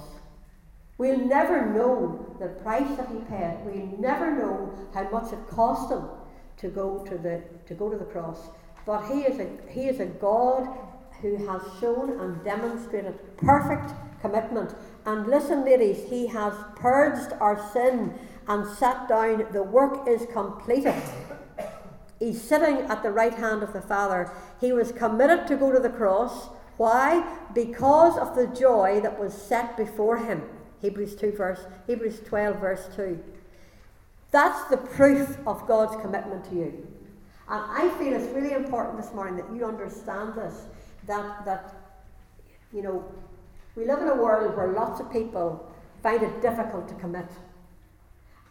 We'll 0.97 1.26
never 1.26 1.65
know 1.65 2.36
the 2.39 2.47
price 2.47 2.95
that 2.97 3.09
he 3.09 3.17
paid. 3.30 3.57
We'll 3.65 3.99
never 3.99 4.32
know 4.32 4.74
how 4.93 5.09
much 5.09 5.34
it 5.34 5.47
cost 5.49 5.91
him 5.91 6.03
to 6.57 6.67
go 6.67 7.03
to 7.05 7.17
the, 7.17 7.41
to 7.67 7.74
go 7.74 7.89
to 7.89 7.97
the 7.97 8.05
cross. 8.05 8.38
But 8.86 9.05
he 9.07 9.21
is 9.21 9.39
a, 9.39 9.49
he 9.69 9.88
is 9.88 9.99
a 9.99 10.05
God 10.05 10.67
who 11.21 11.38
has 11.47 11.61
shown 11.79 12.19
and 12.19 12.43
demonstrated 12.43 13.17
perfect 13.38 13.93
commitment. 14.21 14.75
And 15.05 15.27
listen, 15.27 15.63
ladies, 15.63 16.09
he 16.09 16.27
has 16.27 16.53
purged 16.75 17.34
our 17.39 17.71
sin 17.71 18.13
and 18.47 18.67
sat 18.67 19.07
down. 19.07 19.45
The 19.51 19.63
work 19.63 20.07
is 20.07 20.25
completed. 20.31 21.01
He's 22.19 22.41
sitting 22.41 22.77
at 22.89 23.03
the 23.03 23.11
right 23.11 23.34
hand 23.34 23.63
of 23.63 23.73
the 23.73 23.81
Father. 23.81 24.31
He 24.59 24.71
was 24.71 24.91
committed 24.91 25.47
to 25.47 25.55
go 25.55 25.71
to 25.71 25.79
the 25.79 25.89
cross. 25.89 26.49
Why? 26.77 27.38
Because 27.53 28.17
of 28.17 28.36
the 28.36 28.47
joy 28.47 28.99
that 29.01 29.19
was 29.19 29.34
set 29.34 29.77
before 29.77 30.17
him. 30.17 30.41
Hebrews 30.81 31.15
2 31.15 31.31
verse 31.31 31.65
Hebrews 31.88 32.21
12 32.25 32.59
verse 32.59 32.89
2. 32.95 33.23
That's 34.31 34.69
the 34.69 34.77
proof 34.77 35.38
of 35.45 35.67
God's 35.67 36.01
commitment 36.01 36.45
to 36.49 36.55
you. 36.55 36.88
And 37.49 37.61
I 37.61 37.89
feel 37.97 38.13
it's 38.13 38.33
really 38.33 38.53
important 38.53 38.97
this 38.97 39.13
morning 39.13 39.35
that 39.37 39.53
you 39.55 39.65
understand 39.65 40.33
this. 40.35 40.63
That 41.07 41.45
that 41.45 41.75
you 42.73 42.81
know, 42.81 43.05
we 43.75 43.85
live 43.85 43.99
in 43.99 44.07
a 44.07 44.15
world 44.15 44.55
where 44.57 44.73
lots 44.73 44.99
of 44.99 45.11
people 45.11 45.71
find 46.01 46.23
it 46.23 46.41
difficult 46.41 46.87
to 46.89 46.95
commit. 46.95 47.27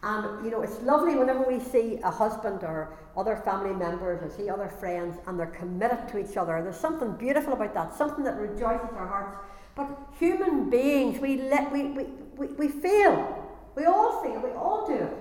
And 0.01 0.43
you 0.43 0.51
know, 0.51 0.61
it's 0.61 0.81
lovely 0.81 1.15
whenever 1.15 1.43
we 1.43 1.59
see 1.59 1.99
a 2.03 2.11
husband 2.11 2.63
or 2.63 2.97
other 3.15 3.37
family 3.37 3.73
members 3.73 4.21
or 4.21 4.29
see 4.29 4.49
other 4.49 4.67
friends 4.67 5.17
and 5.27 5.39
they're 5.39 5.47
committed 5.47 6.07
to 6.09 6.17
each 6.17 6.35
other. 6.35 6.61
There's 6.61 6.77
something 6.77 7.13
beautiful 7.13 7.53
about 7.53 7.73
that, 7.73 7.95
something 7.95 8.23
that 8.25 8.37
rejoices 8.37 8.89
our 8.95 9.07
hearts. 9.07 9.37
But 9.75 9.89
human 10.19 10.69
beings, 10.69 11.19
we 11.19 11.41
let 11.43 11.71
we, 11.71 11.83
we, 11.83 12.03
we, 12.37 12.47
we 12.47 12.67
fail. 12.67 13.39
We 13.75 13.85
all 13.85 14.21
fail, 14.21 14.39
we 14.41 14.51
all 14.51 14.85
do 14.85 14.93
it. 14.93 15.17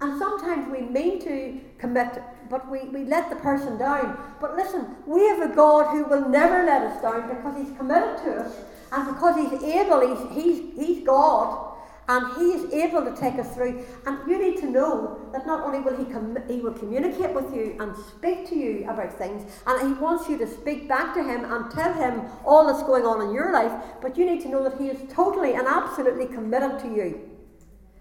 And 0.00 0.18
sometimes 0.18 0.70
we 0.72 0.80
mean 0.80 1.20
to 1.20 1.60
commit, 1.78 2.22
but 2.48 2.70
we, 2.70 2.88
we 2.88 3.04
let 3.04 3.28
the 3.28 3.36
person 3.36 3.76
down. 3.78 4.18
But 4.40 4.56
listen, 4.56 4.96
we 5.06 5.20
have 5.28 5.50
a 5.50 5.54
God 5.54 5.90
who 5.90 6.04
will 6.04 6.28
never 6.28 6.64
let 6.64 6.82
us 6.82 7.02
down 7.02 7.28
because 7.28 7.56
He's 7.56 7.76
committed 7.76 8.16
to 8.24 8.36
us 8.40 8.56
and 8.92 9.06
because 9.14 9.36
He's 9.36 9.62
able, 9.62 10.00
He's, 10.00 10.44
he's, 10.44 10.74
he's 10.78 11.06
God 11.06 11.70
and 12.10 12.36
He 12.36 12.46
is 12.46 12.72
able 12.72 13.04
to 13.04 13.14
take 13.14 13.38
us 13.38 13.54
through. 13.54 13.84
And 14.06 14.18
you 14.28 14.40
need 14.42 14.58
to 14.60 14.70
know 14.70 15.20
that 15.32 15.46
not 15.46 15.64
only 15.64 15.80
will 15.80 15.96
He 15.96 16.10
com- 16.10 16.38
He 16.48 16.60
will 16.60 16.72
communicate 16.72 17.32
with 17.32 17.54
you 17.54 17.76
and 17.78 17.94
speak 17.96 18.48
to 18.48 18.56
you 18.56 18.88
about 18.90 19.12
things, 19.12 19.50
and 19.66 19.86
He 19.86 20.00
wants 20.00 20.28
you 20.28 20.36
to 20.38 20.46
speak 20.46 20.88
back 20.88 21.14
to 21.14 21.22
Him 21.22 21.44
and 21.44 21.70
tell 21.70 21.92
Him 21.92 22.22
all 22.44 22.66
that's 22.66 22.82
going 22.82 23.04
on 23.04 23.20
in 23.28 23.32
your 23.32 23.52
life, 23.52 23.72
but 24.02 24.16
you 24.16 24.26
need 24.26 24.40
to 24.42 24.48
know 24.48 24.64
that 24.64 24.80
He 24.80 24.88
is 24.88 25.00
totally 25.12 25.54
and 25.54 25.66
absolutely 25.68 26.26
committed 26.26 26.80
to 26.80 26.88
you. 26.88 27.30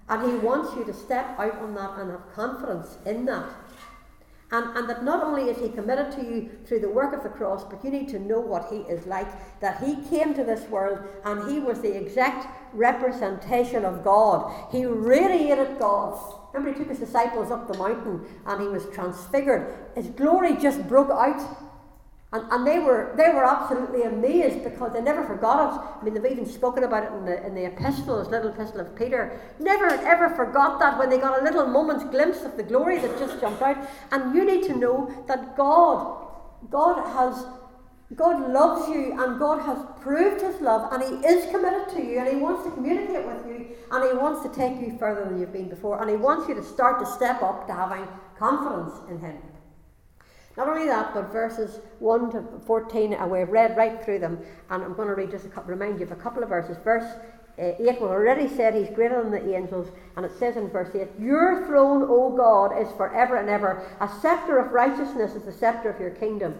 And 0.10 0.30
He 0.30 0.38
wants 0.38 0.76
you 0.76 0.84
to 0.86 0.94
step 0.94 1.40
out 1.40 1.56
on 1.60 1.76
that 1.76 2.00
and 2.00 2.12
have 2.12 2.34
confidence 2.34 2.98
in 3.06 3.26
that. 3.26 3.50
And, 4.52 4.76
and 4.76 4.90
that 4.90 5.04
not 5.04 5.24
only 5.24 5.44
is 5.44 5.60
he 5.60 5.70
committed 5.70 6.12
to 6.14 6.24
you 6.24 6.50
through 6.66 6.80
the 6.80 6.90
work 6.90 7.14
of 7.14 7.22
the 7.22 7.30
cross, 7.30 7.64
but 7.64 7.84
you 7.84 7.92
need 7.92 8.10
to 8.10 8.20
know 8.20 8.40
what 8.40 8.68
he 8.72 8.78
is 8.78 9.06
like. 9.06 9.28
That 9.60 9.84
he 9.84 9.98
came 10.10 10.34
to 10.34 10.44
this 10.44 10.68
world 10.70 11.00
and 11.24 11.52
he 11.52 11.60
was 11.60 11.82
the 11.82 11.96
exact 11.96 12.48
representation 12.74 13.86
of 13.86 14.04
God. 14.04 14.72
He 14.72 14.86
radiated 14.86 15.78
God. 15.78 16.20
Remember, 16.52 16.74
he 16.74 16.80
took 16.80 16.90
his 16.90 17.00
disciples 17.00 17.52
up 17.52 17.72
the 17.72 17.78
mountain 17.78 18.26
and 18.48 18.62
he 18.62 18.68
was 18.68 18.88
transfigured. 18.92 19.72
His 19.94 20.08
glory 20.08 20.56
just 20.56 20.88
broke 20.88 21.12
out 21.12 21.40
and, 22.32 22.44
and 22.52 22.68
they 22.68 22.78
were 22.78 23.14
they 23.18 23.30
were 23.30 23.44
absolutely 23.44 24.04
amazed 24.04 24.64
because 24.64 24.94
they 24.94 25.02
never 25.02 25.24
forgot 25.24 25.74
it. 25.74 25.82
I 26.00 26.04
mean, 26.04 26.14
they've 26.14 26.32
even 26.32 26.46
spoken 26.46 26.84
about 26.84 27.04
it 27.06 27.12
in 27.14 27.26
the 27.26 27.46
in 27.46 27.56
the 27.56 27.66
epistles, 27.66 28.28
little 28.30 28.52
epistle 28.52 28.82
of 28.82 28.96
Peter. 28.96 29.42
Never 29.60 29.88
ever 29.88 30.30
forgot 30.36 30.80
that 30.80 31.00
when 31.00 31.10
they 31.10 31.18
got 31.18 31.42
a 31.42 31.44
little 31.44 31.66
moment's 31.66 32.04
glimpse 32.06 32.44
of 32.44 32.56
the 32.56 32.64
glory 32.64 33.00
that 33.00 33.18
just 33.18 33.42
jumped 33.42 33.64
out. 33.64 33.78
And 34.12 34.36
you 34.36 34.46
need 34.46 34.64
to 34.66 34.76
know 34.76 35.12
that 35.28 35.58
God, 35.58 36.28
God 36.70 37.04
has 37.14 37.46
God 38.16 38.52
loves 38.52 38.90
you 38.90 39.20
and 39.20 39.40
God 39.40 39.62
has 39.62 39.80
proved 40.02 40.42
his 40.42 40.60
love 40.62 40.92
and 40.94 41.02
he 41.02 41.28
is 41.28 41.50
committed 41.52 41.90
to 41.96 42.04
you 42.04 42.20
and 42.20 42.28
he 42.28 42.36
wants 42.36 42.64
to 42.64 42.72
communicate 42.72 43.26
with 43.26 43.46
you 43.48 43.76
and 43.92 44.04
he 44.04 44.18
wants 44.18 44.42
to 44.44 44.50
take 44.54 44.80
you 44.82 44.98
further 44.98 45.26
than 45.26 45.40
you've 45.40 45.54
been 45.54 45.70
before 45.70 46.02
and 46.02 46.10
he 46.10 46.16
wants 46.16 46.48
you 46.48 46.56
to 46.56 46.64
start 46.64 47.00
to 47.00 47.06
step 47.06 47.42
up 47.44 47.68
to 47.68 47.74
having 47.74 48.08
confidence 48.38 48.94
in 49.10 49.20
him. 49.20 49.38
Not 50.60 50.68
only 50.68 50.88
that, 50.88 51.14
but 51.14 51.32
verses 51.32 51.80
1 52.00 52.32
to 52.34 52.44
14, 52.68 53.14
uh, 53.14 53.26
we've 53.26 53.48
read 53.48 53.78
right 53.78 54.04
through 54.04 54.20
them, 54.20 54.40
and 54.70 54.84
I'm 54.84 54.94
going 54.94 55.08
to 55.08 55.16
read 55.16 55.32
just 55.32 55.46
a 55.46 55.48
couple, 55.48 55.72
remind 55.72 56.02
you 56.02 56.06
of 56.06 56.12
a 56.12 56.18
couple 56.18 56.44
of 56.44 56.50
verses. 56.50 56.76
Verse 56.84 57.10
uh, 57.58 57.76
8, 57.80 57.80
we've 57.80 58.02
already 58.02 58.46
said 58.46 58.76
he's 58.76 58.94
greater 58.94 59.24
than 59.24 59.32
the 59.32 59.56
angels, 59.56 59.88
and 60.18 60.26
it 60.26 60.38
says 60.38 60.58
in 60.58 60.68
verse 60.68 60.94
8, 60.94 61.08
Your 61.18 61.66
throne, 61.66 62.04
O 62.10 62.36
God, 62.36 62.78
is 62.78 62.92
forever 62.98 63.38
and 63.38 63.48
ever. 63.48 63.88
A 64.02 64.10
scepter 64.20 64.58
of 64.58 64.74
righteousness 64.74 65.34
is 65.34 65.44
the 65.44 65.54
scepter 65.54 65.90
of 65.90 66.02
your 66.02 66.10
kingdom. 66.10 66.54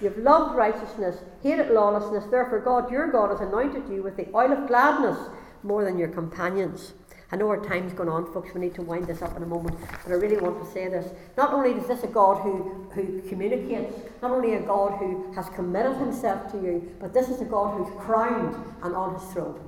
You've 0.00 0.16
loved 0.16 0.56
righteousness, 0.56 1.18
hated 1.42 1.72
lawlessness, 1.72 2.24
therefore 2.30 2.60
God, 2.60 2.90
your 2.90 3.12
God, 3.12 3.32
has 3.32 3.46
anointed 3.46 3.86
you 3.86 4.02
with 4.02 4.16
the 4.16 4.34
oil 4.34 4.52
of 4.52 4.66
gladness 4.66 5.18
more 5.62 5.84
than 5.84 5.98
your 5.98 6.08
companions. 6.08 6.94
I 7.32 7.36
know 7.36 7.48
our 7.48 7.64
time's 7.64 7.94
gone 7.94 8.10
on, 8.10 8.30
folks. 8.30 8.52
We 8.52 8.60
need 8.60 8.74
to 8.74 8.82
wind 8.82 9.06
this 9.06 9.22
up 9.22 9.34
in 9.38 9.42
a 9.42 9.46
moment. 9.46 9.78
But 10.04 10.12
I 10.12 10.16
really 10.16 10.36
want 10.36 10.62
to 10.62 10.70
say 10.70 10.88
this. 10.88 11.14
Not 11.38 11.54
only 11.54 11.70
is 11.70 11.88
this 11.88 12.02
a 12.02 12.06
God 12.06 12.42
who, 12.42 12.86
who 12.92 13.22
communicates, 13.22 13.94
not 14.20 14.32
only 14.32 14.52
a 14.54 14.60
God 14.60 14.98
who 14.98 15.32
has 15.32 15.48
committed 15.48 15.96
himself 15.96 16.52
to 16.52 16.58
you, 16.58 16.94
but 17.00 17.14
this 17.14 17.30
is 17.30 17.40
a 17.40 17.46
God 17.46 17.78
who's 17.78 17.92
crowned 17.98 18.54
and 18.82 18.94
on 18.94 19.18
his 19.18 19.24
throne. 19.32 19.58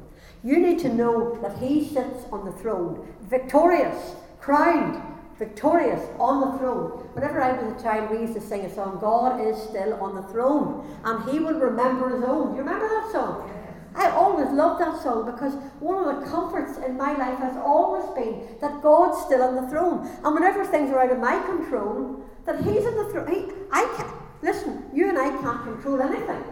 You 0.42 0.58
need 0.58 0.78
to 0.80 0.92
know 0.92 1.38
that 1.40 1.56
he 1.58 1.88
sits 1.88 2.24
on 2.30 2.44
the 2.44 2.52
throne, 2.52 3.08
victorious, 3.22 4.14
crowned, 4.40 5.02
victorious 5.38 6.02
on 6.18 6.42
the 6.42 6.58
throne. 6.58 6.90
Whenever 7.14 7.40
I 7.40 7.52
was 7.52 7.80
a 7.80 7.82
child, 7.82 8.10
we 8.10 8.18
used 8.18 8.34
to 8.34 8.42
sing 8.42 8.66
a 8.66 8.74
song, 8.74 8.98
God 9.00 9.40
is 9.40 9.56
still 9.56 9.94
on 9.94 10.14
the 10.14 10.22
throne, 10.24 10.86
and 11.02 11.30
he 11.30 11.38
will 11.38 11.58
remember 11.58 12.10
his 12.10 12.24
own. 12.24 12.50
Do 12.50 12.56
you 12.58 12.62
remember 12.62 12.88
that 12.88 13.10
song? 13.10 13.50
I 13.94 14.10
always 14.10 14.50
loved 14.50 14.80
that 14.80 15.00
song 15.02 15.26
because 15.26 15.54
one 15.78 16.08
of 16.08 16.20
the 16.20 16.26
comforts 16.26 16.78
in 16.78 16.96
my 16.96 17.16
life 17.16 17.38
has 17.38 17.56
always 17.56 18.04
been 18.14 18.58
that 18.60 18.82
God's 18.82 19.24
still 19.24 19.42
on 19.42 19.54
the 19.54 19.68
throne. 19.68 20.08
And 20.24 20.34
whenever 20.34 20.64
things 20.64 20.90
are 20.90 21.00
out 21.00 21.12
of 21.12 21.18
my 21.18 21.38
control, 21.46 22.22
that 22.44 22.56
He's 22.58 22.84
on 22.84 22.96
the 22.96 23.12
throne. 23.12 23.52
I 23.70 23.84
can't, 23.96 24.12
listen, 24.42 24.84
you 24.92 25.08
and 25.08 25.18
I 25.18 25.30
can't 25.40 25.62
control 25.62 26.02
anything. 26.02 26.42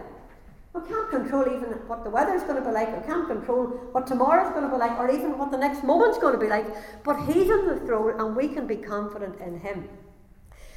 We 0.73 0.81
can't 0.87 1.09
control 1.09 1.45
even 1.45 1.69
what 1.87 2.03
the 2.03 2.09
weather's 2.09 2.41
going 2.43 2.55
to 2.55 2.67
be 2.67 2.73
like. 2.73 2.97
We 2.99 3.05
can't 3.05 3.27
control 3.27 3.67
what 3.91 4.07
tomorrow's 4.07 4.51
going 4.53 4.63
to 4.63 4.71
be 4.71 4.77
like 4.77 4.97
or 4.97 5.11
even 5.11 5.37
what 5.37 5.51
the 5.51 5.57
next 5.57 5.83
moment's 5.83 6.17
going 6.17 6.33
to 6.33 6.39
be 6.39 6.47
like. 6.47 6.65
But 7.03 7.25
He's 7.25 7.51
on 7.51 7.67
the 7.67 7.79
throne 7.85 8.19
and 8.19 8.35
we 8.35 8.47
can 8.47 8.65
be 8.65 8.77
confident 8.77 9.39
in 9.39 9.59
Him. 9.59 9.87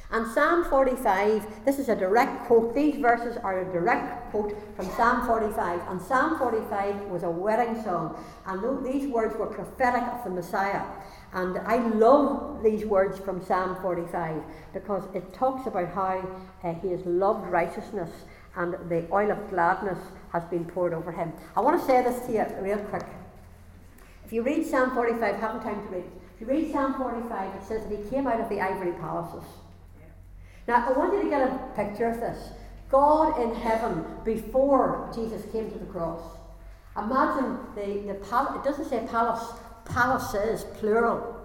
And 0.09 0.25
Psalm 0.31 0.63
45, 0.63 1.65
this 1.65 1.79
is 1.79 1.89
a 1.89 1.95
direct 1.95 2.45
quote. 2.45 2.73
These 2.73 2.95
verses 2.95 3.35
are 3.43 3.59
a 3.59 3.73
direct 3.73 4.31
quote 4.31 4.57
from 4.77 4.89
Psalm 4.91 5.27
45. 5.27 5.81
And 5.89 6.01
Psalm 6.01 6.37
45 6.37 7.01
was 7.07 7.23
a 7.23 7.29
wedding 7.29 7.83
song. 7.83 8.17
And 8.45 8.85
these 8.85 9.09
words 9.09 9.35
were 9.37 9.47
prophetic 9.47 10.03
of 10.03 10.23
the 10.23 10.29
Messiah. 10.29 10.83
And 11.33 11.57
I 11.59 11.85
love 11.89 12.63
these 12.63 12.85
words 12.85 13.19
from 13.19 13.43
Psalm 13.43 13.77
45 13.81 14.41
because 14.73 15.03
it 15.13 15.33
talks 15.33 15.67
about 15.67 15.89
how 15.89 16.25
uh, 16.63 16.73
he 16.75 16.91
has 16.91 17.05
loved 17.05 17.49
righteousness 17.49 18.09
and 18.55 18.73
the 18.89 19.05
oil 19.11 19.29
of 19.29 19.49
gladness 19.49 19.99
has 20.31 20.43
been 20.45 20.63
poured 20.63 20.93
over 20.93 21.11
him. 21.11 21.33
I 21.55 21.59
want 21.59 21.79
to 21.79 21.85
say 21.85 22.01
this 22.01 22.25
to 22.27 22.31
you 22.31 22.45
real 22.61 22.79
quick. 22.85 23.05
If 24.25 24.31
you 24.31 24.41
read 24.41 24.65
Psalm 24.65 24.95
45, 24.95 25.35
haven't 25.35 25.63
time 25.63 25.85
to 25.85 25.93
read 25.93 26.05
it. 26.05 26.11
If 26.35 26.41
you 26.41 26.47
read 26.47 26.71
Psalm 26.71 26.95
45, 26.95 27.55
it 27.55 27.63
says 27.63 27.87
that 27.87 27.97
he 27.97 28.09
came 28.09 28.25
out 28.25 28.39
of 28.39 28.49
the 28.49 28.61
ivory 28.61 28.93
palaces. 28.93 29.43
Now, 30.67 30.85
I 30.87 30.91
want 30.97 31.13
you 31.13 31.23
to 31.23 31.29
get 31.29 31.41
a 31.41 31.59
picture 31.75 32.09
of 32.09 32.19
this. 32.19 32.49
God 32.89 33.41
in 33.41 33.55
heaven 33.55 34.05
before 34.23 35.09
Jesus 35.13 35.43
came 35.51 35.71
to 35.71 35.77
the 35.77 35.85
cross. 35.85 36.21
Imagine 36.97 37.57
the, 37.75 38.13
the 38.13 38.19
palace, 38.29 38.55
it 38.55 38.63
doesn't 38.63 38.89
say 38.89 39.05
palace, 39.09 39.43
palaces, 39.85 40.65
plural. 40.79 41.35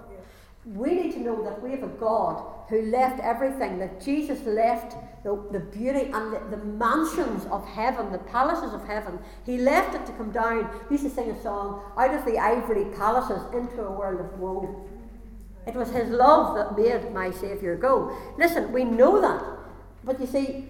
We 0.64 0.94
need 0.94 1.12
to 1.12 1.20
know 1.20 1.42
that 1.44 1.60
we 1.62 1.70
have 1.72 1.82
a 1.82 1.88
God 1.88 2.44
who 2.68 2.82
left 2.82 3.20
everything, 3.20 3.78
that 3.78 4.00
Jesus 4.00 4.44
left 4.46 4.96
the, 5.24 5.40
the 5.52 5.60
beauty 5.60 6.10
and 6.12 6.32
the, 6.32 6.56
the 6.56 6.64
mansions 6.64 7.44
of 7.46 7.66
heaven, 7.66 8.10
the 8.12 8.18
palaces 8.18 8.72
of 8.72 8.84
heaven. 8.86 9.18
He 9.44 9.58
left 9.58 9.94
it 9.94 10.06
to 10.06 10.12
come 10.12 10.30
down. 10.30 10.70
He 10.88 10.94
used 10.94 11.04
to 11.04 11.10
sing 11.10 11.30
a 11.30 11.42
song, 11.42 11.82
out 11.98 12.14
of 12.14 12.24
the 12.24 12.38
ivory 12.38 12.86
palaces 12.96 13.42
into 13.52 13.82
a 13.82 13.90
world 13.90 14.20
of 14.20 14.38
woe. 14.38 14.88
It 15.66 15.74
was 15.74 15.90
his 15.90 16.08
love 16.08 16.56
that 16.56 16.76
made 16.76 17.12
my 17.12 17.30
Saviour 17.30 17.76
go. 17.76 18.16
Listen, 18.36 18.72
we 18.72 18.84
know 18.84 19.20
that. 19.20 19.44
But 20.04 20.20
you 20.20 20.26
see, 20.26 20.68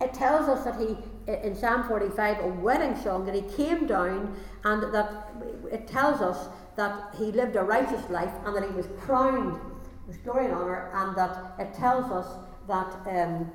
it 0.00 0.14
tells 0.14 0.48
us 0.48 0.64
that 0.64 0.80
he, 0.80 0.96
in 1.30 1.54
Psalm 1.54 1.86
45, 1.86 2.40
a 2.40 2.48
wedding 2.48 2.96
song, 3.02 3.26
that 3.26 3.34
he 3.34 3.42
came 3.42 3.86
down 3.86 4.34
and 4.64 4.94
that 4.94 5.28
it 5.70 5.86
tells 5.86 6.20
us 6.20 6.48
that 6.76 7.14
he 7.18 7.26
lived 7.26 7.56
a 7.56 7.62
righteous 7.62 8.08
life 8.08 8.32
and 8.46 8.56
that 8.56 8.64
he 8.64 8.74
was 8.74 8.86
crowned 9.00 9.60
with 10.06 10.24
glory 10.24 10.46
and 10.46 10.54
honour, 10.54 10.90
and 10.94 11.16
that 11.16 11.54
it 11.58 11.74
tells 11.74 12.10
us 12.10 12.26
that. 12.68 13.06
Um, 13.06 13.52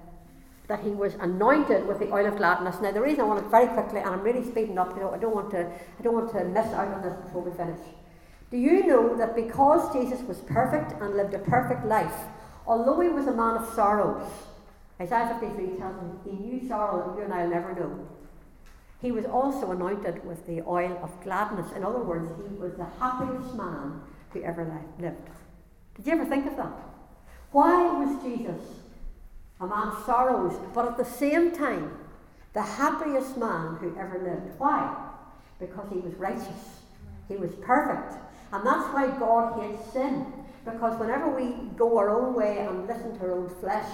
that 0.67 0.81
he 0.81 0.89
was 0.89 1.13
anointed 1.15 1.87
with 1.87 1.99
the 1.99 2.11
oil 2.11 2.25
of 2.25 2.35
gladness. 2.35 2.75
Now, 2.81 2.91
the 2.91 3.01
reason 3.01 3.21
I 3.21 3.23
want 3.23 3.45
it 3.45 3.49
very 3.49 3.67
quickly, 3.67 4.01
and 4.01 4.09
I'm 4.09 4.21
really 4.21 4.43
speeding 4.43 4.77
up, 4.77 4.93
you 4.95 5.01
know, 5.01 5.11
I 5.11 5.17
don't 5.17 5.33
want 5.33 5.49
to, 5.51 5.65
I 5.65 6.03
don't 6.03 6.13
want 6.13 6.31
to 6.33 6.43
miss 6.43 6.67
out 6.73 6.89
on 6.89 7.01
this 7.01 7.15
before 7.23 7.41
we 7.41 7.55
finish. 7.55 7.79
Do 8.49 8.57
you 8.57 8.87
know 8.87 9.17
that 9.17 9.35
because 9.35 9.91
Jesus 9.93 10.21
was 10.21 10.37
perfect 10.39 11.01
and 11.01 11.15
lived 11.15 11.33
a 11.33 11.39
perfect 11.39 11.85
life, 11.85 12.15
although 12.65 12.99
he 13.01 13.09
was 13.09 13.27
a 13.27 13.33
man 13.33 13.57
of 13.57 13.73
sorrows, 13.73 14.29
Isaiah 15.01 15.37
53 15.39 15.77
tells 15.77 15.95
him 15.99 16.19
he 16.23 16.31
knew 16.31 16.67
sorrow 16.67 17.09
that 17.09 17.17
you 17.17 17.25
and 17.25 17.33
I 17.33 17.43
will 17.43 17.51
never 17.51 17.75
know. 17.75 18.07
He 19.01 19.11
was 19.11 19.25
also 19.25 19.71
anointed 19.71 20.25
with 20.25 20.47
the 20.47 20.61
oil 20.61 20.97
of 21.03 21.21
gladness. 21.23 21.71
In 21.75 21.83
other 21.83 22.01
words, 22.01 22.31
he 22.49 22.55
was 22.55 22.73
the 22.73 22.87
happiest 22.99 23.53
man 23.53 24.01
who 24.31 24.41
ever 24.41 24.81
lived. 24.99 25.29
Did 25.95 26.07
you 26.07 26.13
ever 26.13 26.25
think 26.25 26.47
of 26.47 26.55
that? 26.57 26.73
Why 27.51 27.83
was 27.83 28.23
Jesus 28.23 28.61
a 29.59 29.67
man 29.67 29.89
of 29.89 30.05
sorrows, 30.05 30.55
but 30.73 30.87
at 30.87 30.97
the 30.97 31.05
same 31.05 31.51
time, 31.51 31.91
the 32.53 32.61
happiest 32.61 33.37
man 33.37 33.75
who 33.75 33.95
ever 33.99 34.19
lived? 34.19 34.57
Why? 34.57 34.95
Because 35.59 35.87
he 35.91 35.99
was 35.99 36.13
righteous, 36.15 36.81
he 37.27 37.35
was 37.35 37.51
perfect. 37.61 38.15
And 38.51 38.65
that's 38.65 38.93
why 38.93 39.07
God 39.19 39.61
hates 39.61 39.91
sin. 39.93 40.25
Because 40.63 40.99
whenever 40.99 41.29
we 41.29 41.69
go 41.77 41.97
our 41.97 42.09
own 42.09 42.33
way 42.33 42.59
and 42.59 42.87
listen 42.87 43.17
to 43.17 43.25
our 43.25 43.31
own 43.31 43.49
flesh, 43.61 43.89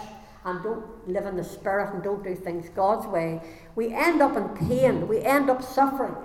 and 0.45 0.61
don't 0.61 1.07
live 1.07 1.25
in 1.25 1.37
the 1.37 1.43
spirit 1.43 1.93
and 1.93 2.03
don't 2.03 2.23
do 2.23 2.35
things 2.35 2.69
God's 2.69 3.07
way, 3.07 3.41
we 3.75 3.93
end 3.93 4.21
up 4.21 4.35
in 4.35 4.49
pain, 4.67 5.07
we 5.07 5.21
end 5.21 5.49
up 5.49 5.63
suffering. 5.63 6.15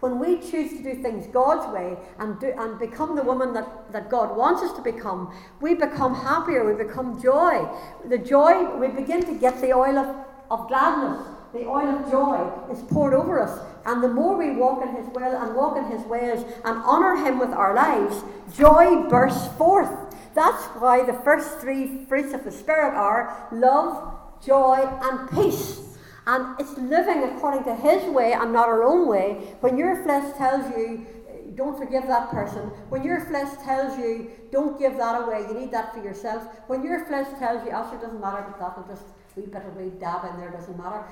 When 0.00 0.18
we 0.18 0.38
choose 0.38 0.72
to 0.72 0.82
do 0.82 1.00
things 1.00 1.28
God's 1.28 1.72
way 1.72 1.96
and, 2.18 2.40
do, 2.40 2.52
and 2.58 2.76
become 2.76 3.14
the 3.14 3.22
woman 3.22 3.54
that, 3.54 3.92
that 3.92 4.10
God 4.10 4.36
wants 4.36 4.60
us 4.62 4.72
to 4.72 4.82
become, 4.82 5.32
we 5.60 5.74
become 5.74 6.14
happier, 6.14 6.64
we 6.64 6.82
become 6.82 7.22
joy. 7.22 7.68
The 8.08 8.18
joy, 8.18 8.74
we 8.78 8.88
begin 8.88 9.24
to 9.26 9.34
get 9.38 9.60
the 9.60 9.72
oil 9.72 9.96
of, 9.98 10.26
of 10.50 10.66
gladness, 10.66 11.24
the 11.52 11.66
oil 11.66 11.98
of 11.98 12.10
joy 12.10 12.50
is 12.72 12.82
poured 12.90 13.14
over 13.14 13.40
us. 13.40 13.60
And 13.84 14.02
the 14.02 14.08
more 14.08 14.36
we 14.36 14.52
walk 14.52 14.82
in 14.82 14.94
His 14.94 15.06
will 15.12 15.36
and 15.36 15.54
walk 15.54 15.76
in 15.76 15.84
His 15.84 16.02
ways 16.06 16.44
and 16.64 16.82
honour 16.82 17.16
Him 17.16 17.38
with 17.38 17.50
our 17.50 17.74
lives, 17.74 18.22
joy 18.56 19.08
bursts 19.08 19.48
forth. 19.56 19.90
That's 20.34 20.62
why 20.80 21.04
the 21.04 21.12
first 21.12 21.58
three 21.58 22.04
fruits 22.06 22.32
of 22.32 22.44
the 22.44 22.52
Spirit 22.52 22.94
are 22.94 23.48
love, 23.52 24.18
joy, 24.44 24.88
and 25.02 25.30
peace. 25.30 25.80
And 26.26 26.58
it's 26.60 26.78
living 26.78 27.24
according 27.24 27.64
to 27.64 27.74
His 27.74 28.04
way 28.10 28.32
and 28.32 28.52
not 28.52 28.68
our 28.68 28.84
own 28.84 29.08
way. 29.08 29.56
When 29.60 29.76
your 29.76 30.02
flesh 30.04 30.36
tells 30.38 30.64
you, 30.76 31.06
don't 31.54 31.76
forgive 31.76 32.06
that 32.06 32.30
person, 32.30 32.62
when 32.88 33.04
your 33.04 33.20
flesh 33.26 33.48
tells 33.62 33.98
you, 33.98 34.30
don't 34.50 34.78
give 34.78 34.96
that 34.96 35.22
away, 35.22 35.44
you 35.48 35.54
need 35.54 35.70
that 35.72 35.92
for 35.92 36.02
yourself, 36.02 36.44
when 36.66 36.82
your 36.82 37.04
flesh 37.04 37.26
tells 37.38 37.62
you, 37.66 37.72
actually, 37.72 37.98
it 37.98 38.02
doesn't 38.02 38.20
matter, 38.20 38.42
but 38.48 38.58
that'll 38.58 38.88
just 38.88 39.04
wee 39.36 39.44
bit 39.44 39.62
of 39.66 39.76
wee 39.76 39.90
dab 40.00 40.24
in 40.32 40.40
there, 40.40 40.50
doesn't 40.50 40.78
matter. 40.78 41.04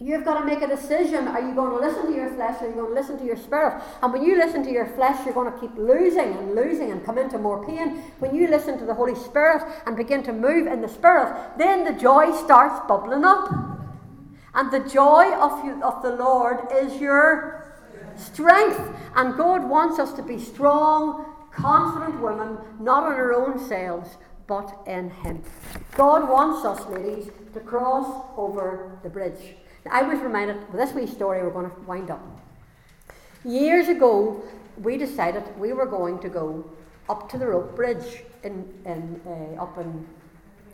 You've 0.00 0.24
got 0.24 0.40
to 0.40 0.46
make 0.46 0.62
a 0.62 0.68
decision. 0.68 1.26
Are 1.26 1.40
you 1.40 1.54
going 1.56 1.70
to 1.70 1.84
listen 1.84 2.06
to 2.06 2.14
your 2.14 2.30
flesh 2.30 2.62
or 2.62 2.66
are 2.66 2.68
you 2.68 2.74
going 2.76 2.94
to 2.94 2.94
listen 2.94 3.18
to 3.18 3.24
your 3.24 3.36
spirit? 3.36 3.82
And 4.00 4.12
when 4.12 4.22
you 4.22 4.36
listen 4.36 4.62
to 4.62 4.70
your 4.70 4.86
flesh, 4.86 5.24
you're 5.24 5.34
going 5.34 5.52
to 5.52 5.58
keep 5.58 5.76
losing 5.76 6.36
and 6.36 6.54
losing 6.54 6.92
and 6.92 7.04
come 7.04 7.18
into 7.18 7.36
more 7.36 7.66
pain. 7.66 7.96
When 8.20 8.32
you 8.32 8.46
listen 8.46 8.78
to 8.78 8.84
the 8.86 8.94
Holy 8.94 9.16
Spirit 9.16 9.64
and 9.86 9.96
begin 9.96 10.22
to 10.22 10.32
move 10.32 10.68
in 10.68 10.82
the 10.82 10.88
Spirit, 10.88 11.58
then 11.58 11.82
the 11.82 11.98
joy 12.00 12.32
starts 12.44 12.78
bubbling 12.86 13.24
up. 13.24 13.50
And 14.54 14.70
the 14.70 14.88
joy 14.88 15.32
of, 15.34 15.64
you, 15.64 15.82
of 15.82 16.00
the 16.02 16.14
Lord 16.14 16.68
is 16.72 17.00
your 17.00 17.74
strength. 18.16 18.80
And 19.16 19.36
God 19.36 19.68
wants 19.68 19.98
us 19.98 20.12
to 20.12 20.22
be 20.22 20.38
strong, 20.38 21.26
confident 21.50 22.20
women, 22.20 22.56
not 22.78 23.04
in 23.04 23.14
our 23.14 23.34
own 23.34 23.58
selves, 23.58 24.10
but 24.46 24.78
in 24.86 25.10
Him. 25.10 25.42
God 25.96 26.28
wants 26.28 26.64
us, 26.64 26.86
ladies, 26.88 27.32
to 27.52 27.60
cross 27.60 28.24
over 28.36 28.98
the 29.02 29.10
bridge. 29.10 29.56
I 29.90 30.02
was 30.02 30.20
reminded 30.20 30.56
with 30.72 30.80
this 30.80 30.94
wee 30.94 31.06
story 31.06 31.42
we're 31.42 31.50
going 31.50 31.70
to 31.70 31.80
wind 31.82 32.10
up. 32.10 32.20
Years 33.44 33.88
ago, 33.88 34.42
we 34.82 34.96
decided 34.96 35.44
we 35.58 35.72
were 35.72 35.86
going 35.86 36.18
to 36.20 36.28
go 36.28 36.64
up 37.08 37.28
to 37.30 37.38
the 37.38 37.46
rope 37.46 37.74
bridge 37.74 38.22
in, 38.42 38.68
in 38.84 39.20
uh, 39.26 39.62
up 39.62 39.78
in 39.78 40.06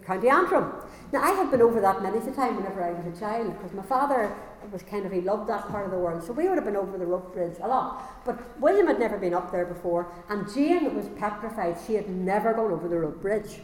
County 0.05 0.29
Antrim. 0.29 0.73
Now 1.13 1.23
I 1.23 1.31
had 1.31 1.51
been 1.51 1.63
over 1.63 1.81
that 1.81 2.03
many 2.03 2.19
a 2.19 2.33
time 2.33 2.57
whenever 2.57 2.83
I 2.83 2.91
was 2.93 3.17
a 3.17 3.19
child 3.19 3.55
because 3.57 3.73
my 3.73 3.83
father 3.83 4.35
was 4.73 4.83
kind 4.83 5.07
of 5.07 5.13
he 5.13 5.21
loved 5.21 5.49
that 5.49 5.69
part 5.69 5.85
of 5.85 5.91
the 5.93 5.99
world, 5.99 6.23
so 6.23 6.33
we 6.33 6.49
would 6.49 6.57
have 6.57 6.65
been 6.65 6.77
over 6.77 6.99
the 6.99 7.07
rope 7.07 7.33
bridge 7.33 7.57
a 7.63 7.69
lot. 7.69 8.25
But 8.25 8.61
William 8.61 8.87
had 8.87 8.99
never 8.99 9.17
been 9.17 9.35
up 9.35 9.53
there 9.53 9.67
before, 9.67 10.13
and 10.29 10.53
Jane 10.53 10.95
was 10.95 11.09
petrified; 11.17 11.77
she 11.87 11.95
had 11.95 12.09
never 12.09 12.53
gone 12.53 12.73
over 12.73 12.89
the 12.89 12.99
rope 12.99 13.21
bridge. 13.21 13.61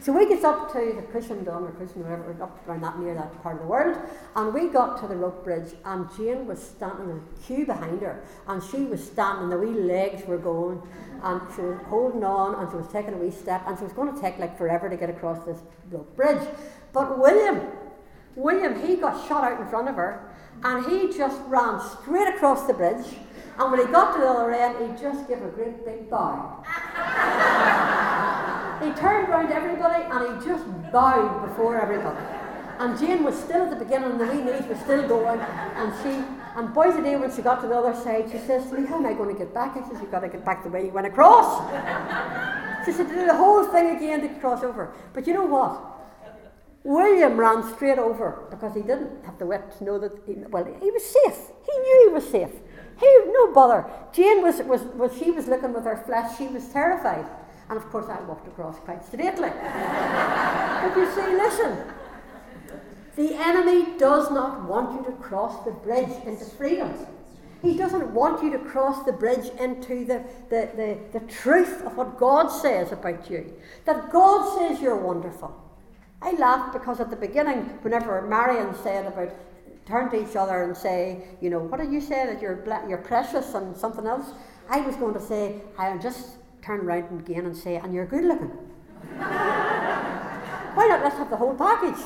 So 0.00 0.12
we 0.12 0.26
get 0.26 0.44
up 0.44 0.72
to 0.72 0.92
the 0.96 1.02
Christendom 1.02 1.64
or 1.64 1.72
Christian 1.72 2.02
whatever, 2.02 2.34
up 2.42 2.66
around 2.66 2.82
that 2.82 2.98
near 2.98 3.14
that 3.14 3.42
part 3.42 3.56
of 3.56 3.62
the 3.62 3.68
world, 3.68 3.98
and 4.36 4.54
we 4.54 4.68
got 4.68 5.00
to 5.00 5.06
the 5.06 5.16
rope 5.16 5.44
bridge, 5.44 5.74
and 5.84 6.08
Jane 6.16 6.46
was 6.46 6.62
standing 6.62 7.10
in 7.10 7.16
a 7.16 7.46
queue 7.46 7.66
behind 7.66 8.00
her, 8.00 8.22
and 8.48 8.62
she 8.62 8.84
was 8.84 9.04
standing, 9.04 9.50
the 9.50 9.58
wee 9.58 9.78
legs 9.78 10.26
were 10.26 10.38
going, 10.38 10.80
and 11.22 11.40
she 11.54 11.62
was 11.62 11.78
holding 11.86 12.24
on, 12.24 12.54
and 12.54 12.70
she 12.70 12.76
was 12.76 12.88
taking 12.88 13.12
a 13.14 13.18
wee 13.18 13.30
step, 13.30 13.62
and 13.66 13.76
she 13.76 13.84
was 13.84 13.92
going 13.92 14.14
to 14.14 14.20
take 14.20 14.38
like 14.38 14.56
forever 14.56 14.88
to 14.88 14.96
get 14.96 15.10
across 15.10 15.44
this 15.44 15.58
rope 15.90 16.16
bridge. 16.16 16.48
But 16.92 17.18
William, 17.18 17.60
William, 18.36 18.80
he 18.80 18.96
got 18.96 19.26
shot 19.28 19.44
out 19.44 19.60
in 19.60 19.68
front 19.68 19.88
of 19.88 19.96
her, 19.96 20.32
and 20.62 20.86
he 20.86 21.16
just 21.16 21.40
ran 21.46 21.80
straight 21.80 22.34
across 22.34 22.66
the 22.66 22.74
bridge. 22.74 23.06
And 23.58 23.70
when 23.70 23.86
he 23.86 23.92
got 23.92 24.14
to 24.14 24.20
the 24.20 24.26
other 24.26 24.50
end, 24.52 24.76
he 24.80 25.02
just 25.02 25.28
gave 25.28 25.42
a 25.42 25.48
great 25.48 25.84
big 25.84 26.08
bow. 26.08 26.64
he 28.82 28.90
turned 28.92 29.28
round 29.28 29.52
everybody 29.52 30.04
and 30.04 30.40
he 30.40 30.46
just 30.48 30.64
bowed 30.92 31.46
before 31.46 31.80
everybody. 31.80 32.18
And 32.80 32.98
Jane 32.98 33.22
was 33.22 33.38
still 33.38 33.64
at 33.64 33.70
the 33.70 33.84
beginning, 33.84 34.12
and 34.12 34.20
the 34.20 34.24
wee 34.24 34.40
knees 34.40 34.64
were 34.66 34.74
still 34.74 35.06
going. 35.06 35.38
And 35.38 35.92
she, 36.02 36.24
and 36.56 36.72
boys 36.72 36.96
a 36.96 37.02
day 37.02 37.14
when 37.14 37.30
she 37.30 37.42
got 37.42 37.60
to 37.60 37.68
the 37.68 37.74
other 37.74 37.92
side, 37.92 38.30
she 38.32 38.38
says 38.38 38.70
to 38.70 38.78
me, 38.78 38.86
How 38.86 38.96
am 38.96 39.04
I 39.04 39.12
going 39.12 39.30
to 39.34 39.38
get 39.38 39.52
back? 39.52 39.76
I 39.76 39.86
says, 39.86 40.00
You've 40.00 40.10
got 40.10 40.20
to 40.20 40.28
get 40.28 40.46
back 40.46 40.64
the 40.64 40.70
way 40.70 40.86
you 40.86 40.90
went 40.90 41.06
across. 41.06 41.60
she 42.86 42.92
said, 42.92 43.08
do 43.08 43.26
the 43.26 43.36
whole 43.36 43.64
thing 43.66 43.96
again 43.96 44.22
to 44.22 44.40
cross 44.40 44.62
over. 44.62 44.94
But 45.12 45.26
you 45.26 45.34
know 45.34 45.44
what? 45.44 45.78
William 46.82 47.38
ran 47.38 47.62
straight 47.74 47.98
over 47.98 48.46
because 48.50 48.74
he 48.74 48.80
didn't 48.80 49.24
have 49.26 49.38
the 49.38 49.44
wit 49.44 49.62
to 49.76 49.84
know 49.84 49.98
that, 49.98 50.12
he, 50.26 50.32
well, 50.48 50.64
he 50.64 50.90
was 50.90 51.04
safe. 51.04 51.36
He 51.70 51.78
knew 51.78 52.08
he 52.08 52.14
was 52.14 52.26
safe. 52.26 52.50
He, 52.98 53.20
no 53.26 53.52
bother. 53.52 53.84
Jane 54.12 54.42
was, 54.42 54.62
was, 54.62 54.80
was, 54.94 55.16
she 55.18 55.30
was 55.30 55.46
looking 55.48 55.74
with 55.74 55.84
her 55.84 56.02
flesh, 56.06 56.38
she 56.38 56.46
was 56.46 56.66
terrified. 56.68 57.26
And 57.70 57.78
of 57.78 57.88
course, 57.90 58.06
I 58.08 58.20
walked 58.22 58.48
across 58.48 58.78
quite 58.80 59.04
sedately. 59.04 59.48
but 59.48 60.96
you 60.96 61.10
see, 61.12 61.26
listen, 61.36 61.78
the 63.14 63.34
enemy 63.36 63.96
does 63.96 64.30
not 64.32 64.68
want 64.68 64.92
you 64.92 65.04
to 65.10 65.16
cross 65.18 65.64
the 65.64 65.70
bridge 65.70 66.10
into 66.26 66.44
freedom. 66.44 66.92
He 67.62 67.76
doesn't 67.76 68.12
want 68.12 68.42
you 68.42 68.50
to 68.52 68.58
cross 68.58 69.04
the 69.04 69.12
bridge 69.12 69.50
into 69.60 70.04
the, 70.04 70.24
the, 70.48 70.70
the, 70.74 71.18
the 71.18 71.26
truth 71.26 71.82
of 71.84 71.96
what 71.96 72.18
God 72.18 72.48
says 72.48 72.90
about 72.90 73.30
you. 73.30 73.52
That 73.84 74.10
God 74.10 74.58
says 74.58 74.80
you're 74.80 74.96
wonderful. 74.96 75.54
I 76.22 76.32
laughed 76.32 76.72
because 76.72 76.98
at 76.98 77.10
the 77.10 77.16
beginning, 77.16 77.60
whenever 77.82 78.20
Marion 78.22 78.74
said 78.82 79.06
about 79.06 79.30
turn 79.86 80.10
to 80.10 80.28
each 80.28 80.36
other 80.36 80.62
and 80.64 80.76
say, 80.76 81.22
you 81.40 81.50
know, 81.50 81.60
what 81.60 81.80
did 81.80 81.92
you 81.92 82.00
say 82.00 82.26
that 82.26 82.42
you're 82.42 82.64
you're 82.88 82.98
precious 82.98 83.54
and 83.54 83.76
something 83.76 84.06
else? 84.06 84.32
I 84.68 84.80
was 84.80 84.96
going 84.96 85.14
to 85.14 85.20
say, 85.20 85.60
I'll 85.78 85.98
just 85.98 86.39
turn 86.62 86.80
around 86.80 87.20
again 87.20 87.46
and 87.46 87.56
say, 87.56 87.76
and 87.76 87.94
you're 87.94 88.06
good 88.06 88.24
looking. 88.24 88.48
Why 90.74 90.86
not? 90.88 91.02
Let's 91.02 91.16
have 91.16 91.30
the 91.30 91.36
whole 91.36 91.54
package. 91.54 92.02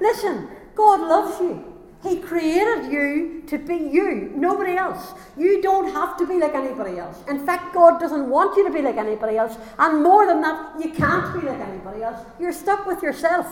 Listen, 0.00 0.48
God 0.74 1.00
loves 1.00 1.40
you. 1.40 1.70
He 2.02 2.18
created 2.18 2.90
you 2.90 3.42
to 3.46 3.58
be 3.58 3.74
you, 3.74 4.32
nobody 4.34 4.74
else. 4.74 5.12
You 5.36 5.60
don't 5.60 5.92
have 5.92 6.16
to 6.16 6.26
be 6.26 6.38
like 6.38 6.54
anybody 6.54 6.98
else. 6.98 7.18
In 7.28 7.44
fact, 7.44 7.74
God 7.74 8.00
doesn't 8.00 8.30
want 8.30 8.56
you 8.56 8.66
to 8.66 8.72
be 8.72 8.80
like 8.80 8.96
anybody 8.96 9.36
else. 9.36 9.58
And 9.78 10.02
more 10.02 10.26
than 10.26 10.40
that, 10.40 10.82
you 10.82 10.92
can't 10.92 11.38
be 11.38 11.46
like 11.46 11.60
anybody 11.60 12.02
else. 12.02 12.24
You're 12.38 12.54
stuck 12.54 12.86
with 12.86 13.02
yourself. 13.02 13.46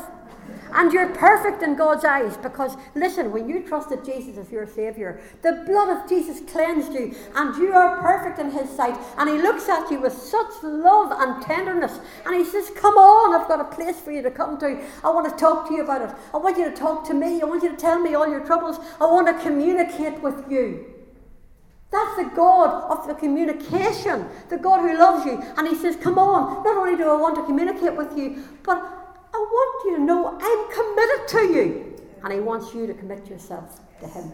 And 0.72 0.92
you're 0.92 1.08
perfect 1.14 1.62
in 1.62 1.76
God's 1.76 2.04
eyes 2.04 2.36
because, 2.36 2.76
listen, 2.94 3.32
when 3.32 3.48
you 3.48 3.62
trusted 3.62 4.04
Jesus 4.04 4.36
as 4.36 4.50
your 4.50 4.66
Saviour, 4.66 5.20
the 5.42 5.64
blood 5.66 5.96
of 5.96 6.08
Jesus 6.08 6.40
cleansed 6.50 6.92
you 6.92 7.14
and 7.34 7.56
you 7.56 7.72
are 7.72 8.00
perfect 8.00 8.38
in 8.38 8.50
His 8.50 8.68
sight. 8.70 8.98
And 9.16 9.28
He 9.28 9.36
looks 9.36 9.68
at 9.68 9.90
you 9.90 10.00
with 10.00 10.12
such 10.12 10.62
love 10.62 11.12
and 11.12 11.42
tenderness 11.42 11.98
and 12.26 12.34
He 12.34 12.44
says, 12.44 12.70
Come 12.76 12.96
on, 12.96 13.40
I've 13.40 13.48
got 13.48 13.60
a 13.60 13.74
place 13.74 14.00
for 14.00 14.12
you 14.12 14.22
to 14.22 14.30
come 14.30 14.58
to. 14.58 14.80
I 15.02 15.10
want 15.10 15.28
to 15.28 15.36
talk 15.36 15.68
to 15.68 15.74
you 15.74 15.82
about 15.82 16.02
it. 16.02 16.14
I 16.34 16.36
want 16.36 16.58
you 16.58 16.68
to 16.68 16.76
talk 16.76 17.06
to 17.08 17.14
me. 17.14 17.40
I 17.40 17.44
want 17.44 17.62
you 17.62 17.70
to 17.70 17.76
tell 17.76 17.98
me 17.98 18.14
all 18.14 18.28
your 18.28 18.44
troubles. 18.44 18.78
I 19.00 19.04
want 19.04 19.26
to 19.26 19.42
communicate 19.42 20.20
with 20.20 20.50
you. 20.50 20.94
That's 21.90 22.16
the 22.16 22.30
God 22.36 22.90
of 22.90 23.06
the 23.06 23.14
communication, 23.14 24.26
the 24.50 24.58
God 24.58 24.80
who 24.80 24.98
loves 24.98 25.24
you. 25.24 25.42
And 25.56 25.66
He 25.66 25.74
says, 25.74 25.96
Come 25.96 26.18
on, 26.18 26.62
not 26.62 26.76
only 26.76 26.96
do 26.96 27.08
I 27.08 27.16
want 27.16 27.36
to 27.36 27.44
communicate 27.44 27.96
with 27.96 28.16
you, 28.16 28.44
but 28.62 28.97
I 29.38 29.40
want 29.40 29.84
you 29.84 29.96
to 29.96 30.02
know 30.02 30.36
I'm 30.40 30.62
committed 30.72 31.28
to 31.28 31.58
you. 31.58 31.96
And 32.24 32.32
He 32.32 32.40
wants 32.40 32.74
you 32.74 32.86
to 32.88 32.94
commit 32.94 33.28
yourself 33.28 33.80
to 34.00 34.08
Him. 34.08 34.32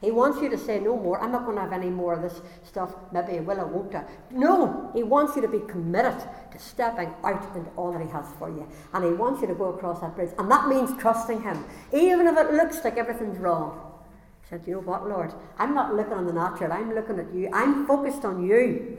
He 0.00 0.10
wants 0.10 0.40
you 0.40 0.48
to 0.48 0.56
say, 0.56 0.80
No 0.80 0.96
more, 0.96 1.20
I'm 1.20 1.30
not 1.32 1.44
going 1.44 1.56
to 1.56 1.62
have 1.62 1.72
any 1.72 1.90
more 1.90 2.14
of 2.14 2.22
this 2.22 2.40
stuff. 2.66 2.94
Maybe 3.12 3.36
I 3.36 3.40
will, 3.40 3.60
I 3.60 3.64
won't. 3.64 3.94
No, 4.30 4.90
He 4.94 5.02
wants 5.02 5.36
you 5.36 5.42
to 5.42 5.48
be 5.48 5.60
committed 5.60 6.18
to 6.52 6.58
stepping 6.58 7.12
out 7.22 7.54
into 7.54 7.70
all 7.76 7.92
that 7.92 8.00
He 8.00 8.08
has 8.08 8.26
for 8.38 8.48
you. 8.48 8.66
And 8.94 9.04
He 9.04 9.12
wants 9.12 9.42
you 9.42 9.46
to 9.48 9.54
go 9.54 9.66
across 9.66 10.00
that 10.00 10.16
bridge. 10.16 10.30
And 10.38 10.50
that 10.50 10.68
means 10.68 10.98
trusting 10.98 11.42
Him, 11.42 11.62
even 11.92 12.26
if 12.26 12.36
it 12.38 12.54
looks 12.54 12.82
like 12.82 12.96
everything's 12.96 13.38
wrong. 13.38 13.92
He 14.42 14.48
said, 14.48 14.62
You 14.66 14.74
know 14.74 14.80
what, 14.80 15.06
Lord? 15.06 15.34
I'm 15.58 15.74
not 15.74 15.94
looking 15.94 16.14
on 16.14 16.26
the 16.26 16.32
natural, 16.32 16.72
I'm 16.72 16.94
looking 16.94 17.18
at 17.18 17.32
you. 17.34 17.50
I'm 17.52 17.86
focused 17.86 18.24
on 18.24 18.46
you. 18.46 18.96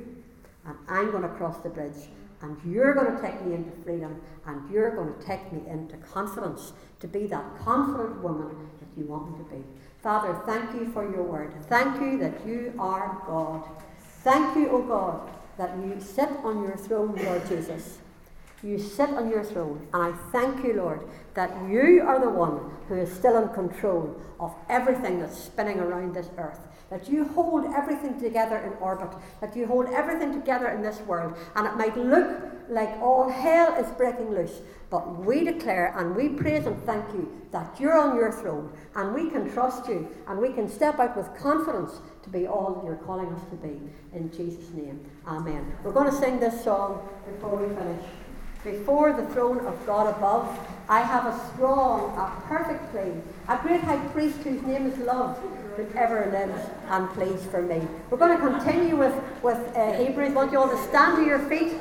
And 0.67 0.76
I'm 0.88 1.09
going 1.09 1.23
to 1.23 1.30
cross 1.30 1.57
the 1.59 1.69
bridge 1.69 2.09
and 2.41 2.57
you're 2.65 2.93
going 2.93 3.15
to 3.15 3.21
take 3.21 3.43
me 3.45 3.55
into 3.55 3.71
freedom 3.83 4.21
and 4.45 4.69
you're 4.71 4.95
going 4.95 5.13
to 5.13 5.25
take 5.25 5.51
me 5.51 5.61
into 5.69 5.97
confidence 5.97 6.73
to 6.99 7.07
be 7.07 7.27
that 7.27 7.43
confident 7.59 8.21
woman 8.21 8.69
that 8.79 8.88
you 8.97 9.05
want 9.05 9.31
me 9.31 9.43
to 9.43 9.49
be. 9.49 9.63
Father, 10.01 10.39
thank 10.45 10.73
you 10.73 10.91
for 10.91 11.09
your 11.09 11.23
word. 11.23 11.53
Thank 11.63 11.99
you 12.01 12.17
that 12.19 12.45
you 12.45 12.73
are 12.77 13.21
God. 13.25 13.63
Thank 14.23 14.55
you, 14.55 14.69
O 14.69 14.77
oh 14.77 14.81
God, 14.81 15.29
that 15.57 15.75
you 15.77 15.99
sit 15.99 16.29
on 16.43 16.63
your 16.63 16.77
throne, 16.77 17.15
Lord 17.15 17.47
Jesus. 17.47 17.99
You 18.63 18.79
sit 18.79 19.09
on 19.09 19.29
your 19.29 19.43
throne, 19.43 19.88
and 19.93 20.01
I 20.01 20.11
thank 20.31 20.65
you, 20.65 20.73
Lord, 20.73 21.07
that 21.36 21.51
you 21.69 22.01
are 22.01 22.19
the 22.19 22.29
one 22.29 22.71
who 22.88 22.95
is 22.95 23.11
still 23.11 23.38
in 23.38 23.49
control 23.49 24.19
of 24.39 24.55
everything 24.69 25.19
that's 25.19 25.38
spinning 25.38 25.79
around 25.79 26.15
this 26.15 26.29
earth. 26.38 26.59
That 26.95 27.09
you 27.09 27.25
hold 27.25 27.65
everything 27.75 28.17
together 28.21 28.55
in 28.59 28.71
orbit, 28.79 29.09
that 29.41 29.53
you 29.53 29.67
hold 29.67 29.87
everything 29.89 30.31
together 30.31 30.69
in 30.69 30.81
this 30.81 31.01
world, 31.01 31.37
and 31.57 31.67
it 31.67 31.75
might 31.75 31.97
look 31.97 32.41
like 32.69 32.87
all 33.01 33.27
hell 33.27 33.75
is 33.75 33.91
breaking 33.97 34.31
loose, 34.31 34.61
but 34.89 35.25
we 35.25 35.43
declare 35.43 35.93
and 35.97 36.15
we 36.15 36.29
praise 36.29 36.65
and 36.65 36.81
thank 36.85 37.05
you 37.11 37.29
that 37.51 37.77
you're 37.81 37.99
on 37.99 38.15
your 38.15 38.31
throne, 38.31 38.71
and 38.95 39.13
we 39.13 39.29
can 39.29 39.51
trust 39.51 39.89
you, 39.89 40.07
and 40.29 40.39
we 40.39 40.53
can 40.53 40.69
step 40.69 40.97
out 40.97 41.17
with 41.17 41.35
confidence 41.35 41.99
to 42.23 42.29
be 42.29 42.47
all 42.47 42.75
that 42.75 42.85
you're 42.85 42.95
calling 42.95 43.27
us 43.27 43.41
to 43.49 43.57
be. 43.57 43.77
In 44.13 44.31
Jesus' 44.31 44.69
name, 44.71 45.03
Amen. 45.27 45.75
We're 45.83 45.91
going 45.91 46.09
to 46.09 46.17
sing 46.17 46.39
this 46.39 46.63
song 46.63 47.05
before 47.29 47.57
we 47.57 47.75
finish. 47.75 48.05
Before 48.63 49.11
the 49.11 49.25
throne 49.33 49.59
of 49.67 49.85
God 49.85 50.15
above, 50.15 50.47
I 50.87 51.01
have 51.01 51.25
a 51.25 51.53
strong, 51.53 52.17
a 52.17 52.41
perfect 52.47 52.89
plea, 52.91 53.11
a 53.49 53.57
great 53.61 53.81
high 53.81 54.03
priest 54.13 54.37
whose 54.37 54.61
name 54.63 54.87
is 54.87 54.97
love, 54.99 55.37
that 55.78 55.95
ever 55.95 56.30
lives 56.32 56.69
and 56.89 57.09
pleads 57.11 57.45
for 57.45 57.61
me. 57.61 57.82
We're 58.09 58.17
going 58.17 58.38
to 58.38 58.45
continue 58.45 58.95
with, 58.95 59.13
with 59.43 59.57
uh, 59.76 59.93
Hebrews. 59.93 60.32
I 60.32 60.34
want 60.34 60.51
you 60.51 60.59
all 60.59 60.69
to 60.69 60.84
stand 60.89 61.17
to 61.17 61.26
your 61.26 61.39
feet. 61.49 61.73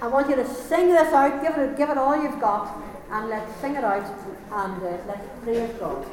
I 0.00 0.08
want 0.08 0.28
you 0.28 0.36
to 0.36 0.46
sing 0.46 0.88
this 0.88 1.12
out, 1.12 1.42
give 1.42 1.56
it, 1.56 1.76
give 1.76 1.88
it 1.88 1.96
all 1.96 2.20
you've 2.20 2.40
got, 2.40 2.76
and 3.10 3.28
let's 3.28 3.54
sing 3.60 3.76
it 3.76 3.84
out, 3.84 4.04
and 4.50 4.82
uh, 4.82 4.98
let's 5.06 5.44
praise 5.44 5.70
God. 5.78 6.04